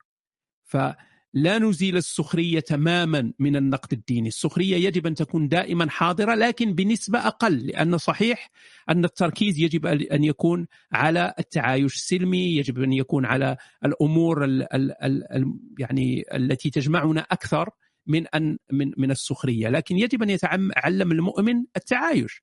[0.64, 4.28] فلا نزيل السخرية تماما من النقد الديني.
[4.28, 8.50] السخرية يجب أن تكون دائما حاضرة لكن بنسبة أقل لأن صحيح
[8.90, 15.04] أن التركيز يجب أن يكون على التعايش السلمي يجب أن يكون على الأمور ال ال
[15.04, 17.70] ال يعني التي تجمعنا أكثر
[18.08, 19.70] من أن من من السخرية.
[19.70, 22.42] لكن يجب أن يتعلم المؤمن التعايش.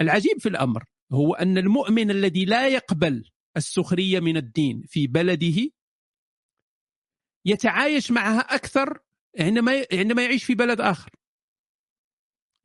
[0.00, 5.70] العجيب في الأمر هو أن المؤمن الذي لا يقبل السخرية من الدين في بلده
[7.44, 8.98] يتعايش معها أكثر
[9.40, 11.10] عندما عندما يعيش في بلد آخر.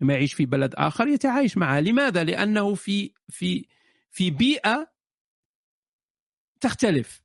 [0.02, 1.82] لما يعيش في بلد آخر يتعايش معها.
[1.82, 3.66] لماذا؟ لأنه في في
[4.12, 4.92] في بيئة
[6.62, 7.22] تختلف.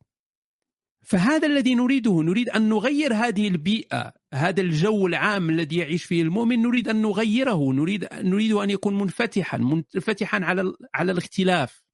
[1.03, 6.62] فهذا الذي نريده نريد أن نغير هذه البيئة هذا الجو العام الذي يعيش فيه المؤمن
[6.62, 11.85] نريد أن نغيره نريد نريد أن يكون منفتحا منفتحا على على الاختلاف.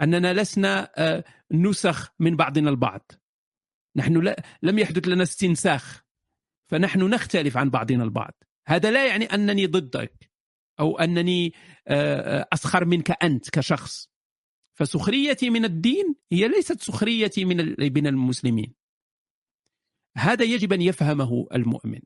[0.00, 3.12] أننا لسنا آه، نسخ من بعضنا البعض.
[3.96, 6.04] نحن لم يحدث لنا استنساخ.
[6.66, 8.34] فنحن نختلف عن بعضنا البعض.
[8.66, 10.30] هذا لا يعني أنني ضدك
[10.80, 11.52] أو أنني
[11.88, 14.10] آه، آه، اسخر منك أنت كشخص.
[14.78, 18.74] فسخريتي من الدين هي ليست سخريتي من من المسلمين.
[20.16, 22.00] هذا يجب أن يفهمه المؤمن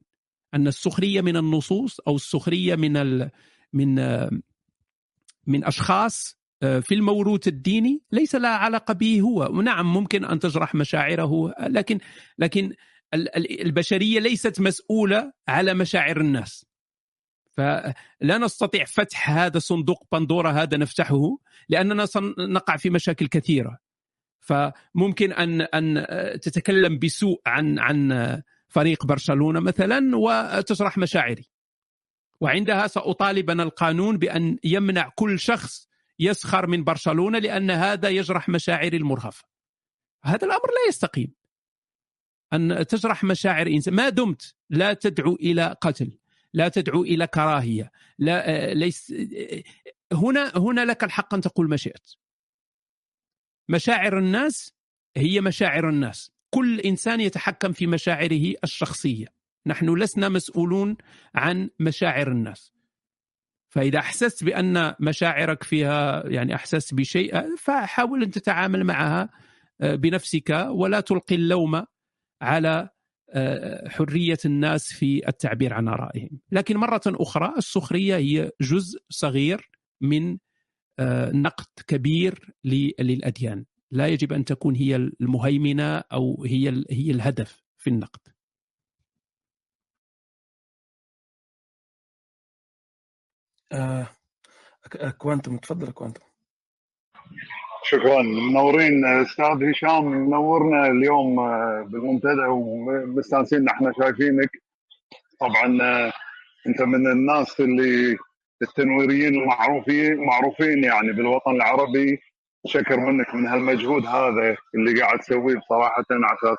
[0.55, 3.31] أن السخرية من النصوص أو السخرية من ال
[3.73, 3.95] من
[5.47, 9.49] من أشخاص آه، في الموروث الديني ليس لها علاقة به هو.
[9.53, 11.99] ونعم ممكن أن تجرح مشاعره لكن
[12.39, 12.73] لكن
[13.37, 16.67] البشرية ليست مسؤولة على مشاعر الناس.
[17.53, 21.39] فلا نستطيع فتح هذا صندوق بندورا هذا نفتحه
[21.69, 22.07] لأننا
[22.39, 23.79] نقع في مشاكل كثيرة.
[24.41, 26.07] فممكن أن أن
[26.41, 31.49] تتكلم بسوء عن عن فريق برشلونة مثلا وتشرح مشاعري.
[32.41, 35.89] وعندها ساطالب أنا القانون بأن يمنع كل شخص
[36.19, 39.45] يسخر من برشلونة لأن هذا يجرح مشاعري المرهفة.
[40.25, 41.35] هذا الأمر لا يستقيم.
[42.53, 43.95] أن تجرح مشاعر إنسان.
[43.95, 46.19] ما دمت لا تدعو إلى قتل.
[46.55, 47.93] لا تدعو إلى كراهية.
[48.19, 49.63] لا آه، ليس آه،
[50.13, 52.11] هنا هنا لك الحق أن تقول ما شئت.
[53.69, 54.75] مشاعر الناس
[55.17, 56.31] هي مشاعر الناس.
[56.51, 59.27] كل إنسان يتحكم في مشاعره الشخصية.
[59.67, 60.97] نحن لسنا مسؤولون
[61.35, 62.73] عن مشاعر الناس.
[63.69, 69.29] فإذا أحسست بأن مشاعرك فيها يعني أحسست بشيء فحاول أن تتعامل معها
[69.81, 71.85] آه، بنفسك ولا تلقي اللوم
[72.43, 72.89] على
[73.89, 80.39] حرية الناس في التعبير عن آرائهم، لكن مرة أخرى السخرية هي جزء صغير من
[80.99, 87.91] آه، نقد كبير للأديان، لا يجب أن تكون هي المهيمنة أو هي هي الهدف في
[87.91, 88.21] النقد.
[93.73, 94.07] آه
[95.19, 96.32] كوانتم تفضل كوانتم.
[97.85, 98.23] شكرا.
[98.23, 104.51] منورين أستاذ هشام منورنا اليوم آه، بالمنتدى ومستانسين إحنا شايفينك.
[105.41, 106.13] طبعا آه،
[106.67, 108.17] أنت من الناس اللي
[108.63, 112.19] التنويريين المعروفين معروفين يعني بالوطن العربي.
[112.67, 116.59] شكر منك من هالمجهود هذا اللي قاعد تسويه بصراحة على أساس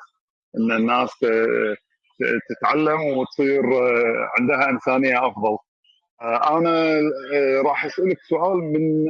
[0.56, 1.76] إن الناس آه،
[2.50, 3.62] تتعلم وتصير
[4.38, 5.58] عندها إنسانية أفضل.
[6.22, 7.00] أنا
[7.64, 9.04] راح أسألك سؤال من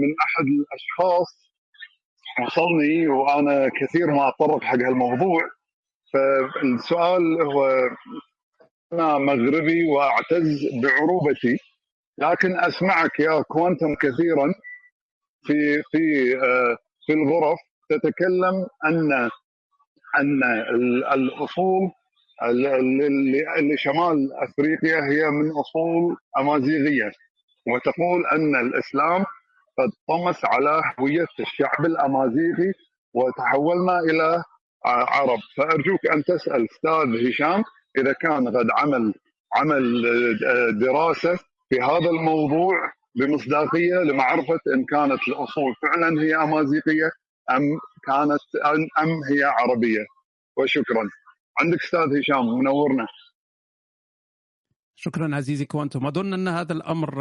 [0.00, 1.41] من أحد الأشخاص
[2.40, 5.42] وصلني وأنا كثير ما أتطرق حق هالموضوع.
[6.12, 7.88] فالسؤال هو
[8.92, 11.58] أنا مغربي وأعتز بعروبتي
[12.18, 14.54] لكن أسمعك يا كوانتم كثيرا
[15.46, 16.76] في في آه،
[17.06, 17.58] في الغرف
[17.90, 19.12] تتكلم أن
[20.18, 20.42] أن
[21.14, 21.90] الأصول
[22.42, 27.10] اللي شمال أفريقيا هي من أصول أمازيغية.
[27.66, 29.24] وتقول أن الإسلام
[30.08, 32.72] طمس على هوية الشعب الأمازيغي
[33.14, 34.42] وتحولنا إلى
[34.84, 35.38] عرب.
[35.56, 37.64] فأرجوك أن تسأل أستاذ هشام
[37.98, 39.14] إذا كان قد عمل
[39.56, 40.02] عمل
[40.78, 41.38] دراسة
[41.68, 47.10] في هذا الموضوع بمصداقية لمعرفة إن كانت الأصول فعلا هي أمازيغية
[47.50, 47.62] أم
[48.06, 48.40] كانت
[48.98, 50.04] أم هي عربية.
[50.56, 51.08] وشكرا.
[51.60, 53.06] عندك أستاذ هشام منورنا.
[55.04, 57.14] شكرا عزيزي كوانتوم أظن أن هذا الأمر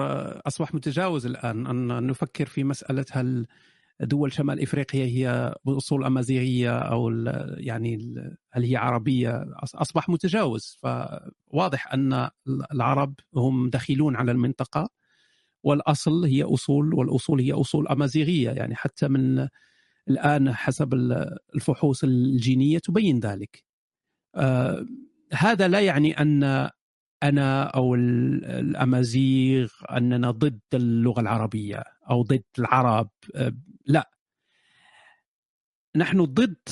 [0.47, 3.47] أصبح متجاوز الآن أن نفكر في مسألة هل
[4.01, 7.09] دول شمال إفريقيا هي بأصول أمازيغية أو
[7.57, 8.15] يعني
[8.51, 9.45] هل هي عربية؟
[9.75, 10.77] أصبح متجاوز.
[10.81, 12.29] فواضح أن
[12.73, 14.89] العرب هم دخيلون على المنطقة
[15.63, 18.49] والأصل هي أصول والأصول هي أصول أمازيغية.
[18.49, 19.47] يعني حتى من
[20.09, 20.93] الآن حسب
[21.55, 23.63] الفحوص الجينية تبين ذلك.
[24.35, 24.85] آه
[25.33, 26.69] هذا لا يعني أن
[27.23, 33.10] أنا أو الأمازيغ أننا ضد اللغة العربية أو ضد العرب
[33.85, 34.11] لا.
[35.95, 36.69] نحن ضد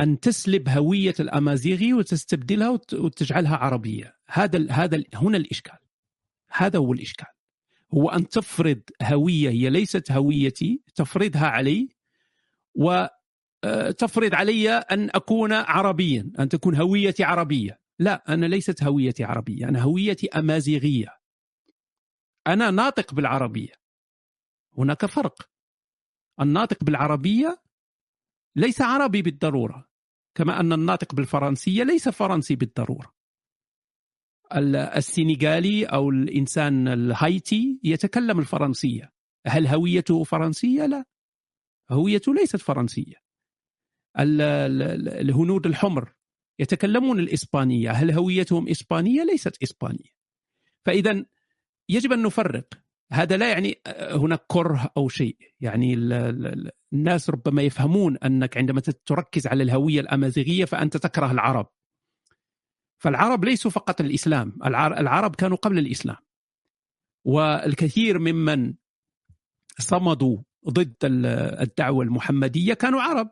[0.00, 4.16] أن تسلب هوية الأمازيغي وتستبدلها وتجعلها عربية.
[4.28, 5.78] هذا هذا هنا الإشكال.
[6.50, 7.26] هذا هو الإشكال.
[7.94, 11.88] هو أن تفرض هوية هي ليست هويتي تفرضها علي
[12.74, 17.85] وتفرض علي أن أكون عربيا أن تكون هويتي عربية.
[17.98, 21.18] لا أنا ليست هويتي عربية أنا هويتي أمازيغية.
[22.46, 23.72] أنا ناطق بالعربية.
[24.78, 25.50] هناك فرق.
[26.40, 27.62] الناطق بالعربية
[28.56, 29.88] ليس عربي بالضرورة
[30.34, 33.16] كما أن الناطق بالفرنسية ليس فرنسي بالضرورة.
[34.96, 39.12] السنغالي أو الإنسان الهايتي يتكلم الفرنسية.
[39.46, 41.04] هل هويته فرنسية؟ لا.
[41.90, 43.14] هويته ليست فرنسية.
[44.18, 46.15] الهنود الحمر
[46.58, 47.90] يتكلمون الإسبانية.
[47.90, 50.16] هل هويتهم إسبانية؟ ليست إسبانية.
[50.84, 51.24] فاذا
[51.88, 52.68] يجب أن نفرق.
[53.12, 55.36] هذا لا يعني هناك كره أو شيء.
[55.60, 55.94] يعني
[56.92, 61.66] الناس ربما يفهمون أنك عندما تركز على الهوية الأمازيغية فأنت تكره العرب.
[62.98, 66.16] فالعرب ليسوا فقط الاسلام العرب كانوا قبل الإسلام.
[67.24, 68.74] والكثير ممن
[69.78, 70.38] صمدوا
[70.68, 73.30] ضد الدعوة المحمدية كانوا عرب.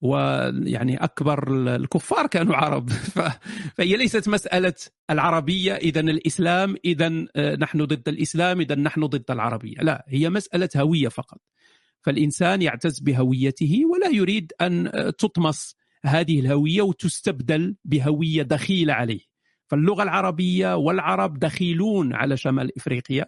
[0.00, 2.90] ويعني أكبر الكفار كانوا عرب.
[3.76, 4.74] فهي ليست مسألة
[5.10, 7.08] العربية اذا الإسلام اذا
[7.56, 9.76] نحن ضد الإسلام اذا نحن ضد العربية.
[9.80, 11.40] لا هي مسألة هوية فقط.
[12.02, 19.20] فالإنسان يعتز بهويته ولا يريد أن تطمس هذه الهوية وتستبدل بهوية دخيلة عليه.
[19.66, 23.26] فاللغة العربية والعرب دخيلون على شمال إفريقيا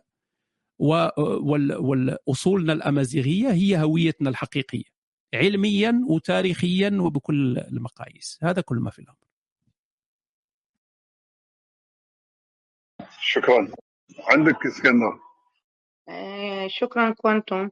[0.79, 4.98] واصولنا الأمازيغية هي هويتنا الحقيقية.
[5.35, 8.39] علميا وتاريخيا وبكل المقاييس.
[8.43, 9.17] هذا كل ما في الأمر.
[13.21, 13.71] شكرا.
[14.19, 15.21] عندك إسكندر؟
[16.09, 17.71] آه شكرا كوانتم.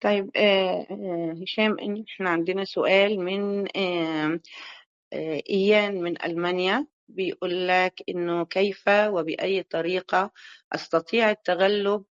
[0.00, 1.76] طيب آه آه هشام
[2.08, 3.68] إحنا عندنا سؤال من
[5.50, 6.86] إيان من ألمانيا.
[7.08, 10.32] بيقول لك إنه كيف وبأي طريقة
[10.72, 12.04] أستطيع التغلب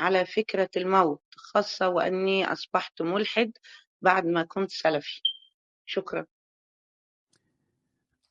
[0.00, 3.52] على فكرة الموت خاصة وأني أصبحت ملحد
[4.02, 5.20] بعد ما كنت سلفي.
[5.86, 6.26] شكرا.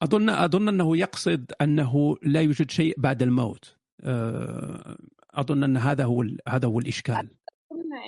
[0.01, 3.76] أظن أظن أنه يقصد أنه لا يوجد شيء بعد الموت.
[4.03, 4.97] آه،
[5.31, 7.30] أظن أن هذا هو هذا هو الإشكال.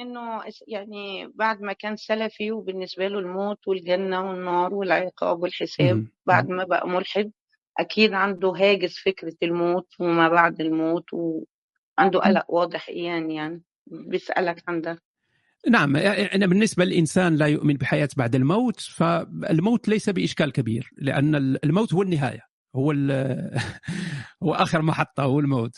[0.02, 6.64] إنه يعني بعد ما كان سلفي وبالنسبة له الموت والجنة والنار والعقاب والحساب بعد ما
[6.64, 7.31] بقى ملحد
[7.80, 11.43] أكيد عنده هاجس فكرة الموت وما بعد الموت و...
[12.02, 15.02] عنده قلق واضح يعني يعني بيسألك عن ده.
[15.69, 21.94] نعم أنا بالنسبة للإنسان لا يؤمن بحياة بعد الموت فالموت ليس بإشكال كبير لأن الموت
[21.94, 22.41] هو النهاية
[22.76, 22.91] هو
[24.44, 25.76] هو آخر محطة هو الموت.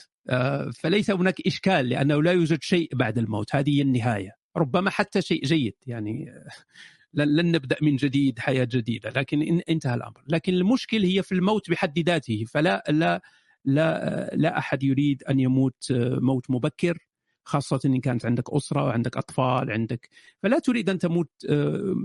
[0.75, 4.31] فليس هناك إشكال لأنه لا يوجد شيء بعد الموت هذه هي النهاية.
[4.57, 6.25] ربما حتى شيء جيد يعني
[7.13, 10.23] لن نبدأ من جديد حياة جديدة لكن انتهى الأمر.
[10.27, 13.21] لكن المشكل هي في الموت بحد ذاته فلا لا
[13.65, 15.88] لا لا أحد يريد أن يموت
[16.22, 16.98] موت مبكر
[17.45, 20.10] خاصة إن كانت عندك أسرة وعندك أطفال عندك
[20.44, 21.31] فلا تريد أن تموت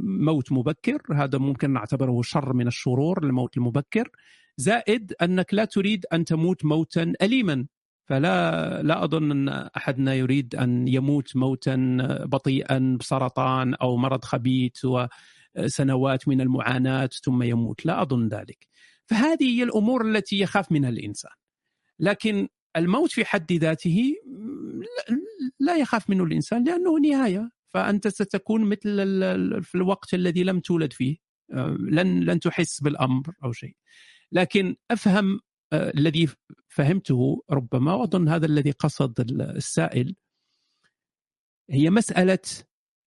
[0.02, 1.02] موت مبكر.
[1.14, 4.10] هذا ممكن نعتبره شر من الشرور الموت المبكر.
[4.56, 7.66] زائد أنك لا تريد أن تموت موتا أليما.
[8.04, 11.76] فلا لا أظن أن أحدنا يريد أن يموت موتا
[12.24, 17.86] بطيئا بسرطان أو مرض خبيث وسنوات من المعاناة ثم يموت.
[17.86, 18.66] لا أظن ذلك.
[19.06, 21.37] فهذه هي الأمور التي يخاف منها الإنسان.
[22.00, 24.14] لكن الموت في حد ذاته
[25.60, 28.96] لا يخاف منه الإنسان لأنه نهاية فأنت ستكون مثل
[29.62, 31.16] في الوقت الذي لم تولد فيه
[31.52, 33.76] آه، لن لن تحس بالأمر أو شيء.
[34.32, 35.40] لكن أفهم
[35.72, 36.28] آه، الذي
[36.68, 40.16] فهمته ربما وأظن هذا الذي قصد السائل
[41.70, 42.38] هي مسألة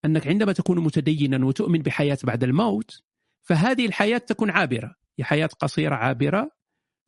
[0.06, 3.04] أنك عندما تكون متدينا وتؤمن بحياة بعد الموت
[3.44, 4.96] فهذه الحياة تكون عابرة.
[5.20, 6.52] هي حياة قصيرة عابرة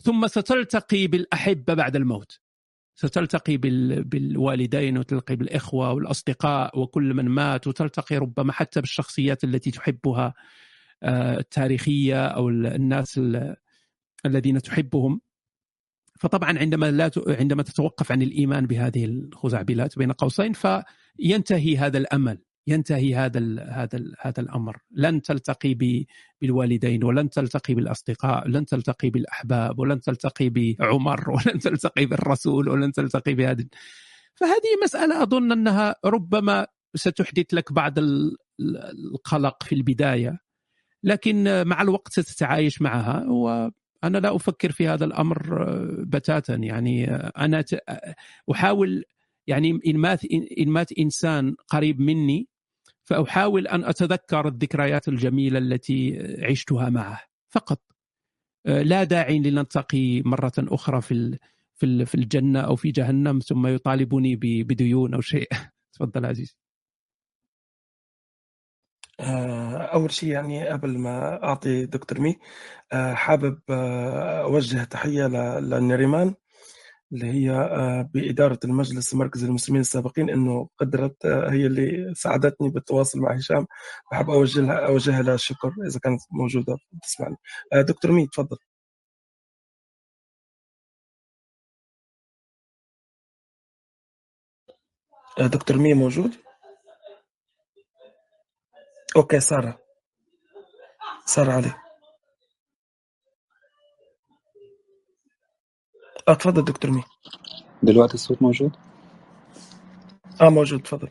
[0.02, 2.40] ثم ستلتقي بالأحبة بعد الموت.
[2.96, 10.34] ستلتقي بالوالدين وتلتقي بالإخوة والأصدقاء وكل من مات وتلتقي ربما حتى بالشخصيات التي تحبها
[11.04, 13.22] آه، التاريخية أو الناس
[14.26, 15.22] الذين تحبهم.
[16.20, 22.38] فطبعا عندما لا عندما تتوقف عن الإيمان بهذه الخزعبلات بين قوسين فينتهي هذا الأمل.
[22.68, 24.78] ينتهي هذا ال هذا ال هذا الأمر.
[24.92, 26.04] لن تلتقي
[26.42, 33.34] بالوالدين ولن تلتقي بالأصدقاء لن تلتقي بالأحباب ولن تلتقي بعمر ولن تلتقي بالرسول ولن تلتقي
[33.34, 33.66] بهذه
[34.36, 37.94] فهذه مسألة أظن أنها ربما ستحدث لك بعض
[38.60, 40.40] القلق في البداية
[41.04, 45.66] لكن مع الوقت ستتعايش معها وأنا لا أفكر في هذا الأمر
[46.04, 46.56] بتاتا.
[46.56, 47.64] يعني أنا
[48.52, 49.04] أحاول
[49.48, 50.22] يعني إن مات
[50.60, 52.48] إن مات إنسان قريب مني
[53.04, 56.18] فأحاول أن أتذكر الذكريات الجميلة التي
[56.50, 57.22] عشتها معه.
[57.50, 57.82] فقط.
[58.66, 61.40] لا داعي لنلتقي مرة أخرى في
[62.06, 65.50] في الجنة أو في جهنم ثم يطالبني بديون أو شيء.
[65.94, 66.56] تفضل عزيز.
[69.20, 72.40] آه، أول شيء يعني قبل ما أعطي دكتور مي
[72.94, 75.28] آه، حابب آه، أوجه تحية
[75.60, 76.36] لنريمان.
[77.14, 77.50] اللي هي
[78.14, 83.68] بإدارة المجلس المركزي للمسلمين السابقين إنه قدرت هي اللي ساعدتني بالتواصل مع هشام.
[84.12, 87.38] بحب أوجه لها أوجه لها الشكر إذا كانت موجودة تسمعني
[87.74, 88.58] دكتور مي تفضل.
[95.40, 96.32] دكتور مي موجود؟
[99.16, 99.80] okay سارة.
[101.26, 101.83] سارة علي.
[106.30, 107.04] آه تفضل دكتور مي
[107.84, 108.78] دلوقتي الصوت موجود؟
[110.42, 111.10] آه موجود تفضل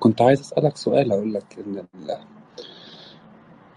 [0.00, 1.86] كنت عايز أسألك سؤال أقول لك إن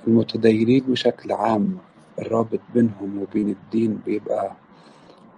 [0.08, 1.80] المتدينين بشكل عام
[2.20, 4.58] الرابط بينهم وبين الدين بيبقى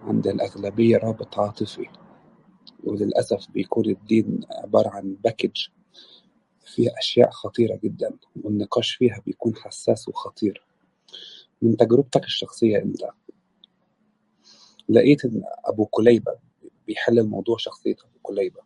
[0.08, 1.88] عند الأغلبية رابط عاطفي
[2.84, 5.68] وللأسف بيكون الدين عبارة عن باكج
[6.66, 10.64] فيها أشياء خطيرة جدا والنقاش فيها بيكون حساس وخطير.
[11.62, 12.98] من تجربتك الشخصية أنت
[14.90, 16.40] لقيت إن أبو كليبة
[16.88, 18.62] بيحل الموضوع شخصية أبو كليبة؟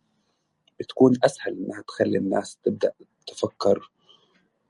[0.80, 2.92] بتكون أسهل إنها تخلي الناس تبدأ
[3.28, 3.92] تفكر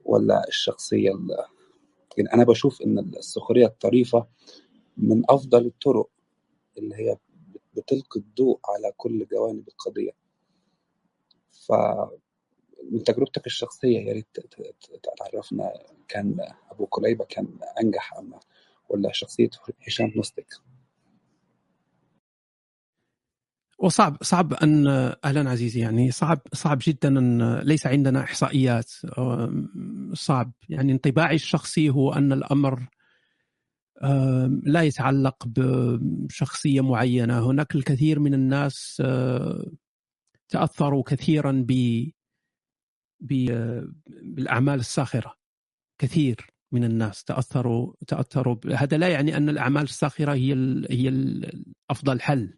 [0.05, 1.11] ولا الشخصية
[2.17, 4.27] يعني أنا بشوف إن السخرية الطريفة
[4.97, 6.09] من أفضل الطرق
[6.77, 7.17] اللي هي
[7.77, 10.11] بتلقي الضوء على كل جوانب القضية.
[11.51, 11.71] ف
[12.91, 14.37] من تجربتك الشخصية يا ريت
[15.17, 15.73] تعرفنا
[16.07, 16.37] كان
[16.71, 17.47] أبو كليبة كان
[17.81, 18.33] أنجح أم
[18.89, 19.49] ولا شخصية
[19.87, 20.47] هشام مستك
[23.79, 24.87] وصعب صعب أن
[25.25, 28.91] أهلا عزيزي يعني صعب صعب جدا أن ليس عندنا إحصائيات
[30.13, 30.51] صعب.
[30.69, 32.87] يعني انطباعي الشخصي هو أن الأمر
[34.63, 37.49] لا يتعلق بشخصية معينة.
[37.49, 39.03] هناك الكثير من الناس
[40.49, 41.71] تأثروا كثيرا ب
[43.19, 45.35] بالأعمال الساخرة.
[46.01, 46.35] كثير
[46.71, 50.53] من الناس تأثروا تأثروا هذا لا يعني أن الأعمال الساخرة هي
[50.89, 51.31] هي
[51.89, 52.57] افضل حل.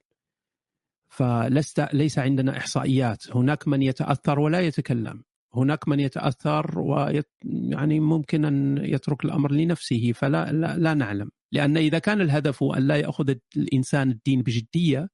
[1.09, 3.35] فلست ليس عندنا إحصائيات.
[3.35, 5.23] هناك من يتأثر ولا يتكلم.
[5.55, 10.11] هناك من يتأثر ويت يعني ممكن أن يترك الأمر لنفسه.
[10.11, 11.31] فلا لا, لا نعلم.
[11.51, 15.09] لأن إذا كان الهدف أن لا يأخذ الإنسان الدين بجدية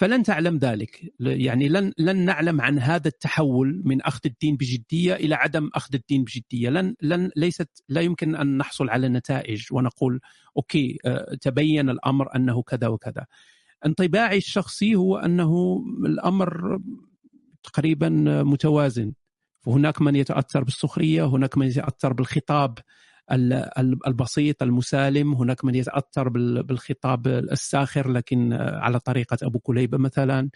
[0.00, 1.12] فلن تعلم ذلك.
[1.20, 6.24] يعني لن لن نعلم عن هذا التحول من أخذ الدين بجدية إلى عدم أخذ الدين
[6.24, 6.70] بجدية.
[6.70, 10.20] لن لن ليست لا يمكن أن نحصل على نتائج ونقول
[10.56, 10.98] أوكي
[11.40, 13.26] تبين الأمر أنه كذا وكذا.
[13.86, 16.78] انطباعي الشخصي هو أنه الأمر
[17.62, 18.08] تقريبا
[18.42, 19.12] متوازن.
[19.66, 22.78] وهناك من يتأثر بالسخرية هناك من يتأثر بالخطاب
[24.06, 26.28] البسيط المسالم هناك من يتأثر
[26.62, 30.50] بالخطاب الساخر لكن على طريقة أبو كليبه مثلا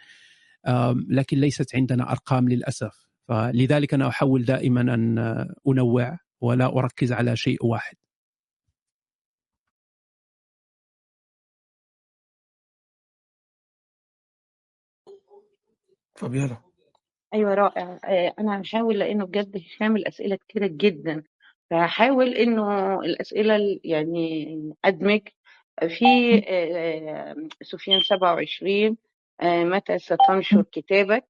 [1.08, 3.08] لكن ليست عندنا أرقام للأسف.
[3.28, 5.18] فلذلك أنا أحاول دائما أن
[5.68, 7.96] أنوع ولا أركز على شيء واحد.
[16.14, 16.62] فابيانا
[17.34, 17.98] أيوه رائع.
[18.38, 21.22] أنا هحاول لأنه بجد هشام الأسئلة كتيرة جدا.
[21.70, 25.28] فهحاول إنه الأسئلة يعني أدمج.
[25.88, 26.40] في
[27.62, 28.96] سفيان 27
[29.42, 31.24] متى ستنشر كتابك؟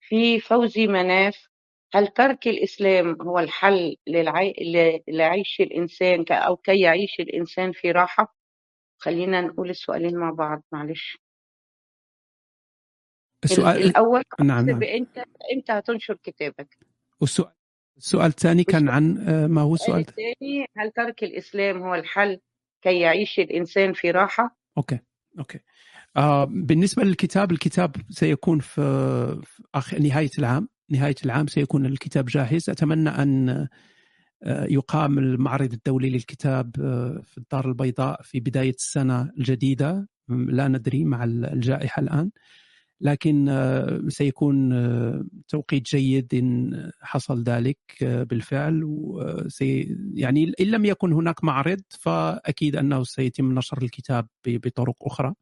[0.00, 1.48] في فوزي مناف
[1.94, 4.54] هل ترك الإسلام هو الحل للعي...
[5.08, 6.32] لعيش الإنسان ك...
[6.32, 8.36] أو كي يعيش الإنسان في راحة؟
[8.98, 11.18] خلينا نقول السؤالين مع بعض معلش.
[13.44, 14.82] السؤال الأول نعم نعم.
[14.82, 16.78] أنت أنت هتنشر كتابك؟
[17.20, 17.57] والسؤال
[17.98, 19.14] السؤال الثاني كان عن
[19.46, 22.38] ما هو السؤال الثاني هل ترك الإسلام هو الحل
[22.82, 24.98] كي يعيش الإنسان في راحة؟ okay
[25.38, 25.58] okay.
[26.16, 28.80] آه بالنسبة للكتاب الكتاب سيكون في,
[29.44, 32.70] في آخر نهاية العام نهاية العام سيكون الكتاب جاهز.
[32.70, 33.68] أتمنى أن
[34.46, 36.76] يقام المعرض الدولي للكتاب
[37.24, 40.08] في الدار البيضاء في بداية السنة الجديدة.
[40.28, 42.30] لا ندري مع الجائحة الآن.
[43.00, 43.50] لكن
[44.08, 44.70] سيكون
[45.48, 48.80] توقيت جيد إن حصل ذلك بالفعل.
[48.84, 55.34] وسي يعني إن لم يكن هناك معرض فأكيد أنه سيتم نشر الكتاب بطرق أخرى.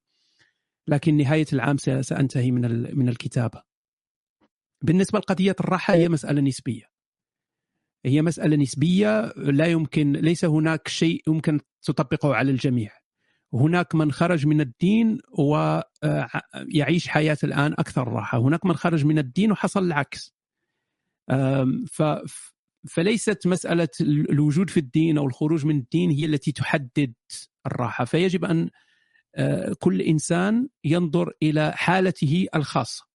[0.88, 3.62] لكن نهاية العام سأنتهي من من الكتابة
[4.84, 6.84] بالنسبة لقضية الراحة هي مسألة نسبية.
[8.04, 12.90] هي مسألة نسبية لا يمكن ليس هناك شيء يمكن تطبقه على الجميع.
[13.54, 18.38] هناك من خرج من الدين ويعيش حياة الآن أكثر راحة.
[18.38, 20.34] هناك من خرج من الدين وحصل العكس.
[22.88, 27.14] فليست مسألة الوجود في الدين أو الخروج من الدين هي التي تحدد
[27.66, 28.04] الراحة.
[28.04, 28.70] فيجب أن
[29.78, 33.06] كل إنسان ينظر إلى حالته الخاصة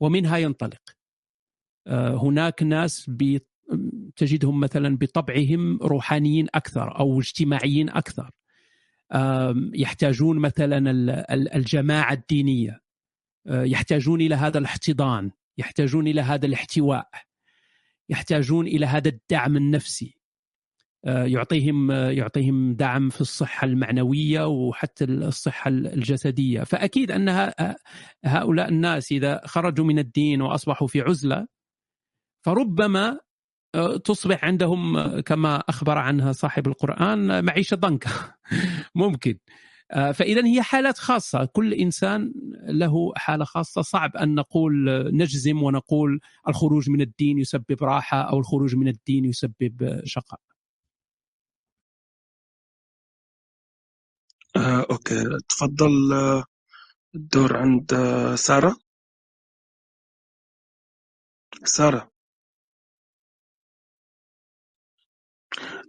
[0.00, 0.82] ومنها ينطلق.
[1.88, 3.10] هناك ناس
[4.16, 8.30] تجدهم مثلا بطبعهم روحانيين أكثر أو اجتماعيين أكثر.
[9.74, 10.78] يحتاجون مثلا
[11.56, 12.80] الجماعة الدينية.
[13.46, 17.08] يحتاجون إلى هذا الاحتضان يحتاجون إلى هذا الاحتواء
[18.08, 20.18] يحتاجون إلى هذا الدعم النفسي.
[21.04, 26.62] يعطيهم يعطيهم دعم في الصحة المعنوية وحتى الصحة الجسدية.
[26.62, 27.52] فأكيد أن
[28.24, 31.46] هؤلاء الناس إذا خرجوا من الدين وأصبحوا في عزلة
[32.44, 33.18] فربما
[34.04, 38.10] تصبح عندهم كما أخبر عنها صاحب القرآن معيشة ضنكة.
[38.94, 39.38] ممكن.
[40.14, 41.44] فاذا هي حالات خاصة.
[41.44, 42.32] كل إنسان
[42.68, 43.82] له حالة خاصة.
[43.82, 50.00] صعب أن نقول نجزم ونقول الخروج من الدين يسبب راحة أو الخروج من الدين يسبب
[50.04, 50.40] شقاء.
[54.56, 55.24] آه، أوكي.
[55.48, 55.92] تفضل
[57.16, 57.94] الدور عند
[58.36, 58.76] سارة.
[61.64, 62.11] سارة.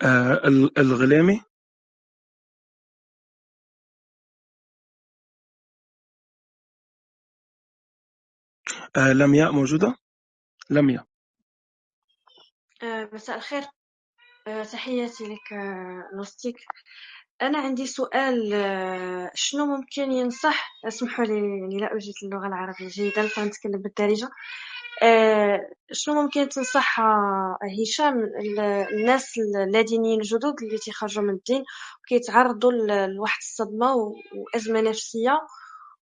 [0.04, 0.42] آه
[0.78, 1.42] الغليمي
[8.98, 9.96] آه لمياء موجودة؟
[10.70, 11.06] لمياء
[12.84, 13.64] آه مساء الخير.
[14.48, 16.58] آه تحياتي لك آه نوستيك
[17.42, 23.28] أنا عندي سؤال آه شنو ممكن ينصح اسمحوا لي يعني لا أجيد اللغة العربية جيدا
[23.28, 24.26] فنتكلم بالدارجة.
[24.26, 24.30] آه،
[25.92, 27.00] شنو ممكن تنصح
[27.80, 28.32] هشام
[28.94, 31.64] الناس اللادينيين الجدد اللي تيخرجوا من الدين
[32.04, 32.72] وكيتعرضوا
[33.08, 35.40] لواحد الصدمة وأزمة نفسية.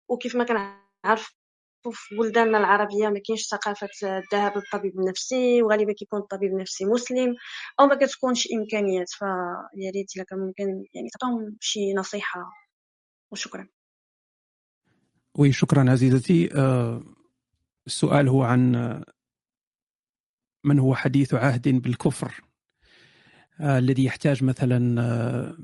[0.09, 6.53] وكيف ما كنعرفوا في بلداننا العربية ما كاينش ثقافة الذهاب للطبيب النفسي وغالبا كيكون الطبيب
[6.53, 7.37] النفسي مسلم
[7.81, 9.11] أو ما كتكونش إمكانيات.
[9.11, 12.51] فيا ريت إلا كان ممكن يعني تعطيهم شي نصيحة.
[13.31, 13.69] وشكرا.
[15.35, 16.55] وي شكرا عزيزتي.
[16.55, 17.03] أه
[17.89, 19.03] السؤال هو عن
[20.65, 22.35] من هو حديث عهد بالكفر
[23.61, 25.57] آه، الذي يحتاج مثلا آه،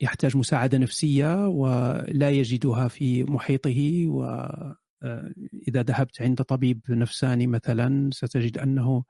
[0.00, 8.58] يحتاج مساعدة نفسية ولا يجدها في محيطه وإذا آه، ذهبت عند طبيب نفساني مثلا ستجد
[8.58, 9.04] أنه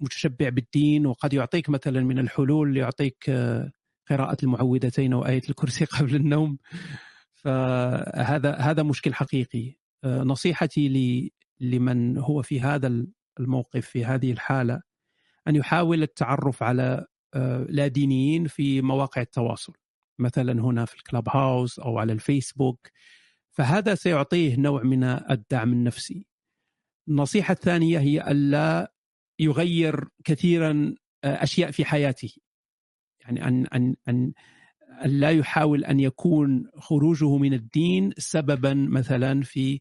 [0.00, 3.30] متشبع بالدين وقد يعطيك مثلا من الحلول يعطيك
[4.10, 6.58] قراءة المعوذتين وآية الكرسي قبل النوم.
[7.32, 9.78] فهذا هذا مشكل حقيقي.
[10.04, 13.06] نصيحتي لمن هو في هذا
[13.40, 14.82] الموقف في هذه الحالة
[15.48, 19.72] أن يحاول التعرف على آه، لا دينيين في مواقع التواصل
[20.18, 22.88] مثلا هنا في الكلاب هاوس أو على الفيسبوك.
[23.50, 26.26] فهذا سيعطيه نوع من الدعم النفسي.
[27.08, 28.92] النصيحة الثانية هي الا
[29.38, 30.94] يغير كثيرا
[31.24, 32.30] آه، أشياء في حياته.
[33.20, 34.32] يعني أن أن أن
[35.04, 39.80] لا يحاول أن يكون خروجه من الدين سببا مثلا في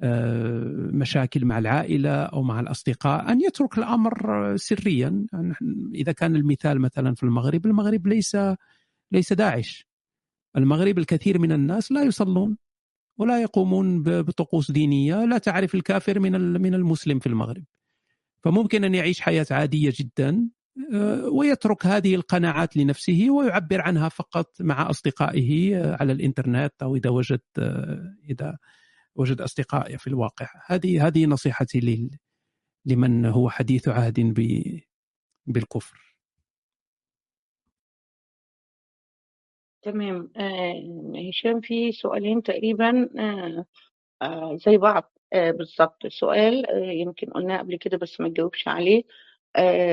[0.00, 5.26] آه، مشاكل مع العائلة أو مع الأصدقاء أن يترك الأمر سريا.
[5.94, 8.36] إذا كان المثال مثلا في المغرب المغرب ليس
[9.12, 9.86] ليس داعش.
[10.56, 12.56] المغرب الكثير من الناس لا يصلون
[13.18, 16.32] ولا يقومون بطقوس دينية لا تعرف الكافر من
[16.62, 17.64] من المسلم في المغرب.
[18.44, 20.48] فممكن أن يعيش حياة عادية جدا
[21.32, 27.40] ويترك هذه القناعات لنفسه ويعبر عنها فقط مع أصدقائه آه، على الإنترنت أو إذا وجد
[27.58, 28.58] آه، إذا
[29.14, 30.46] وجد اصدقاء في الواقع.
[30.66, 32.08] هذه هذه نصيحتي
[32.86, 34.34] لمن هو حديث عهد
[35.46, 36.16] بالكفر.
[39.82, 40.30] تمام.
[41.28, 43.08] هشام في سؤالين تقريبا
[44.66, 46.06] زي بعض بالضبط.
[46.08, 46.64] سؤال
[47.00, 48.98] يمكن قلناه قبل كده بس ما تجاوبش عليه.
[48.98, 49.27] آه،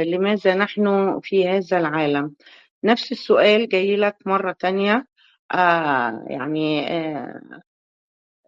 [0.04, 2.36] لماذا نحن في هذا العالم؟
[2.84, 5.08] نفس السؤال جاي لك مرة تانية.
[5.54, 7.62] آه يعني آه,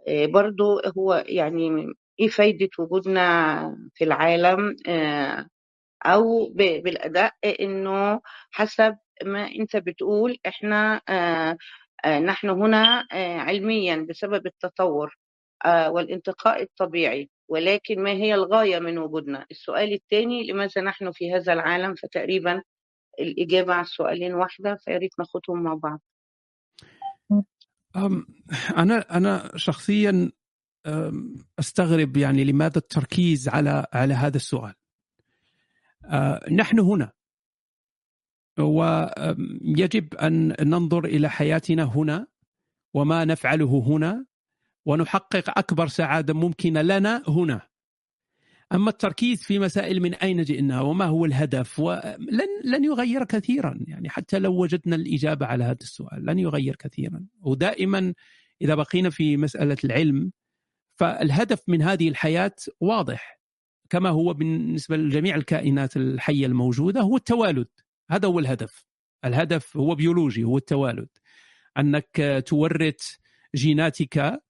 [0.08, 5.48] آه، برضو هو يعني إيه فايدة وجودنا في العالم؟ آه
[6.06, 7.34] أو بالأداء
[7.64, 8.22] إنه
[8.52, 11.58] حسب ما أنت بتقول إحنا آه
[12.06, 15.18] آه، نحن هنا آه، علميا بسبب التطور
[15.66, 17.30] آه، والانتقاء الطبيعي.
[17.48, 22.64] ولكن ما هي الغاية من وجودنا؟ السؤال الثاني لماذا نحن في هذا العالم؟ فتقريبا
[23.20, 26.02] الإجابة على السؤالين واحدة فياريت ناخدهم مع بعض.
[27.96, 28.28] أم،
[28.78, 30.32] أنا أنا شخصيا
[30.86, 34.74] أم، أستغرب يعني لماذا التركيز على على هذا السؤال.
[36.06, 37.12] أه، نحن هنا.
[38.60, 42.28] ويجب أن ننظر إلى حياتنا هنا
[42.94, 44.26] وما نفعله هنا.
[44.88, 47.62] ونحقق أكبر سعادة ممكنه لنا هنا.
[48.74, 53.80] أما التركيز في مسائل من أين جئنا وما هو الهدف ولن لن يغير كثيرا.
[53.88, 57.26] يعني حتى لو وجدنا الإجابة على هذا السؤال لن يغير كثيرا.
[57.42, 58.14] ودائما
[58.62, 60.32] إذا بقينا في مسألة العلم
[60.96, 63.40] فالهدف من هذه الحياة واضح.
[63.90, 67.68] كما هو بالنسبة لجميع الكائنات الحية الموجودة هو التوالد.
[68.12, 68.86] هذا هو الهدف.
[69.26, 71.10] الهدف هو بيولوجي هو التوالد.
[71.78, 73.16] أنك تورث
[73.56, 74.42] جيناتك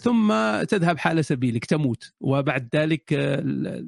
[0.00, 0.28] ثم
[0.62, 2.12] تذهب حال سبيلك تموت.
[2.20, 3.84] وبعد ذلك آه،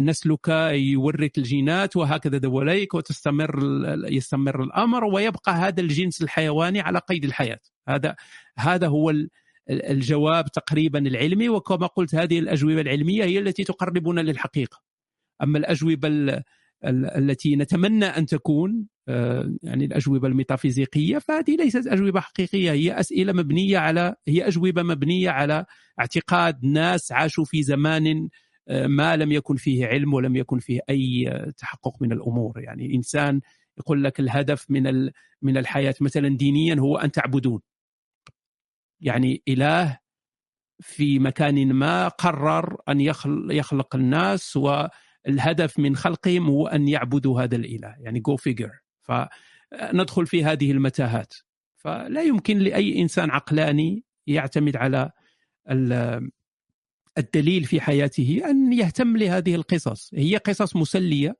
[0.00, 3.60] نسلك يورث الجينات وهكذا دواليك وتستمر
[4.08, 7.60] يستمر الأمر ويبقى هذا الجنس الحيواني على قيد الحياة.
[7.88, 8.16] هذا
[8.58, 9.30] هذا هو ال-
[9.70, 11.48] ال- الجواب تقريبا العلمي.
[11.48, 14.80] وكما قلت هذه الأجوبة العلمية هي التي تقربنا للحقيقة.
[15.42, 16.30] أما الأجوبة ال-
[16.84, 18.97] ال- التي نتمنى أن تكون آه،
[19.62, 25.64] يعني الأجوبة الميتافيزيقية فهذه ليست أجوبة حقيقية هي أسئلة مبنية على هي أجوبة مبنية على
[26.00, 28.28] اعتقاد ناس عاشوا في زمان
[28.68, 32.60] آه، ما لم يكن فيه علم ولم يكن فيه أي آه، تحقق من الأمور.
[32.60, 33.40] يعني انسان
[33.78, 35.10] يقول لك الهدف من
[35.42, 37.60] من الحياة مثلا دينيا هو أن تعبدون.
[39.00, 39.98] يعني إله
[40.80, 47.56] في مكان ما قرر أن يخل- يخلق الناس والهدف من خلقهم هو أن يعبدوا هذا
[47.56, 47.94] الإله.
[48.00, 48.70] يعني جو فيجر
[49.08, 51.34] فندخل في هذه المتاهات.
[51.76, 55.10] فلا يمكن لأي إنسان عقلاني يعتمد على
[55.70, 56.30] ال-
[57.18, 60.10] الدليل في حياته أن يهتم لهذه القصص.
[60.14, 61.36] هي قصص مسلية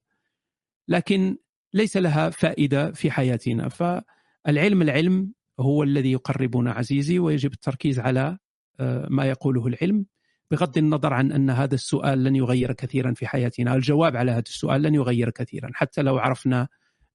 [0.88, 1.36] لكن
[1.74, 3.68] ليس لها فائدة في حياتنا.
[3.68, 8.38] فالعلم العلم هو الذي يقربنا عزيزي ويجب التركيز على
[8.80, 10.06] آه، ما يقوله العلم.
[10.50, 14.82] بغض النظر عن أن هذا السؤال لن يغير كثيرا في حياتنا، الجواب على هذا السؤال
[14.82, 16.68] لن يغير كثيرا، حتى لو عرفنا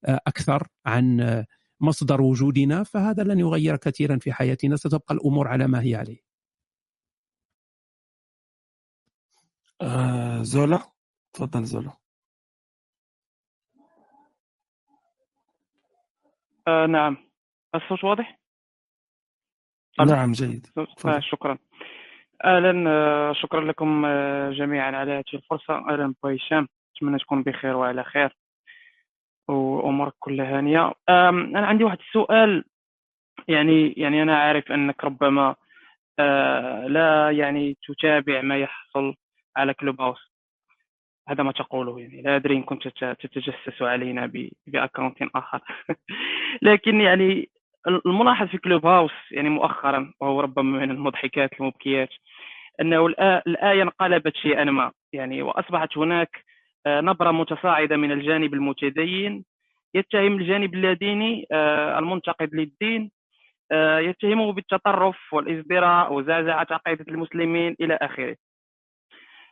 [0.04, 1.44] أكثر عن
[1.80, 6.18] مصدر وجودنا فهذا لن يغير كثيرا في حياتنا، ستبقى الأمور على ما هي عليه.
[9.82, 10.78] آه زولا؟
[11.32, 11.92] تفضل زولا.
[16.68, 17.16] آه نعم.
[17.74, 18.38] الصوت واضح؟
[20.06, 20.66] نعم جيد.
[20.78, 21.58] آه شكرا.
[22.44, 24.06] أهلا آه شكرا لكم
[24.58, 25.74] جميعا على هذه الفرصة.
[25.74, 28.36] أهلا بهشام أتمنى تكون بخير وعلى خير.
[29.48, 30.58] وأمورك كلها.
[30.58, 32.64] هانية آم، أنا عندي واحد السؤال
[33.48, 35.54] يعني يعني أنا عارف أنك ربما
[36.18, 39.14] آه لا يعني تتابع ما يحصل
[39.56, 40.34] على كلوب هاوس.
[41.28, 42.22] هذا ما تقوله يعني.
[42.22, 45.60] لا أدري إن كنت تت- تتجسس علينا ب- بأكونت آخر.
[46.62, 47.50] لكن يعني
[48.06, 52.08] الملاحظ في كلوب هاوس يعني مؤخرا وهو ربما من المضحكات المبكيات
[52.80, 54.92] أنه الآ- الآية انقلبت شيئا ما.
[55.12, 56.44] يعني وأصبحت هناك
[56.86, 59.44] نبرة متصاعدة من الجانب المتدين.
[59.94, 63.10] يتهم الجانب اللاديني آه، المنتقد للدين
[63.72, 68.36] آه، يتهمه بالتطرف والازدراء وزعزعة عقيدة المسلمين إلى آخره.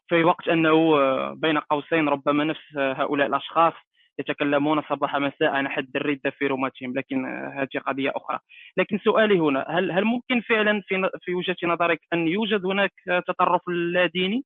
[0.09, 3.72] في وقت أنه آه، بين قوسين ربما نفس آه، هؤلاء الأشخاص
[4.18, 8.38] يتكلمون صباح مساء عن حد الردة في روماتهم لكن آه، هذه قضية أخرى.
[8.76, 13.20] لكن سؤالي هنا هل هل ممكن فعلا في في وجهة نظرك أن يوجد هناك آه،
[13.26, 14.44] تطرف لا ديني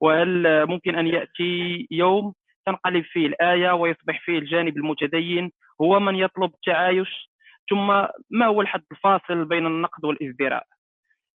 [0.00, 2.34] وهل ممكن أن يأتي يوم
[2.66, 7.30] تنقلب فيه الآية ويصبح فيه الجانب المتدين؟ هو من يطلب التعايش
[7.70, 7.86] ثم
[8.30, 10.66] ما هو الحد الفاصل بين النقد والإزدراء؟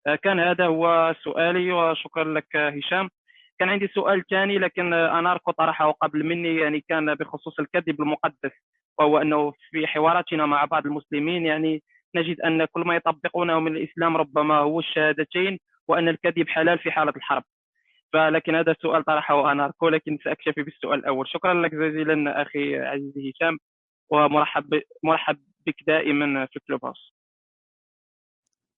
[0.06, 3.09] آه، كان هذا هو سؤالي وشكرا لك هشام.
[3.59, 8.52] كان عندي سؤال ثاني لكن أناركو طرحه قبل مني يعني كان بخصوص الكذب المقدس
[8.98, 11.82] وهو أنه في حواراتنا مع بعض المسلمين يعني
[12.14, 15.59] نجد أن كل ما يطبقونه من الإسلام ربما هو الشهادتين
[15.89, 17.44] وأن الكذب حلال في حالة الحرب.
[18.12, 21.28] فلكن هذا السؤال طرحه أناركو لكن سأكتفي بالسؤال الأول.
[21.28, 23.59] شكرا لك جزيلا أخي عزيزي هشام
[24.10, 27.12] ومرحب مرحب بك دائما في Clubhouse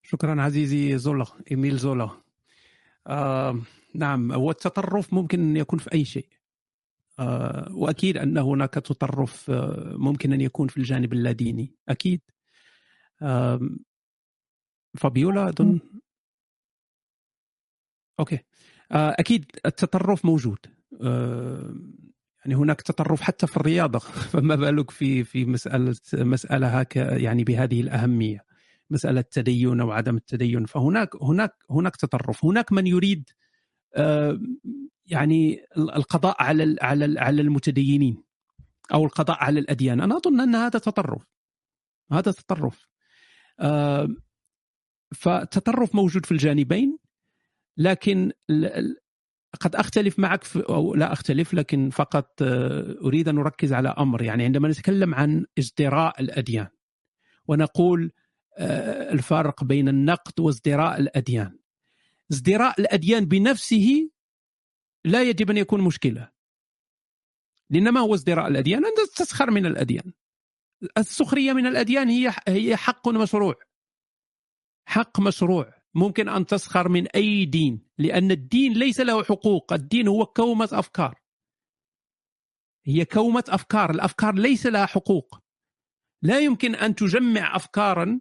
[0.02, 2.10] شكرا عزيزي زولا إيميل زولا.
[3.06, 3.60] آه
[3.94, 6.28] نعم والتطرف ممكن أن يكون في أي شيء.
[7.18, 11.74] آه وأكيد أن هناك تطرف آه ممكن أن يكون في الجانب اللاديني.
[11.88, 12.20] أكيد.
[13.22, 13.60] آه
[14.98, 15.80] فابيولا أظن؟
[18.20, 18.36] okay.
[18.36, 18.40] آه
[18.92, 20.58] أكيد التطرف موجود.
[21.02, 21.74] آه
[22.44, 23.98] يعني هناك تطرف حتى في الرياضة.
[24.32, 28.44] فما بالك في في مسألة مسألة هكا يعني بهذه الأهمية.
[28.90, 30.66] مسألة التدين أو عدم التدين.
[30.66, 32.44] فهناك هناك هناك تطرف.
[32.44, 33.30] هناك من يريد
[33.96, 34.40] آه،
[35.06, 38.22] يعني القضاء على على على المتدينين
[38.94, 40.00] أو القضاء على الأديان.
[40.00, 41.22] أنا أظن أن هذا تطرف.
[42.12, 42.88] هذا تطرف.
[43.60, 44.08] آه،
[45.14, 46.98] فتطرف موجود في الجانبين.
[47.76, 48.32] لكن
[49.60, 54.22] قد أختلف معك أو لا أختلف لكن فقط آه، أريد أن أركز على أمر.
[54.22, 56.68] يعني عندما نتكلم عن ازدراء الأديان
[57.48, 58.12] ونقول
[58.58, 61.58] آه، الفرق بين النقد وازدراء الأديان.
[62.32, 64.10] ازدراء الأديان بنفسه
[65.04, 66.30] لا يجب أن يكون مشكلة.
[67.70, 70.12] لأن ما هو ازدراء الأديان؟ أنت تسخر من الأديان.
[70.98, 73.54] السخرية من الأديان هي هي حق مشروع.
[74.88, 75.83] حق مشروع.
[75.94, 81.20] ممكن أن تسخر من أي دين لأن الدين ليس له حقوق الدين هو كومة أفكار.
[82.84, 85.40] هي كومة أفكار الأفكار ليس لها حقوق.
[86.22, 88.20] لا يمكن أن تجمع افكارا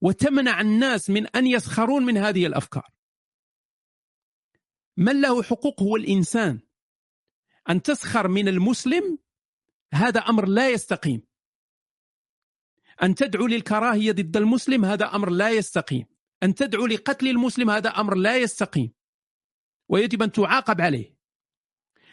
[0.00, 2.88] وتمنع الناس من أن يسخرون من هذه الأفكار.
[4.96, 6.60] من له حقوق هو الإنسان.
[7.70, 9.18] أن تسخر من المسلم
[9.94, 11.22] هذا أمر لا يستقيم.
[13.02, 16.11] أن تدعو للكراهية ضد المسلم هذا أمر لا يستقيم.
[16.42, 18.92] أن تدعو لقتل المسلم هذا أمر لا يستقيم
[19.88, 21.16] ويجب أن تعاقب عليه.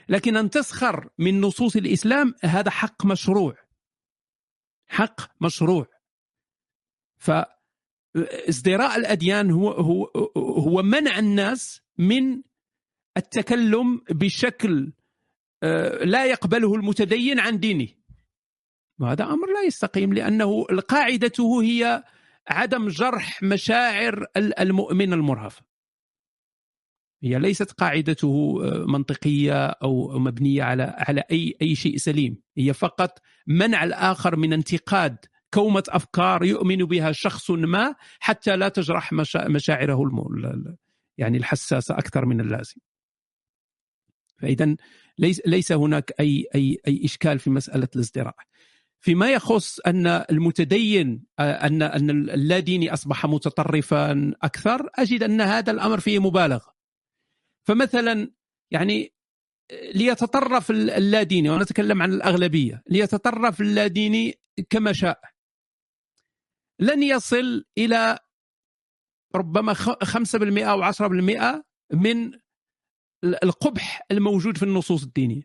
[0.09, 3.57] لكن أن تسخر من نصوص الإسلام هذا حق مشروع.
[4.87, 5.87] حق مشروع.
[7.17, 10.05] فازدراء الأديان هو هو
[10.37, 12.41] هو منع الناس من
[13.17, 14.93] التكلم بشكل
[15.63, 17.87] آه، لا يقبله المتدين عن دينه.
[18.99, 22.03] وهذا أمر لا يستقيم لأنه قاعدته هي
[22.49, 25.61] عدم جرح مشاعر المؤمن المرهف.
[27.23, 32.41] هي ليست قاعدته آه، منطقية أو مبنية على على أي أي شيء سليم.
[32.57, 35.17] هي فقط منع الآخر من انتقاد
[35.53, 39.13] كومة أفكار يؤمن بها شخص ما حتى لا تجرح
[39.47, 40.05] مشاعره
[41.17, 42.77] يعني الحساسة أكثر من اللازم.
[44.37, 44.75] فاذا
[45.17, 48.35] ليس ليس هناك أي أي أي إشكال في مسألة الازدراء.
[49.01, 56.19] فيما يخص أن المتدين أن أن اللاديني أصبح متطرفا أكثر أجد أن هذا الأمر فيه
[56.19, 56.75] مبالغة.
[57.67, 58.31] فمثلا
[58.71, 59.13] يعني
[59.95, 64.39] ليتطرف اللاديني ونتكلم عن الأغلبية ليتطرف اللاديني
[64.69, 65.21] كما شاء.
[66.79, 68.19] لن يصل إلى
[69.35, 71.63] ربما 5% أو 10%
[71.93, 72.31] من
[73.23, 75.43] القبح الموجود في النصوص الدينية.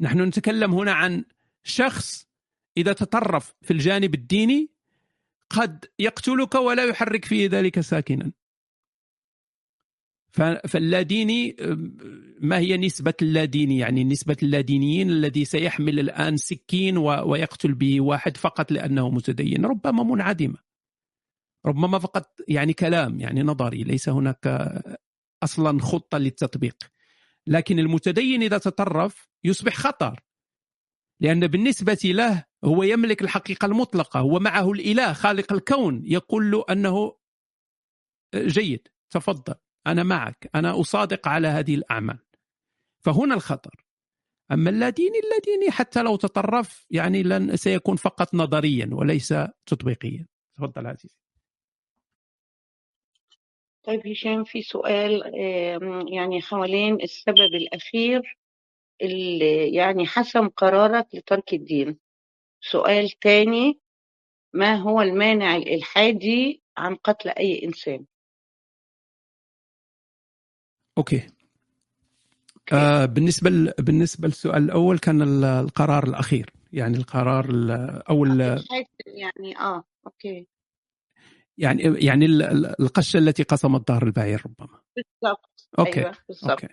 [0.00, 1.24] نحن نتكلم هنا عن
[1.62, 2.28] شخص
[2.76, 4.70] إذا تطرف في الجانب الديني
[5.50, 8.32] قد يقتلك ولا يحرك في ذلك ساكنا.
[10.68, 11.56] فاللاديني
[12.40, 18.72] ما هي نسبة اللاديني يعني نسبة اللادينيين الذي سيحمل الآن سكين ويقتل به واحد فقط
[18.72, 19.64] لأنه متدين.
[19.64, 20.58] ربما منعدمة.
[21.66, 23.82] ربما فقط يعني كلام يعني نظري.
[23.82, 24.72] ليس هناك
[25.42, 26.76] أصلا خطة للتطبيق.
[27.46, 30.20] لكن المتدين إذا تطرف يصبح خطر
[31.20, 37.16] لأن بالنسبة له هو يملك الحقيقة المطلقة هو معه الإله خالق الكون يقول له أنه
[38.34, 39.54] جيد تفضل
[39.86, 42.18] أنا معك أنا أصادق على هذه الأعمال.
[43.04, 43.84] فهنا الخطر.
[44.52, 49.34] أما اللاديني اللاديني حتى لو تطرف يعني لن سيكون فقط نظريا وليس
[49.66, 50.26] تطبيقيا.
[50.56, 51.16] تفضل عزيزي.
[53.82, 55.22] طيب هشام في سؤال
[56.12, 58.38] يعني حوالين السبب الأخير
[59.02, 61.98] اللي يعني حسم قرارك لترك الدين.
[62.60, 63.80] سؤال تاني
[64.52, 68.04] ما هو المانع الإلحادي عن قتل أي إنسان؟
[70.98, 71.30] أوكي.
[72.72, 77.46] آه بالنسبة بالنسبة للسؤال الأول كان القرار الأخير يعني القرار
[78.10, 78.24] أو
[79.06, 80.46] يعني آه okay.
[81.60, 82.26] يعني يعني
[82.80, 84.78] القشة التي قسمت ظهر البعير ربما.
[84.96, 85.68] بالضبط.
[85.78, 86.50] okay أيوة بالضبط.
[86.50, 86.68] okay.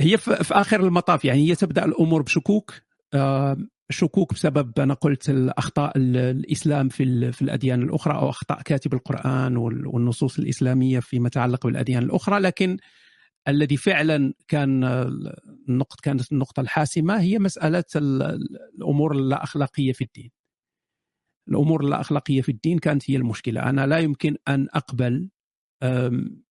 [0.00, 2.72] هي في آخر المطاف يعني هي تبدأ الأمور بشكوك.
[3.14, 3.56] آه،
[3.90, 10.42] شكوك بسبب أنا قلت الأخطاء الإسلام في في الأديان الأخرى أو أخطاء كاتب القرآن والنصوص
[10.42, 12.40] الإسلامية فيما يتعلق بالأديان الأخرى.
[12.40, 12.76] لكن
[13.48, 14.84] الذي فعلا كان
[15.68, 20.30] النقطة كانت النقطة الحاسمة هي مسألة الأمور اللا أخلاقية في الدين.
[21.48, 25.30] الأمور اللا اخلاقيه في الدين كانت هي المشكلة، أنا لا يمكن أن أقبل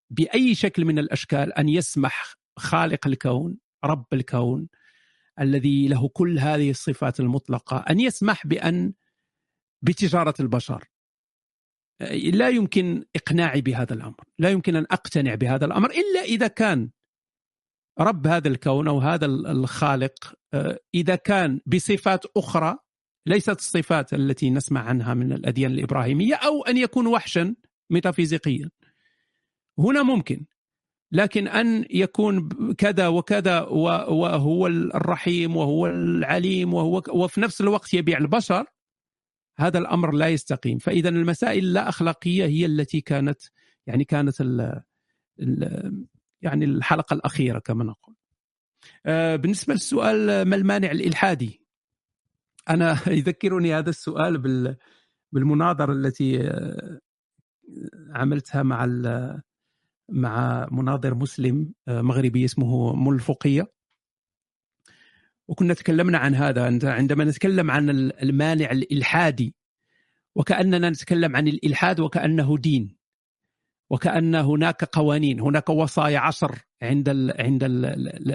[0.10, 4.68] بأي شكل من الأشكال أن يسمح خالق الكون، رب الكون
[5.40, 8.94] الذي له كل هذه الصفات المطلقة أن يسمح بأن
[9.82, 10.88] بتجارة البشر.
[12.34, 16.90] لا يمكن إقناعي بهذا الأمر، لا يمكن أن أقتنع بهذا الأمر إلا إذا كان
[18.00, 20.34] رب هذا الكون أو هذا الخالق
[20.96, 22.78] إذا كان بصفات أخرى
[23.26, 27.56] ليست الصفات التي نسمع عنها من الأديان الإبراهيمية أو أن يكون وحشا
[27.90, 28.70] ميتافيزيقيا.
[29.80, 30.46] هنا ممكن
[31.12, 38.66] لكن أن يكون كذا وكذا وهو الرحيم وهو العليم وهو وفي نفس الوقت يبيع البشر
[39.58, 40.78] هذا الأمر لا يستقيم.
[40.78, 43.42] فإذا المسائل اللا أخلاقية هي التي كانت
[43.88, 44.82] يعني كانت ال
[45.40, 46.06] ال
[46.42, 48.16] يعني الحلقة الأخيرة كما نقول.
[49.06, 51.61] آه، بالنسبة للسؤال ما المانع الإلحادي؟
[52.70, 54.38] أنا يذكرني هذا السؤال
[55.32, 57.00] بالمناظرة التي آه،
[58.16, 58.86] عملتها مع
[60.10, 63.72] مع مناظر مسلم آه، مغربي اسمه ملفقية.
[65.48, 66.64] وكنا تكلمنا عن هذا.
[66.84, 69.56] عندما نتكلم عن المانع الإلحادي
[70.36, 72.98] وكأننا نتكلم عن الإلحاد وكأنه دين
[73.90, 77.10] وكأن هناك قوانين هناك وصايا عشر عند
[77.40, 77.64] عند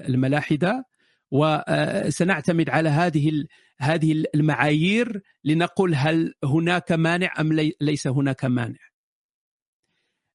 [0.08, 0.84] الملاحدة.
[1.30, 3.44] وسنعتمد على هذه
[3.78, 8.78] هذه المعايير لنقول هل هناك مانع أم ليس هناك مانع.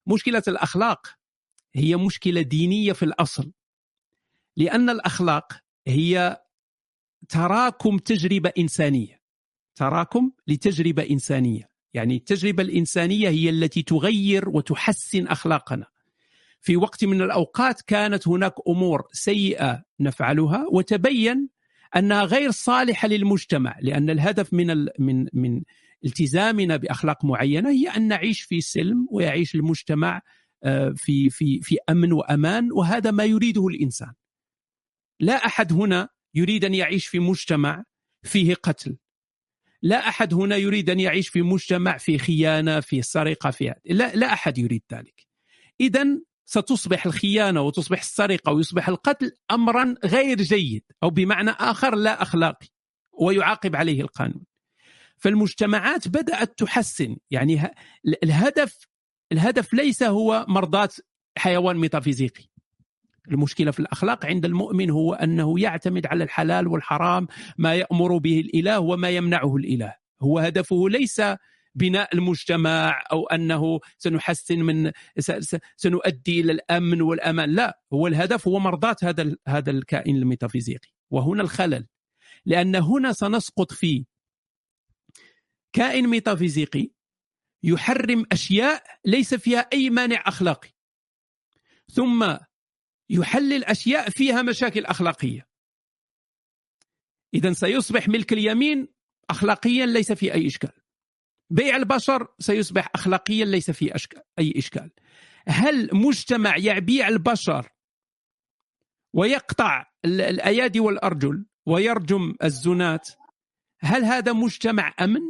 [0.07, 1.07] مشكلة الأخلاق
[1.75, 3.51] هي مشكلة دينية في الأصل.
[4.57, 5.53] لأن الأخلاق
[5.87, 6.41] هي
[7.29, 9.21] تراكم تجربة إنسانية.
[9.75, 11.69] تراكم لتجربة إنسانية.
[11.93, 15.85] يعني التجربة الإنسانية هي التي تغير وتحسن أخلاقنا.
[16.61, 21.49] في وقت من الأوقات كانت هناك أمور سيئة نفعلها وتبين
[21.95, 25.61] أنها غير صالحة للمجتمع لأن الهدف من ال من من
[26.05, 30.21] التزامنا بأخلاق معينة هي أن نعيش في سلم ويعيش المجتمع
[30.63, 34.13] آه، في في في أمن وأمان وهذا ما يريده الإنسان.
[35.19, 37.83] لا أحد هنا يريد أن يعيش في مجتمع
[38.23, 38.97] فيه قتل.
[39.81, 44.33] لا أحد هنا يريد أن يعيش في مجتمع فيه خيانة، فيه سرقة، فيه لا لا
[44.33, 45.27] أحد يريد ذلك.
[45.81, 52.67] اذا ستصبح الخيانة وتصبح السرقة ويصبح القتل امرا غير جيد أو بمعنى آخر لا أخلاقي
[53.11, 54.43] ويعاقب عليه القانون.
[55.17, 57.17] فالمجتمعات بدأت تحسن.
[57.31, 57.71] يعني
[58.23, 58.87] الهدف
[59.31, 60.89] الهدف ليس هو مرضاة
[61.37, 62.43] حيوان ميتافيزيقي.
[63.31, 67.27] المشكلة في الأخلاق عند المؤمن هو أنه يعتمد على الحلال والحرام
[67.57, 69.95] ما يأمر به الإله وما يمنعه الإله.
[70.21, 71.21] هو هدفه ليس
[71.75, 74.91] بناء المجتمع أو أنه سنحسن من
[75.75, 77.49] سنؤدي إلى الأمن والأمان.
[77.49, 80.89] لا هو الهدف هو مرضاة هذا هذا الكائن الميتافيزيقي.
[81.11, 81.87] وهنا الخلل.
[82.45, 84.05] لأن هنا سنسقط في
[85.73, 86.91] كائن ميتافيزيقي
[87.63, 90.69] يحرم أشياء ليس فيها أي مانع أخلاقي.
[91.93, 92.37] ثم
[93.09, 95.47] يحلل أشياء فيها مشاكل أخلاقية.
[97.33, 98.87] اذا سيصبح ملك اليمين
[99.29, 100.80] اخلاقيا ليس في أي إشكال.
[101.51, 104.89] بيع البشر سيصبح اخلاقيا ليس في أشكال أي إشكال.
[105.47, 107.69] هل مجتمع يبيع البشر
[109.13, 113.09] ويقطع الأيادي والأرجل ويرجم الزنات؟
[113.79, 115.21] هل هذا مجتمع أمن؟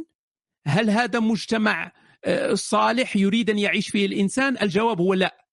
[0.66, 1.92] هل هذا مجتمع
[2.24, 5.46] آه، صالح يريد أن يعيش فيه الإنسان؟ الجواب هو لا.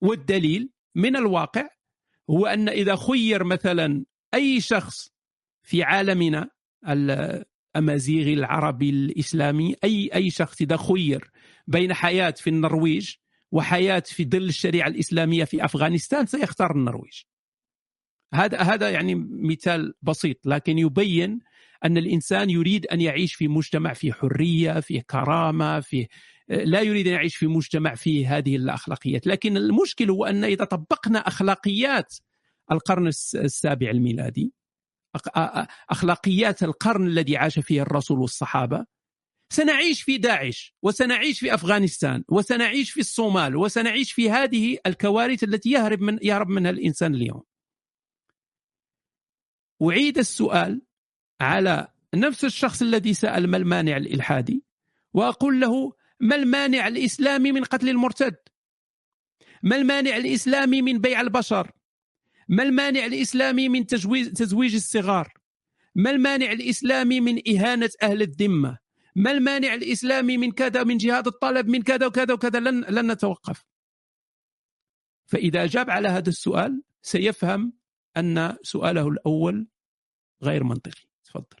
[0.00, 1.68] والدليل من الواقع
[2.30, 4.04] هو أن إذا خير مثلا
[4.34, 5.10] أي شخص
[5.62, 6.50] في عالمنا
[7.76, 11.30] الأمازيغي العربي الإسلامي أي أي شخص إذا خير
[11.66, 13.14] بين حياة في النرويج
[13.52, 17.22] وحياة في ظل الشريعة الإسلامية في أفغانستان سيختار النرويج.
[18.34, 21.38] هذا هذا يعني مثال بسيط لكن يبين
[21.84, 26.08] أن الإنسان يريد أن يعيش في مجتمع فيه حرية، فيه كرامة، فيه
[26.48, 31.18] لا يريد أن يعيش في مجتمع فيه هذه الأخلاقيات، لكن المشكل هو أن إذا طبقنا
[31.18, 32.14] أخلاقيات
[32.72, 34.52] القرن السابع الميلادي
[35.90, 38.86] أخلاقيات القرن الذي عاش فيه الرسول والصحابة
[39.50, 46.00] سنعيش في داعش وسنعيش في أفغانستان وسنعيش في الصومال وسنعيش في هذه الكوارث التي يهرب
[46.00, 47.42] من يهرب منها الإنسان اليوم.
[49.82, 50.82] أعيد السؤال
[51.40, 54.64] على نفس الشخص الذي سأل ما المانع الالحادي
[55.14, 58.36] وأقول له ما المانع الاسلامي من قتل المرتد؟
[59.62, 61.70] ما المانع الاسلامي من بيع البشر؟
[62.48, 65.32] ما المانع الاسلامي من تزويج تزويج الصغار؟
[65.94, 68.78] ما المانع الاسلامي من إهانة أهل الذمة؟
[69.16, 73.64] ما المانع الاسلامي من كذا من جهاد الطلب من كذا وكذا وكذا لن لن نتوقف.
[75.26, 77.72] فإذا أجاب على هذا السؤال سيفهم
[78.16, 79.68] أن سؤاله الأول
[80.42, 81.02] غير منطقي.
[81.24, 81.56] تفضل.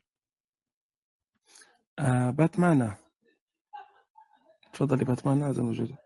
[1.98, 2.94] آه باتمان
[4.72, 6.05] تفضلي باتمان هذا موجود.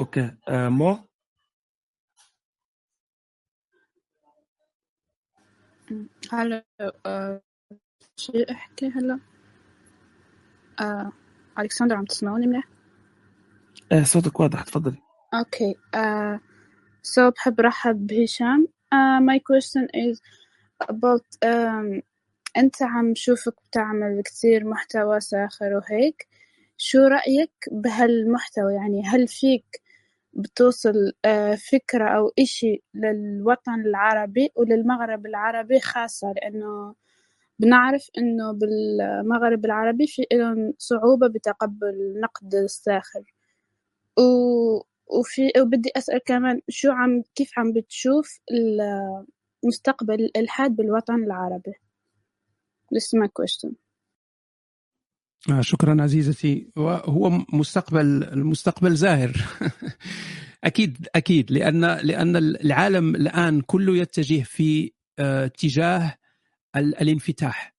[0.00, 0.98] أوكي مو
[6.32, 6.64] هلا
[7.06, 7.42] آه،
[8.16, 9.20] شو أحكي هلا؟
[10.80, 11.12] آه،
[11.58, 12.68] ألكسندر عم تسمعوني منيح؟
[13.92, 14.98] إيه صوتك واضح تفضلي.
[15.34, 16.40] okay آه،
[17.02, 18.68] so بحب رحب بهشام.
[18.94, 20.20] uh, my question is
[20.88, 22.02] about um,
[22.56, 26.28] أنت عم شوفك بتعمل كتير محتوى ساخر وهيك.
[26.78, 29.82] شو رأيك بهالمحتوى؟ يعني هل فيك
[30.36, 36.96] بتوصل آه، فكرة أو إشي للوطن العربي وللمغرب العربي خاصة لأنه
[37.60, 43.24] بنعرف إنه بالمغرب العربي في إلهم صعوبة بتقبل النقد الساخر
[44.18, 44.22] و...
[45.20, 48.40] وفي وبدي أسأل كمان شو عم كيف عم بتشوف
[49.64, 51.74] مستقبل الإلحاد بالوطن العربي
[52.94, 53.76] This is my question.
[55.50, 56.68] آه، شكرا عزيزتي.
[56.78, 59.32] هو مستقبل المستقبل زاهر.
[60.64, 61.52] أكيد أكيد.
[61.52, 66.14] لأن لأن العالم الآن كله يتجه في آه، اتجاه
[66.76, 67.74] الانفتاح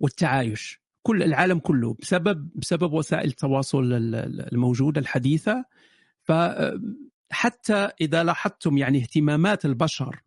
[0.00, 0.80] والتعايش.
[1.02, 3.92] كل العالم كله بسبب بسبب وسائل التواصل
[4.52, 5.64] الموجوده الحديثة.
[6.22, 10.22] فحتى إذا لاحظتم يعني اهتمامات البشر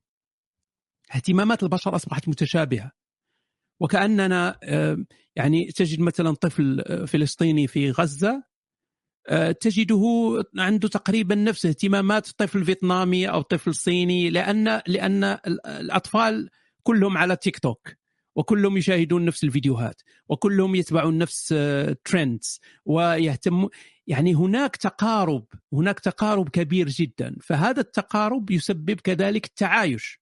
[1.16, 2.99] اهتمامات البشر أصبحت متشابهة.
[3.80, 4.97] وكأننا آه،
[5.35, 8.43] يعني تجد مثلا طفل فلسطيني في غزة
[9.27, 10.03] آه، تجده
[10.57, 15.23] عنده تقريبا نفس اهتمامات طفل فيتنامي أو طفل صيني لأن لأن
[15.65, 16.49] الأطفال
[16.84, 17.89] كلهم على تيك توك
[18.35, 21.47] وكلهم يشاهدون نفس الفيديوهات وكلهم يتبعون نفس
[22.06, 23.69] ترندز آه، ويهتمون
[24.07, 30.22] يعني هناك تقارب هناك تقارب كبير جدا فهذا التقارب يسبب كذلك التعايش.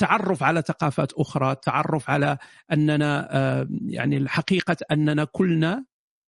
[0.00, 2.38] تعرف على ثقافات أخرى تعرف على
[2.72, 5.84] أننا آه، يعني الحقيقة أننا كلنا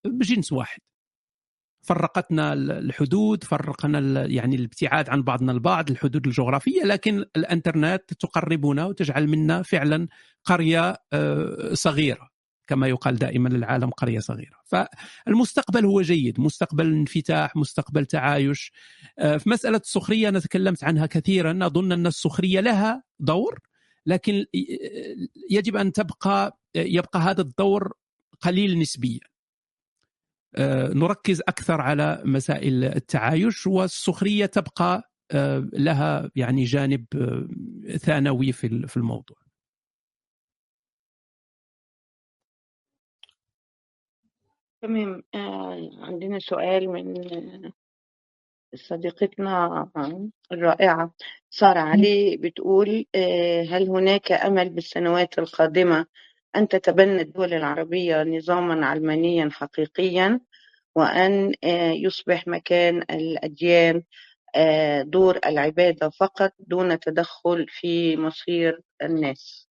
[0.07, 0.81] بجنس واحد.
[1.87, 9.63] فرقتنا الحدود فرقنا يعني الابتعاد عن بعضنا البعض الحدود الجغرافية لكن الإنترنت تقربنا وتجعل منا
[9.63, 10.09] فعلا
[10.45, 12.32] قرية آه، صغيرة.
[12.67, 14.57] كما يقال دائما العالم قرية صغيرة.
[14.65, 18.73] فالمستقبل هو جيد مستقبل انفتاح مستقبل تعايش.
[19.19, 21.67] آه، في مسألة السخرية أنا تكلمت عنها كثيرا.
[21.67, 23.59] اظن أن السخرية لها دور
[24.07, 24.45] لكن
[25.51, 27.93] يجب أن تبقى يبقى هذا الدور
[28.41, 29.21] قليل نسبيا.
[30.57, 37.05] آه، نركز أكثر على مسائل التعايش والسخرية تبقى آه، لها يعني جانب
[37.97, 39.42] ثانوي في الموضوع.
[44.83, 45.23] تمام.
[45.35, 47.15] آه، عندنا سؤال من
[48.75, 49.89] صديقتنا
[50.53, 51.15] الرائعة.
[51.51, 56.07] سارة علي بتقول آه، هل هناك أمل بالسنوات القادمة
[56.57, 60.41] أن تتبنى الدول العربية نظاما علمانيا حقيقيا
[60.95, 64.03] وأن آه، يصبح مكان الأديان
[65.03, 69.72] دور العبادة فقط دون تدخل في مصير الناس؟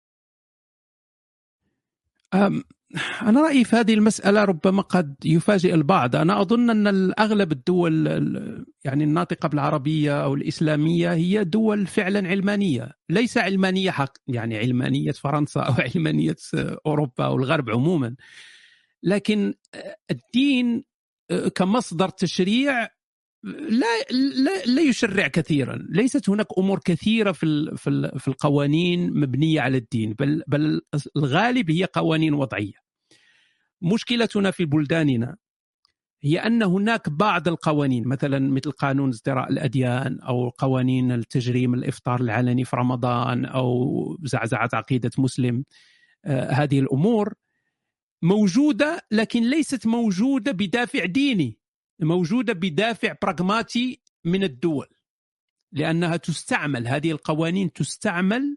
[3.22, 6.16] أنا رأيي في هذه المسألة ربما قد يفاجئ البعض.
[6.16, 8.06] أنا أظن أن أغلب الدول
[8.84, 12.90] يعني الناطقة بالعربية أو الإسلامية هي دول فعلا علمانية.
[13.10, 16.36] ليس علمانية حق يعني علمانية فرنسا أو علمانية
[16.86, 18.16] أوروبا أو الغرب عموما.
[19.02, 19.54] لكن
[20.10, 20.84] الدين
[21.54, 22.88] كمصدر تشريع
[23.42, 25.86] لا لا, لا يشرع كثيرا.
[25.90, 27.76] ليست هناك أمور كثيرة في
[28.18, 30.80] في القوانين مبنية على الدين بل بل
[31.16, 32.74] الغالب هي قوانين وضعية.
[33.82, 35.36] مشكلتنا في بلداننا
[36.22, 42.64] هي أن هناك بعض القوانين مثلا مثل قانون ازدراء الأديان أو قوانين التجريم الإفطار العلني
[42.64, 45.64] في رمضان أو زعزعة عقيدة مسلم
[46.24, 47.34] آه هذه الأمور
[48.22, 51.57] موجودة لكن ليست موجودة بدافع ديني.
[52.00, 54.86] موجودة بدافع براغماتي من الدول
[55.72, 58.56] لأنها تستعمل هذه القوانين تستعمل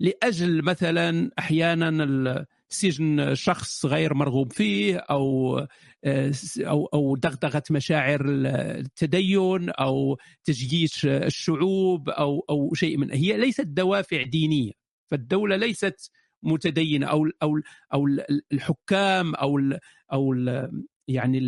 [0.00, 5.58] لأجل مثلا أحيانا سجن شخص غير مرغوب فيه أو
[6.58, 14.22] أو أو دغدغة مشاعر التدين أو تجييش الشعوب أو أو شيء من هي ليست دوافع
[14.22, 14.72] دينية
[15.10, 16.10] فالدولة ليست
[16.42, 17.60] متدينة أو أو
[17.94, 18.06] أو
[18.52, 19.58] الحكام أو
[20.12, 20.34] أو
[21.08, 21.38] يعني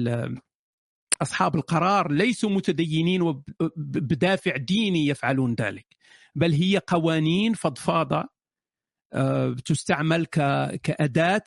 [1.23, 5.87] أصحاب القرار ليسوا متدينين وبدافع ديني يفعلون ذلك
[6.35, 8.29] بل هي قوانين فضفاضة
[9.13, 10.27] آه، تستعمل
[10.83, 11.43] كأداة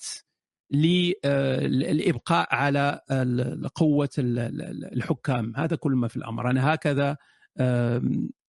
[0.71, 3.01] للابقاء على
[3.75, 5.53] قوة الحكام.
[5.55, 6.49] هذا كل ما في الأمر.
[6.49, 7.17] أنا هكذا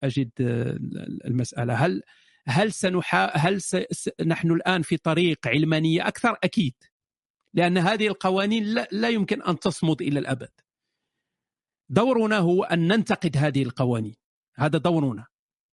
[0.03, 0.31] أجد
[1.25, 1.73] المسألة.
[1.73, 2.03] هل
[2.47, 3.75] هل سنحا هل س...
[4.25, 6.73] نحن الآن في طريق علمانية؟ أكثر أكيد
[7.53, 10.49] لأن هذه القوانين لا, لا يمكن أن تصمد إلى الأبد.
[11.91, 14.15] دورنا هو أن ننتقد هذه القوانين.
[14.55, 15.25] هذا دورنا.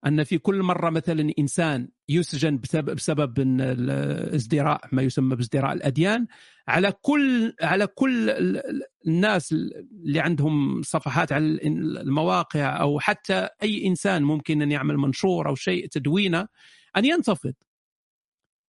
[0.06, 6.26] أن في كل مرة مثلا إنسان يسجن بسبب بسبب إن الازدراء ما يسمى بازدراء الأديان
[6.68, 11.44] على كل على كل ال- الناس اللي عندهم صفحات على
[12.00, 16.48] المواقع أو حتى أي إنسان ممكن أن يعمل منشور أو شيء تدوينه
[16.96, 17.54] أن ينتفض.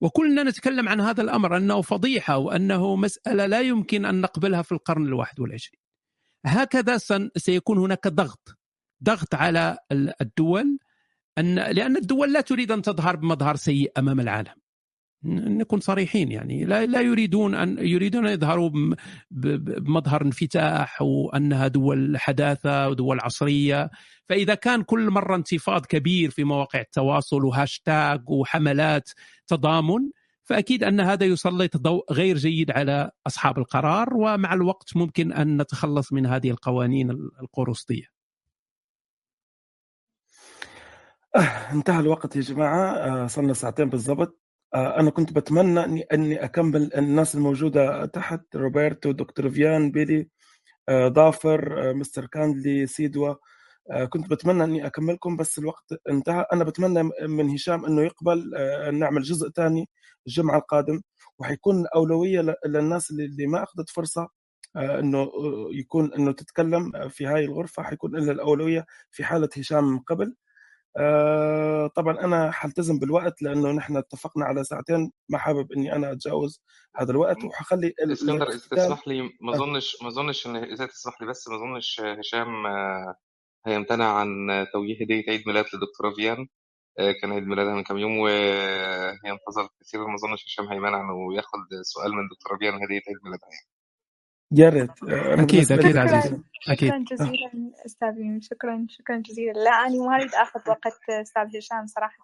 [0.02, 5.06] وكلنا نتكلم عن هذا الأمر أنه فضيحة وأنه مسألة لا يمكن أن نقبلها في القرن
[5.06, 5.79] الواحد والعشرين.
[6.46, 6.98] هكذا
[7.38, 8.56] سيكون هناك ضغط.
[9.04, 10.78] ضغط على ال- الدول
[11.38, 14.54] ان لأن الدول لا تريد أن تظهر بمظهر سيء أمام العالم.
[15.24, 16.66] نكون صريحين يعني.
[16.66, 18.72] لا لا يريدون ان يريدون أن يظهروا
[19.32, 23.90] بمظهر انفتاح وأنها دول حداثة ودول عصرية.
[24.30, 29.10] فإذا كان كل مرة انتفاض كبير في مواقع التواصل وهاشتاج وحملات
[29.48, 30.10] تضامن
[30.50, 36.14] فأكيد أن هذا يسلط ضوء غير جيد على أصحاب القرار ومع الوقت ممكن أن نتخلص
[36.14, 37.12] من هذه القوانين
[37.42, 38.06] القرصطيه
[41.36, 42.92] آه، انتهى الوقت يا جماعة.
[42.92, 44.40] آه، صلنا ساعتين بالضبط.
[44.74, 50.30] آه، أنا كنت بتمنى أني, أني أكمل الناس الموجودة تحت روبرتو دكتور فيان بيلي
[50.92, 53.36] ضافر آه، مستر كاندلي سيدوا.
[54.10, 56.46] كنت بتمنى إني أكملكم بس الوقت انتهى.
[56.54, 59.90] أنا بتمنى من هشام إنه يقبل آه، نعمل جزء ثاني
[60.28, 61.02] الجمعة القادم
[61.40, 64.28] وحيكون أولوية للناس اللي ما أخذت فرصة
[64.76, 67.84] آه، إنه آه، يكون إنه تتكلم في هاي الغرفة.
[67.84, 70.36] حيكون لها الأولوية في حالة هشام من قبل.
[70.98, 75.12] آه، طبعا أنا حلتزم بالوقت لأنه نحن اتفقنا على ساعتين.
[75.30, 76.62] ما حابب إني أنا أتجاوز
[76.96, 81.22] هذا الوقت وحخلي إسكندر إذا تسمح لي ما آه، اظنش ما أظنش ان إذا تسمح
[81.22, 83.16] لي بس ما أظنش هشام آه،
[83.68, 84.28] هيمتنع عن
[84.74, 86.48] توجيه هديه عيد ميلاد لدكتورة فيان
[87.00, 91.36] آه، كان عيد ميلادها من كام يوم وهي انتظرت كثير ما أظنش هشام هيمنع انه
[91.36, 93.70] ياخد سؤال من دكتورة فيان هدية عيد ميلادها يعني.
[94.52, 95.04] يا ريت.
[95.04, 96.90] آه، أنا أكيد أكيد عزيزي شكرا أكيد.
[96.90, 99.52] شكرا جزيلا أستاذ ميم شكرا شكرا جزيلا.
[99.52, 102.18] لا أنا ما أريد أخذ وقت أستاذ هشام صراحة.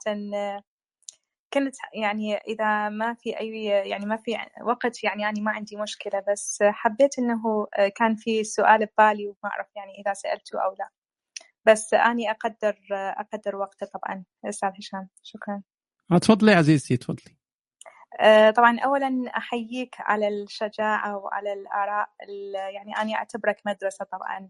[1.53, 6.23] كنت يعني إذا ما في أي يعني ما في وقت يعني أنا ما عندي مشكلة
[6.31, 10.89] بس حبيت إنه كان في سؤال ببالي وما أعرف يعني إذا سألته أو لا.
[11.65, 14.23] بس أني أقدر أقدر وقته طبعا.
[14.45, 15.61] أستاذ هشام شكرا.
[16.11, 17.35] آه، تفضلي عزيزتي تفضلي.
[18.19, 24.49] آه، طبعا أولا أحييك على الشجاعة وعلى الآراء ال- يعني أنا أعتبرك مدرسة طبعا.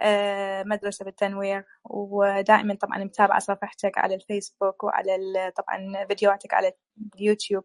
[0.00, 6.72] آه، مدرسة بالتنوير ودائما طبعا متابعة صفحتك على الفيسبوك وعلى طبعا فيديوهاتك على
[7.14, 7.64] اليوتيوب.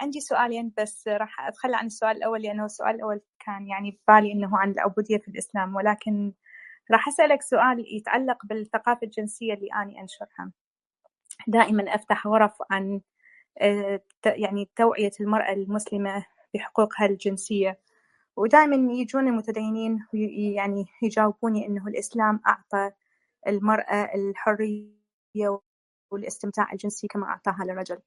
[0.00, 4.58] عندي سؤالين بس راح أتخلى عن السؤال الأول لأنه السؤال الأول كان يعني ببالي أنه
[4.58, 6.32] عن العبودية في الإسلام ولكن
[6.90, 10.52] راح أسألك سؤال يتعلق بالثقافة الجنسية اللي أنا أنشرها.
[11.46, 13.00] دائما أفتح غرف عن
[13.58, 17.78] آه، يعني توعية المرأة المسلمة بحقوقها الجنسية.
[18.36, 20.06] ودائما يجون المتدينين
[20.54, 22.90] يعني يجاوبوني إنه الإسلام أعطى
[23.48, 25.60] المرأة الحرية
[26.10, 27.98] والاستمتاع الجنسي كما أعطاها للرجل.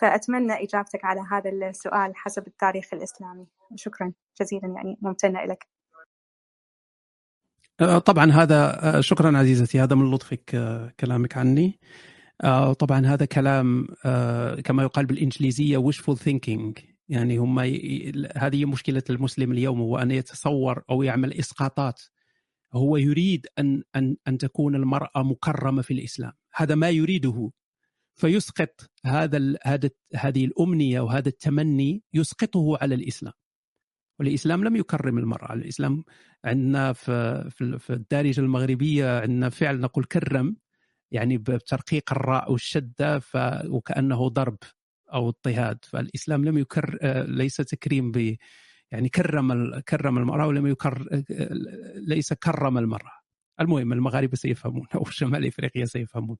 [0.00, 3.46] فأتمنى إجابتك على هذا السؤال حسب التاريخ الإسلامي.
[3.76, 4.12] شكرا.
[4.40, 5.66] جزيلا يعني ممتنة لك
[7.78, 11.80] طبعا هذا آه، شكرا عزيزتي هذا من لطفك آه، كلامك عني.
[12.78, 13.86] طبعا هذا كلام
[14.64, 16.82] كما يقال بالإنجليزية wishful thinking.
[17.08, 18.12] يعني هم ي...
[18.36, 22.02] هذه مشكلة المسلم اليوم هو أن يتصور أو يعمل إسقاطات.
[22.72, 26.32] هو يريد أن أن أن تكون المرأة مكرمة في الإسلام.
[26.54, 27.50] هذا ما يريده.
[28.14, 29.58] فيسقط هذا ال...
[29.62, 33.32] هذا هذه الأمنية وهذا التمني يسقطه على الإسلام.
[34.18, 35.52] والإسلام لم يكرم المرأة.
[35.54, 36.04] الإسلام
[36.44, 37.44] عندنا في
[37.78, 40.56] في الدارجة المغربية عندنا فعل نقول كرم
[41.10, 43.36] يعني بترقيق الراء والشدة ف...
[43.66, 44.58] وكأنه ضرب
[45.12, 45.78] أو اضطهاد.
[45.84, 48.36] فالإسلام لم يكر آه، ليس تكريم ب
[48.90, 49.80] يعني كرم.
[49.80, 51.24] كرم المرأة ولم يكر آه،
[51.94, 53.12] ليس كرم المرأة.
[53.60, 56.36] المهم المغاربة سيفهمون أو شمال إفريقيا سيفهمون.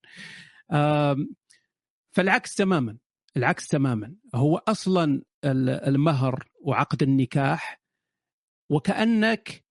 [2.12, 2.96] فالعكس تماما.
[3.36, 4.14] العكس تماما.
[4.34, 7.80] هو أصلا ال- المهر وعقد النكاح
[8.70, 9.64] وكأنك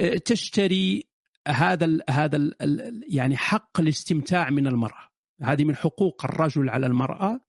[0.00, 1.10] آه، تشتري
[1.48, 5.10] هذا ال هذا ال ال يعني حق الاستمتاع من المرأة.
[5.42, 7.40] هذه من حقوق الرجل على المرأة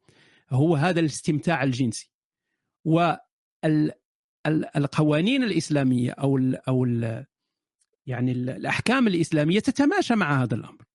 [0.50, 2.12] هو هذا الاستمتاع الجنسي.
[4.46, 7.26] والقوانين الإسلامية أو ال أو ال
[8.06, 10.86] يعني ال الأحكام الإسلامية تتماشى مع هذا الأمر.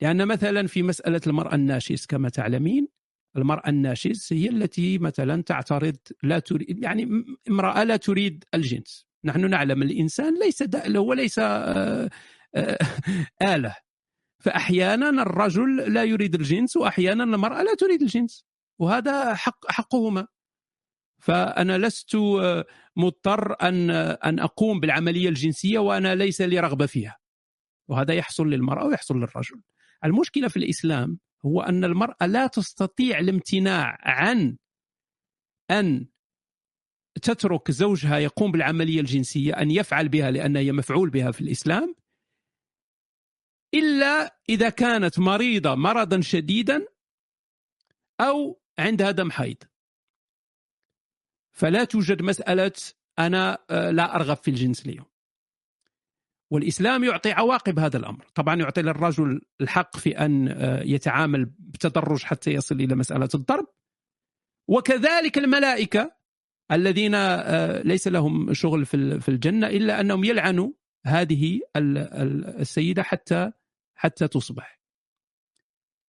[0.00, 2.88] لأن مثلا في مسألة المرأة الناشز كما تعلمين
[3.36, 9.06] المرأة الناشز هي التي مثلا تعترض لا تريد يعني امرأة لا تريد الجنس.
[9.24, 12.10] نحن نعلم الإنسان ليس دأل هو ليس آه،
[12.54, 12.78] آه،
[13.54, 13.76] آلة.
[14.38, 18.44] فأحيانا الرجل لا يريد الجنس وأحيانا المرأة لا تريد الجنس
[18.78, 20.26] وهذا حق حقهما.
[21.22, 22.64] فأنا لست آه،
[22.96, 27.16] مضطر أن أن أقوم بالعملية الجنسية وأنا ليس لي رغبة فيها.
[27.88, 29.62] وهذا يحصل للمرأة ويحصل للرجل.
[30.04, 34.56] المشكلة في الإسلام هو أن المرأة لا تستطيع الامتناع عن
[35.70, 36.06] أن
[37.22, 41.94] تترك زوجها يقوم بالعملية الجنسية أن يفعل بها لأن هي مفعول بها في الإسلام
[43.74, 46.86] إلا إذا كانت مريضة مرضا شديدا
[48.20, 49.56] أو عندها دم حيض.
[51.52, 52.72] فلا توجد مسألة
[53.18, 55.06] أنا آه، لا أرغب في الجنس اليوم.
[56.50, 62.50] والإسلام يعطي عواقب هذا الأمر، طبعا يعطي للرجل الحق في أن آه، يتعامل بتدرج حتى
[62.50, 63.66] يصل إلى مسألة الضرب
[64.68, 66.12] وكذلك الملائكة
[66.72, 70.70] الذين آه، ليس لهم شغل في الجنة إلا أنهم يلعنوا
[71.06, 73.52] هذه السيدة حتى
[73.94, 74.79] حتى تصبح.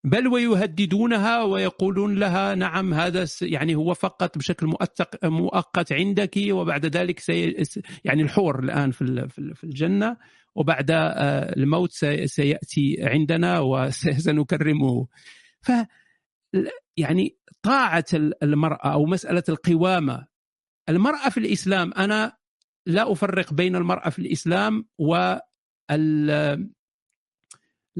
[0.05, 4.74] بل ويهددونها ويقولون لها نعم هذا يعني هو فقط بشكل
[5.24, 7.64] مؤقت عندك وبعد ذلك سي
[8.05, 10.16] يعني الحور الآن في في الجنة
[10.55, 11.93] وبعد آه، الموت
[12.24, 15.06] سيأتي عندنا وسنكرمه
[15.60, 15.70] ف
[16.97, 18.05] يعني طاعة
[18.43, 20.27] المرأة أو مسألة القوامة.
[20.89, 22.36] المرأة في الإسلام أنا
[22.86, 25.36] لا أفرق بين المرأة في الإسلام و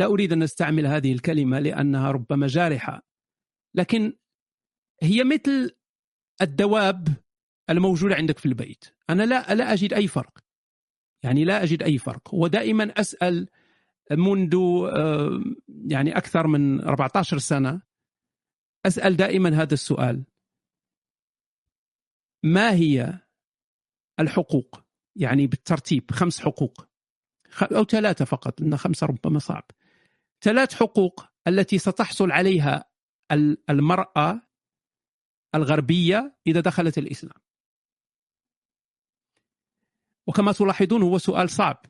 [0.01, 3.03] لا أريد أن أستعمل هذه الكلمة لأنها ربما جارحة.
[3.75, 4.17] لكن
[5.03, 5.77] هي مثل
[6.43, 7.09] الدواب
[7.71, 8.85] الموجودة عندك في البيت.
[9.11, 10.39] أنا لا لا أجد أي فرق.
[11.23, 12.35] يعني لا أجد أي فرق.
[12.35, 13.49] ودائما أسأل
[14.11, 14.57] منذ
[14.93, 17.83] آه، يعني أكثر من 14 سنة
[18.87, 20.25] أسأل دائما هذا السؤال.
[22.45, 23.19] ما هي
[24.21, 24.85] الحقوق؟
[25.17, 26.87] يعني بالترتيب خمس حقوق.
[27.63, 29.65] أو ثلاثة فقط لأن خمسة ربما صعب.
[30.41, 32.85] ثلاث حقوق التي ستحصل عليها
[33.71, 34.41] المرأة
[35.55, 37.41] الغربية إذا دخلت الإسلام.
[40.27, 41.87] وكما تلاحظون هو سؤال صعب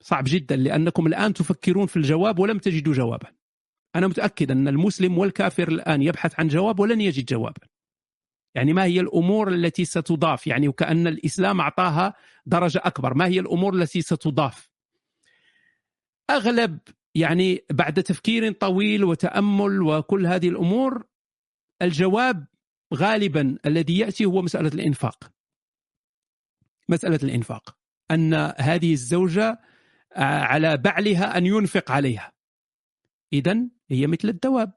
[0.00, 3.32] صعب جدا لأنكم الآن تفكرون في الجواب ولم تجدوا جوابا.
[3.96, 7.66] أنا متأكد أن المسلم والكافر الآن يبحث عن جواب ولن يجد جوابا.
[8.54, 12.14] يعني ما هي الأمور التي ستضاف؟ يعني وكأن الإسلام أعطاها
[12.46, 14.70] درجة أكبر ما هي الأمور التي ستضاف؟
[16.30, 16.78] أغلب
[17.14, 21.06] يعني بعد تفكير طويل وتأمل وكل هذه الأمور
[21.82, 22.46] الجواب
[22.94, 25.30] غالبا الذي يأتي هو مسألة الإنفاق.
[26.88, 27.76] مسألة الإنفاق
[28.10, 29.60] أن هذه الزوجة
[30.16, 32.32] على بعلها أن ينفق عليها.
[33.32, 33.58] اذا
[33.90, 34.72] هي مثل الدواب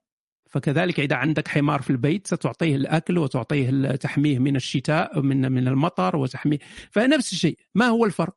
[0.51, 6.15] فكذلك إذا عندك حمار في البيت ستعطيه الأكل وتعطيه تحميه من الشتاء من من المطر
[6.15, 6.59] وتحميه
[6.91, 8.35] فنفس الشيء ما هو الفرق؟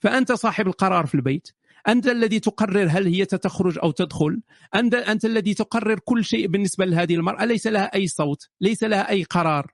[0.00, 1.48] فأنت صاحب القرار في البيت
[1.88, 4.40] أنت الذي تقرر هل هي تخرج أو تدخل.
[4.74, 7.44] أنت أنت الذي تقرر كل شيء بالنسبة لهذه المرأة.
[7.44, 9.72] ليس لها أي صوت ليس لها أي قرار.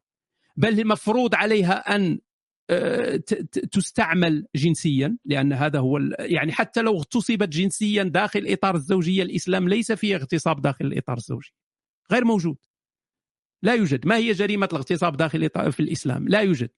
[0.56, 2.18] بل المفروض عليها أن
[2.70, 3.16] آه،
[3.72, 9.93] تستعمل جنسيا لأن هذا هو يعني حتى لو اغتصبت جنسيا داخل اطار الزوجيه الإسلام ليس
[9.93, 11.55] فيه اغتصاب داخل الإطار الزوجي.
[12.12, 12.56] غير موجود.
[13.62, 14.06] لا يوجد.
[14.06, 16.70] ما هي جريمة الاغتصاب داخل في الإسلام؟ لا يوجد.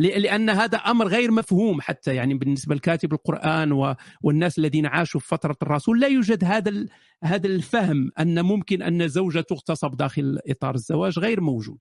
[0.00, 5.56] لأن هذا أمر غير مفهوم حتى يعني بالنسبة لكاتب القرآن والناس الذين عاشوا في فترة
[5.62, 6.86] الرسول لا يوجد هذا
[7.24, 11.78] هذا الفهم أن ممكن أن زوجة تغتصب داخل إطار الزواج غير موجود.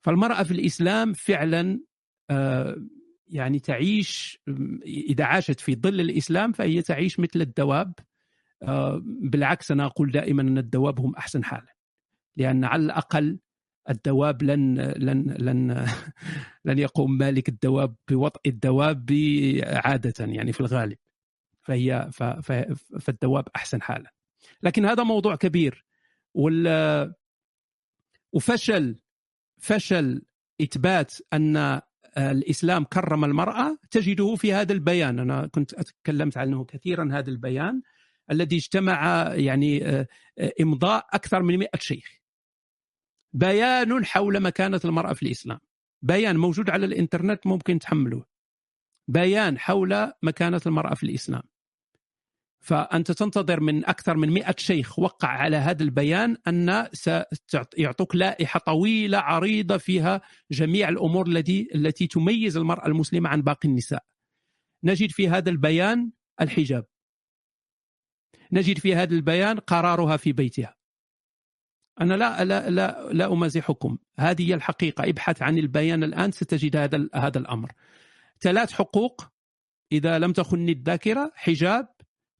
[0.00, 1.80] فالمرأة في الإسلام فعلا
[2.30, 2.76] آه،
[3.28, 4.38] يعني تعيش
[4.86, 7.94] إذا عاشت في ظل الإسلام فهي تعيش مثل الدواب
[8.62, 11.76] آه، بالعكس أنا أقول دائما أن الدواب هم أحسن حالا
[12.36, 13.38] لأن على الأقل
[13.90, 15.86] الدواب لن لن لن
[16.64, 19.10] لن يقوم مالك الدواب بوطئ الدواب
[19.62, 20.98] عادة يعني في الغالب.
[21.62, 22.10] فهي
[23.00, 24.12] فالدواب أحسن حالا.
[24.62, 25.84] لكن هذا موضوع كبير.
[26.34, 27.14] وال
[28.32, 28.96] وفشل
[29.58, 30.22] فشل
[30.62, 31.80] إثبات أن
[32.18, 35.18] الإسلام كرم المرأة تجده في هذا البيان.
[35.18, 37.82] أنا كنت تكلمت عنه كثيرا هذا البيان
[38.30, 40.06] الذي اجتمع يعني آه،
[40.38, 42.17] آه، إمضاء أكثر من 100 شيخ.
[43.32, 45.58] بيان حول مكانة المرأة في الإسلام.
[46.02, 48.24] بيان موجود على الإنترنت ممكن تحمله
[49.08, 51.42] بيان حول مكانة المرأة في الإسلام.
[52.60, 59.18] فأنت تنتظر من أكثر من مئة شيخ وقع على هذا البيان أن سيعطوك لائحة طويلة
[59.18, 64.04] عريضة فيها جميع الأمور التي التي تميز المرأة المسلمة عن باقي النساء.
[64.84, 66.10] نجد في هذا البيان
[66.40, 66.86] الحجاب.
[68.52, 70.77] نجد في هذا البيان قرارها في بيتها.
[72.00, 73.98] أنا لا لا لا لا أمازحكم.
[74.18, 75.04] هذه هي الحقيقة.
[75.04, 77.72] ابحث عن البيان الآن ستجد هذا هذا الأمر.
[78.40, 79.28] ثلاث حقوق.
[79.92, 81.88] إذا لم تخني الذاكرة حجاب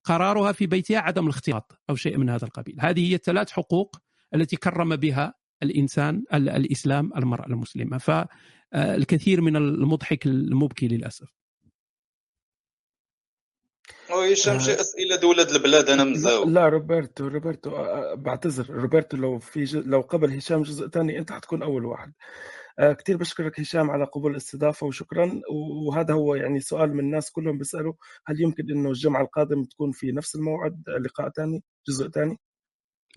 [0.05, 2.77] قرارها في بيتها عدم الاختلاط أو شيء من هذا القبيل.
[2.81, 3.97] هذه هي الثلاث حقوق
[4.35, 7.99] التي كرم بها الإنسان الإسلام المرأة المسلمة.
[7.99, 11.38] فالكثير من المضحك المبكي للأسف.
[14.11, 18.71] وهشام شي أسئلة د ولاد البلاد أنا لا, مزاوب لا روبرتو روبرتو آه، آه، بعتذر
[18.71, 22.13] روبرتو لو في جزء لو قبل هشام جزء ثاني أنت حتكون أول واحد.
[22.79, 25.41] آه، كثير بشكرك هشام على قبول الاستضافة وشكرا.
[25.87, 27.93] وهذا هو يعني سؤال من الناس كلهم بيسألوا
[28.27, 32.37] هل يمكن إنه الجمعة القادم تكون في نفس الموعد؟ لقاء ثاني جزء ثاني؟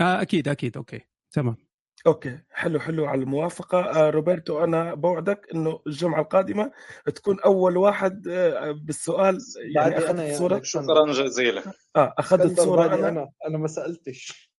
[0.02, 1.02] آه أكيد أكيد okay
[1.32, 1.71] تمام.
[2.08, 3.80] okay حلو حلو على الموافقة.
[3.80, 6.72] آه روبرتو أنا بوعدك إنه الجمعة القادمة
[7.16, 9.38] تكون أول واحد آه بالسؤال
[9.76, 11.64] يعني أخذت أنا يا الصورة شكرا جزيلا.
[11.96, 13.10] آه أخذت صورة أنا.
[13.10, 14.52] أنا أنا ما سألتش.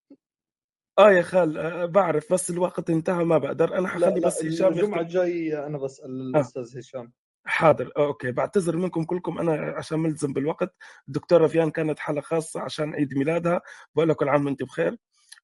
[0.99, 3.75] آه يا خال آه بعرف بس الوقت انتهى ما بقدر.
[3.75, 6.39] أنا لا حخلي لا بس هشام الجمعة الجايه أنا بسأل آه.
[6.39, 7.13] الأستاذ هشام.
[7.47, 8.33] حاضر آه، أوكي.
[8.33, 10.75] بعتذر منكم كلكم أنا عشان ملزم بالوقت.
[11.09, 13.61] الدكتوره فيان كانت حلقه خاصة عشان عيد ميلادها.
[13.95, 14.97] بقول لك كل عام بخير.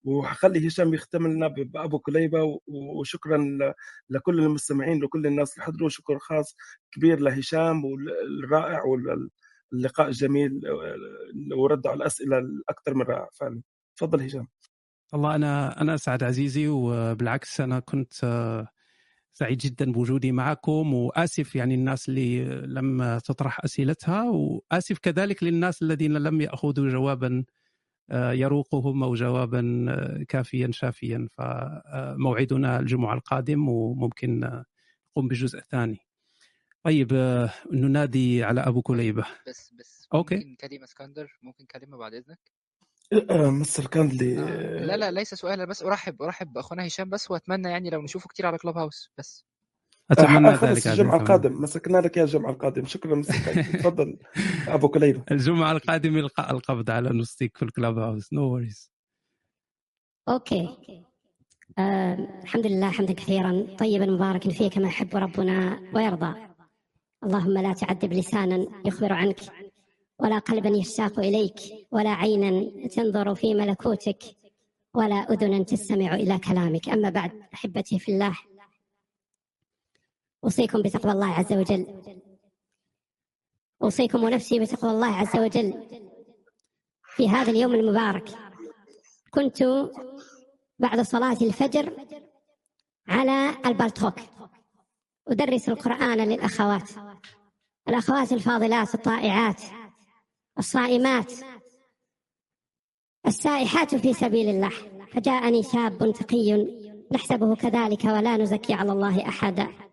[0.05, 3.59] وحخلي هشام يختم لنا بأبو كليبة وشكرا
[4.11, 6.57] لكل المستمعين لكل الناس اللي حضروا شكر خاص
[6.93, 13.63] كبير لهشام والرائع واللقاء الجميل آه، وردوا على الأسئلة الأكثر من رائع فعلا.
[13.97, 14.49] تفضل هشام.
[15.13, 18.69] والله أنا أنا أسعد عزيزي وبالعكس أنا كنت آه،
[19.33, 26.13] سعيد جدا بوجودي معكم وآسف يعني الناس اللي لم تطرح أسئلتها وآسف كذلك للناس الذين
[26.13, 27.45] لم يأخذوا جوابا
[28.13, 31.29] يروقهم أو جوابا آه، كافيا شافيا.
[31.33, 34.65] فموعدنا الجمعة القادم وممكن آه،
[35.11, 35.99] نقوم بجزء ثاني.
[36.85, 39.27] طيب آه، ننادي على أبو كليبة.
[39.49, 40.35] بس بس okay.
[40.37, 42.39] ممكن كلمة اسكندر ممكن كلمة بعد إذنك؟
[43.31, 47.31] آه، مستر كاندلي آه لا لا ليس سؤال أنا بس أرحب أرحب بأخونا هشام بس
[47.31, 49.47] وأتمنى يعني لو نشوفه كتير على Clubhouse بس.
[50.11, 51.17] أتمنى آه، خلص ذلك الجمعة.
[51.17, 51.63] القادم.
[51.63, 52.87] مسكنا لك يا الجمعه القادم.
[52.87, 54.17] شكرا كاندلي تفضل.
[54.69, 55.23] أبو كليبة.
[55.31, 58.33] الجمعة القادمه القاء القبض على نوستيك في ال Clubhouse.
[58.33, 58.93] no worries
[60.29, 60.77] أوكي.
[61.79, 63.67] آه الحمد لله حمدا كثيرا.
[63.79, 66.35] طيبا مباركا فيه كما يحب ربنا ويرضى.
[67.25, 69.41] اللهم لا تعذب لسانا يخبر عنك
[70.21, 71.55] ولا قلبا يشتاق إليك
[71.93, 74.19] ولا عينا تنظر في ملكوتك
[74.95, 76.89] ولا أذنا تستمع إلى كلامك.
[76.89, 78.37] أما بعد أحبتي في الله
[80.45, 81.87] أوصيكم بتقوى الله عز وجل.
[83.83, 85.89] أوصيكم ونفسي بتقوى الله عز وجل.
[87.17, 88.29] في هذا اليوم المبارك
[89.31, 89.63] كنت
[90.79, 91.93] بعد صلاة الفجر
[93.09, 94.15] على البلتوك.
[95.29, 96.91] أدرس القرآن للأخوات.
[97.89, 99.63] الأخوات الفاضلات الطائعات
[100.59, 101.33] الصائمات
[103.27, 104.71] السائحات في سبيل الله.
[105.13, 106.79] فجاءني شاب تقي.
[107.13, 109.88] نحسبه كذلك ولا نزكي على الله أحدا.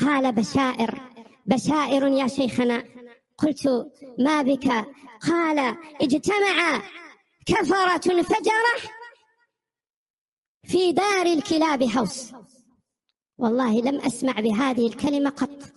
[0.00, 1.00] قال بشائر.
[1.46, 2.84] بشائر يا شيخنا.
[3.38, 3.66] قلت
[4.18, 4.68] ما بك؟
[5.20, 6.82] قال اجتمع
[7.46, 8.90] كفرة فجرة
[10.64, 12.32] في دار الكلاب هوس.
[13.38, 15.72] والله لم أسمع بهذه الكلمة قط.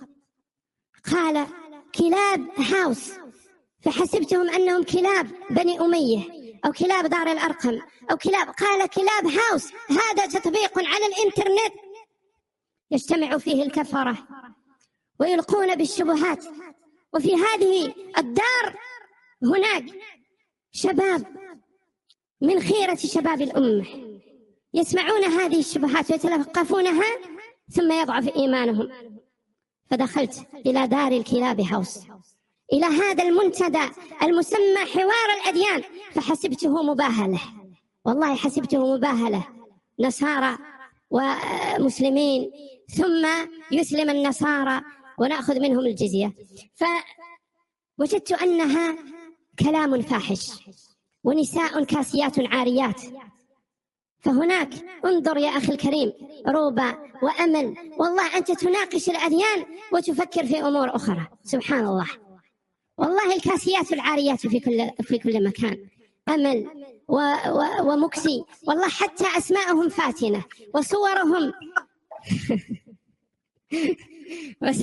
[1.12, 1.48] قال
[1.95, 3.12] كلاب هاوس.
[3.82, 6.24] فحسبتهم أنهم كلاب بني أمية
[6.66, 7.80] أو كلاب دار الأرقم
[8.12, 8.48] أو كلاب.
[8.50, 9.72] قال كلاب هاوس.
[9.90, 11.74] هذا تطبيق على الإنترنت.
[12.94, 14.18] يجتمع فيه الكفرة
[15.20, 16.45] ويلقون بالشبهات.
[17.14, 18.80] وفي هذه الدار
[19.44, 19.86] هناك
[20.72, 21.26] شباب
[22.41, 23.86] من خيرة شباب الأمة
[24.74, 27.18] يسمعون هذه الشبهات ويتلقفونها
[27.70, 28.91] ثم يضعف إيمانهم.
[29.90, 31.99] فدخلت إلى دار الكلاب هاوس
[32.74, 33.84] إلى هذا المنتدى
[34.24, 37.41] المسمى حوار الأديان فحسبته مباهلة.
[38.06, 39.48] والله حسبته مباهلة.
[39.99, 40.57] نصارى
[41.10, 42.52] ومسلمين
[42.88, 43.27] ثم
[43.72, 44.81] يسلم النصارى
[45.18, 46.34] ونأخذ منهم الجزية.
[46.76, 48.95] فوجدت أنها
[49.60, 50.51] كلام فاحش
[51.23, 53.01] ونساء كاسيات عاريات.
[54.19, 54.73] فهناك
[55.05, 56.14] انظر يا أخي الكريم
[56.47, 57.76] روبة وأمل.
[57.99, 61.27] والله أنت تناقش الأديان وتفكر في أمور أخرى.
[61.43, 62.07] سبحان الله.
[62.97, 65.88] والله الكاسيات العاريات في كل في كل مكان.
[66.30, 66.69] أمل
[67.07, 68.43] و و ومكسي.
[68.68, 70.43] والله حتى أسماءهم فاتنة
[70.73, 71.53] وصورهم
[74.62, 74.82] بس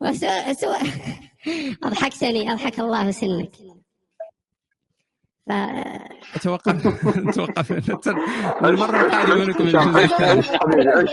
[0.00, 0.24] بس
[0.60, 0.72] so...
[1.84, 3.52] أضحكتني أضحك الله سنك
[5.46, 5.50] ف...
[6.34, 6.72] أتوقع
[7.28, 7.64] أتوقع
[8.64, 11.08] المرة القادمة نكمل الجزء الثاني عش حبيبي عش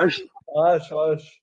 [0.00, 0.22] عش
[0.56, 1.42] عاش عاش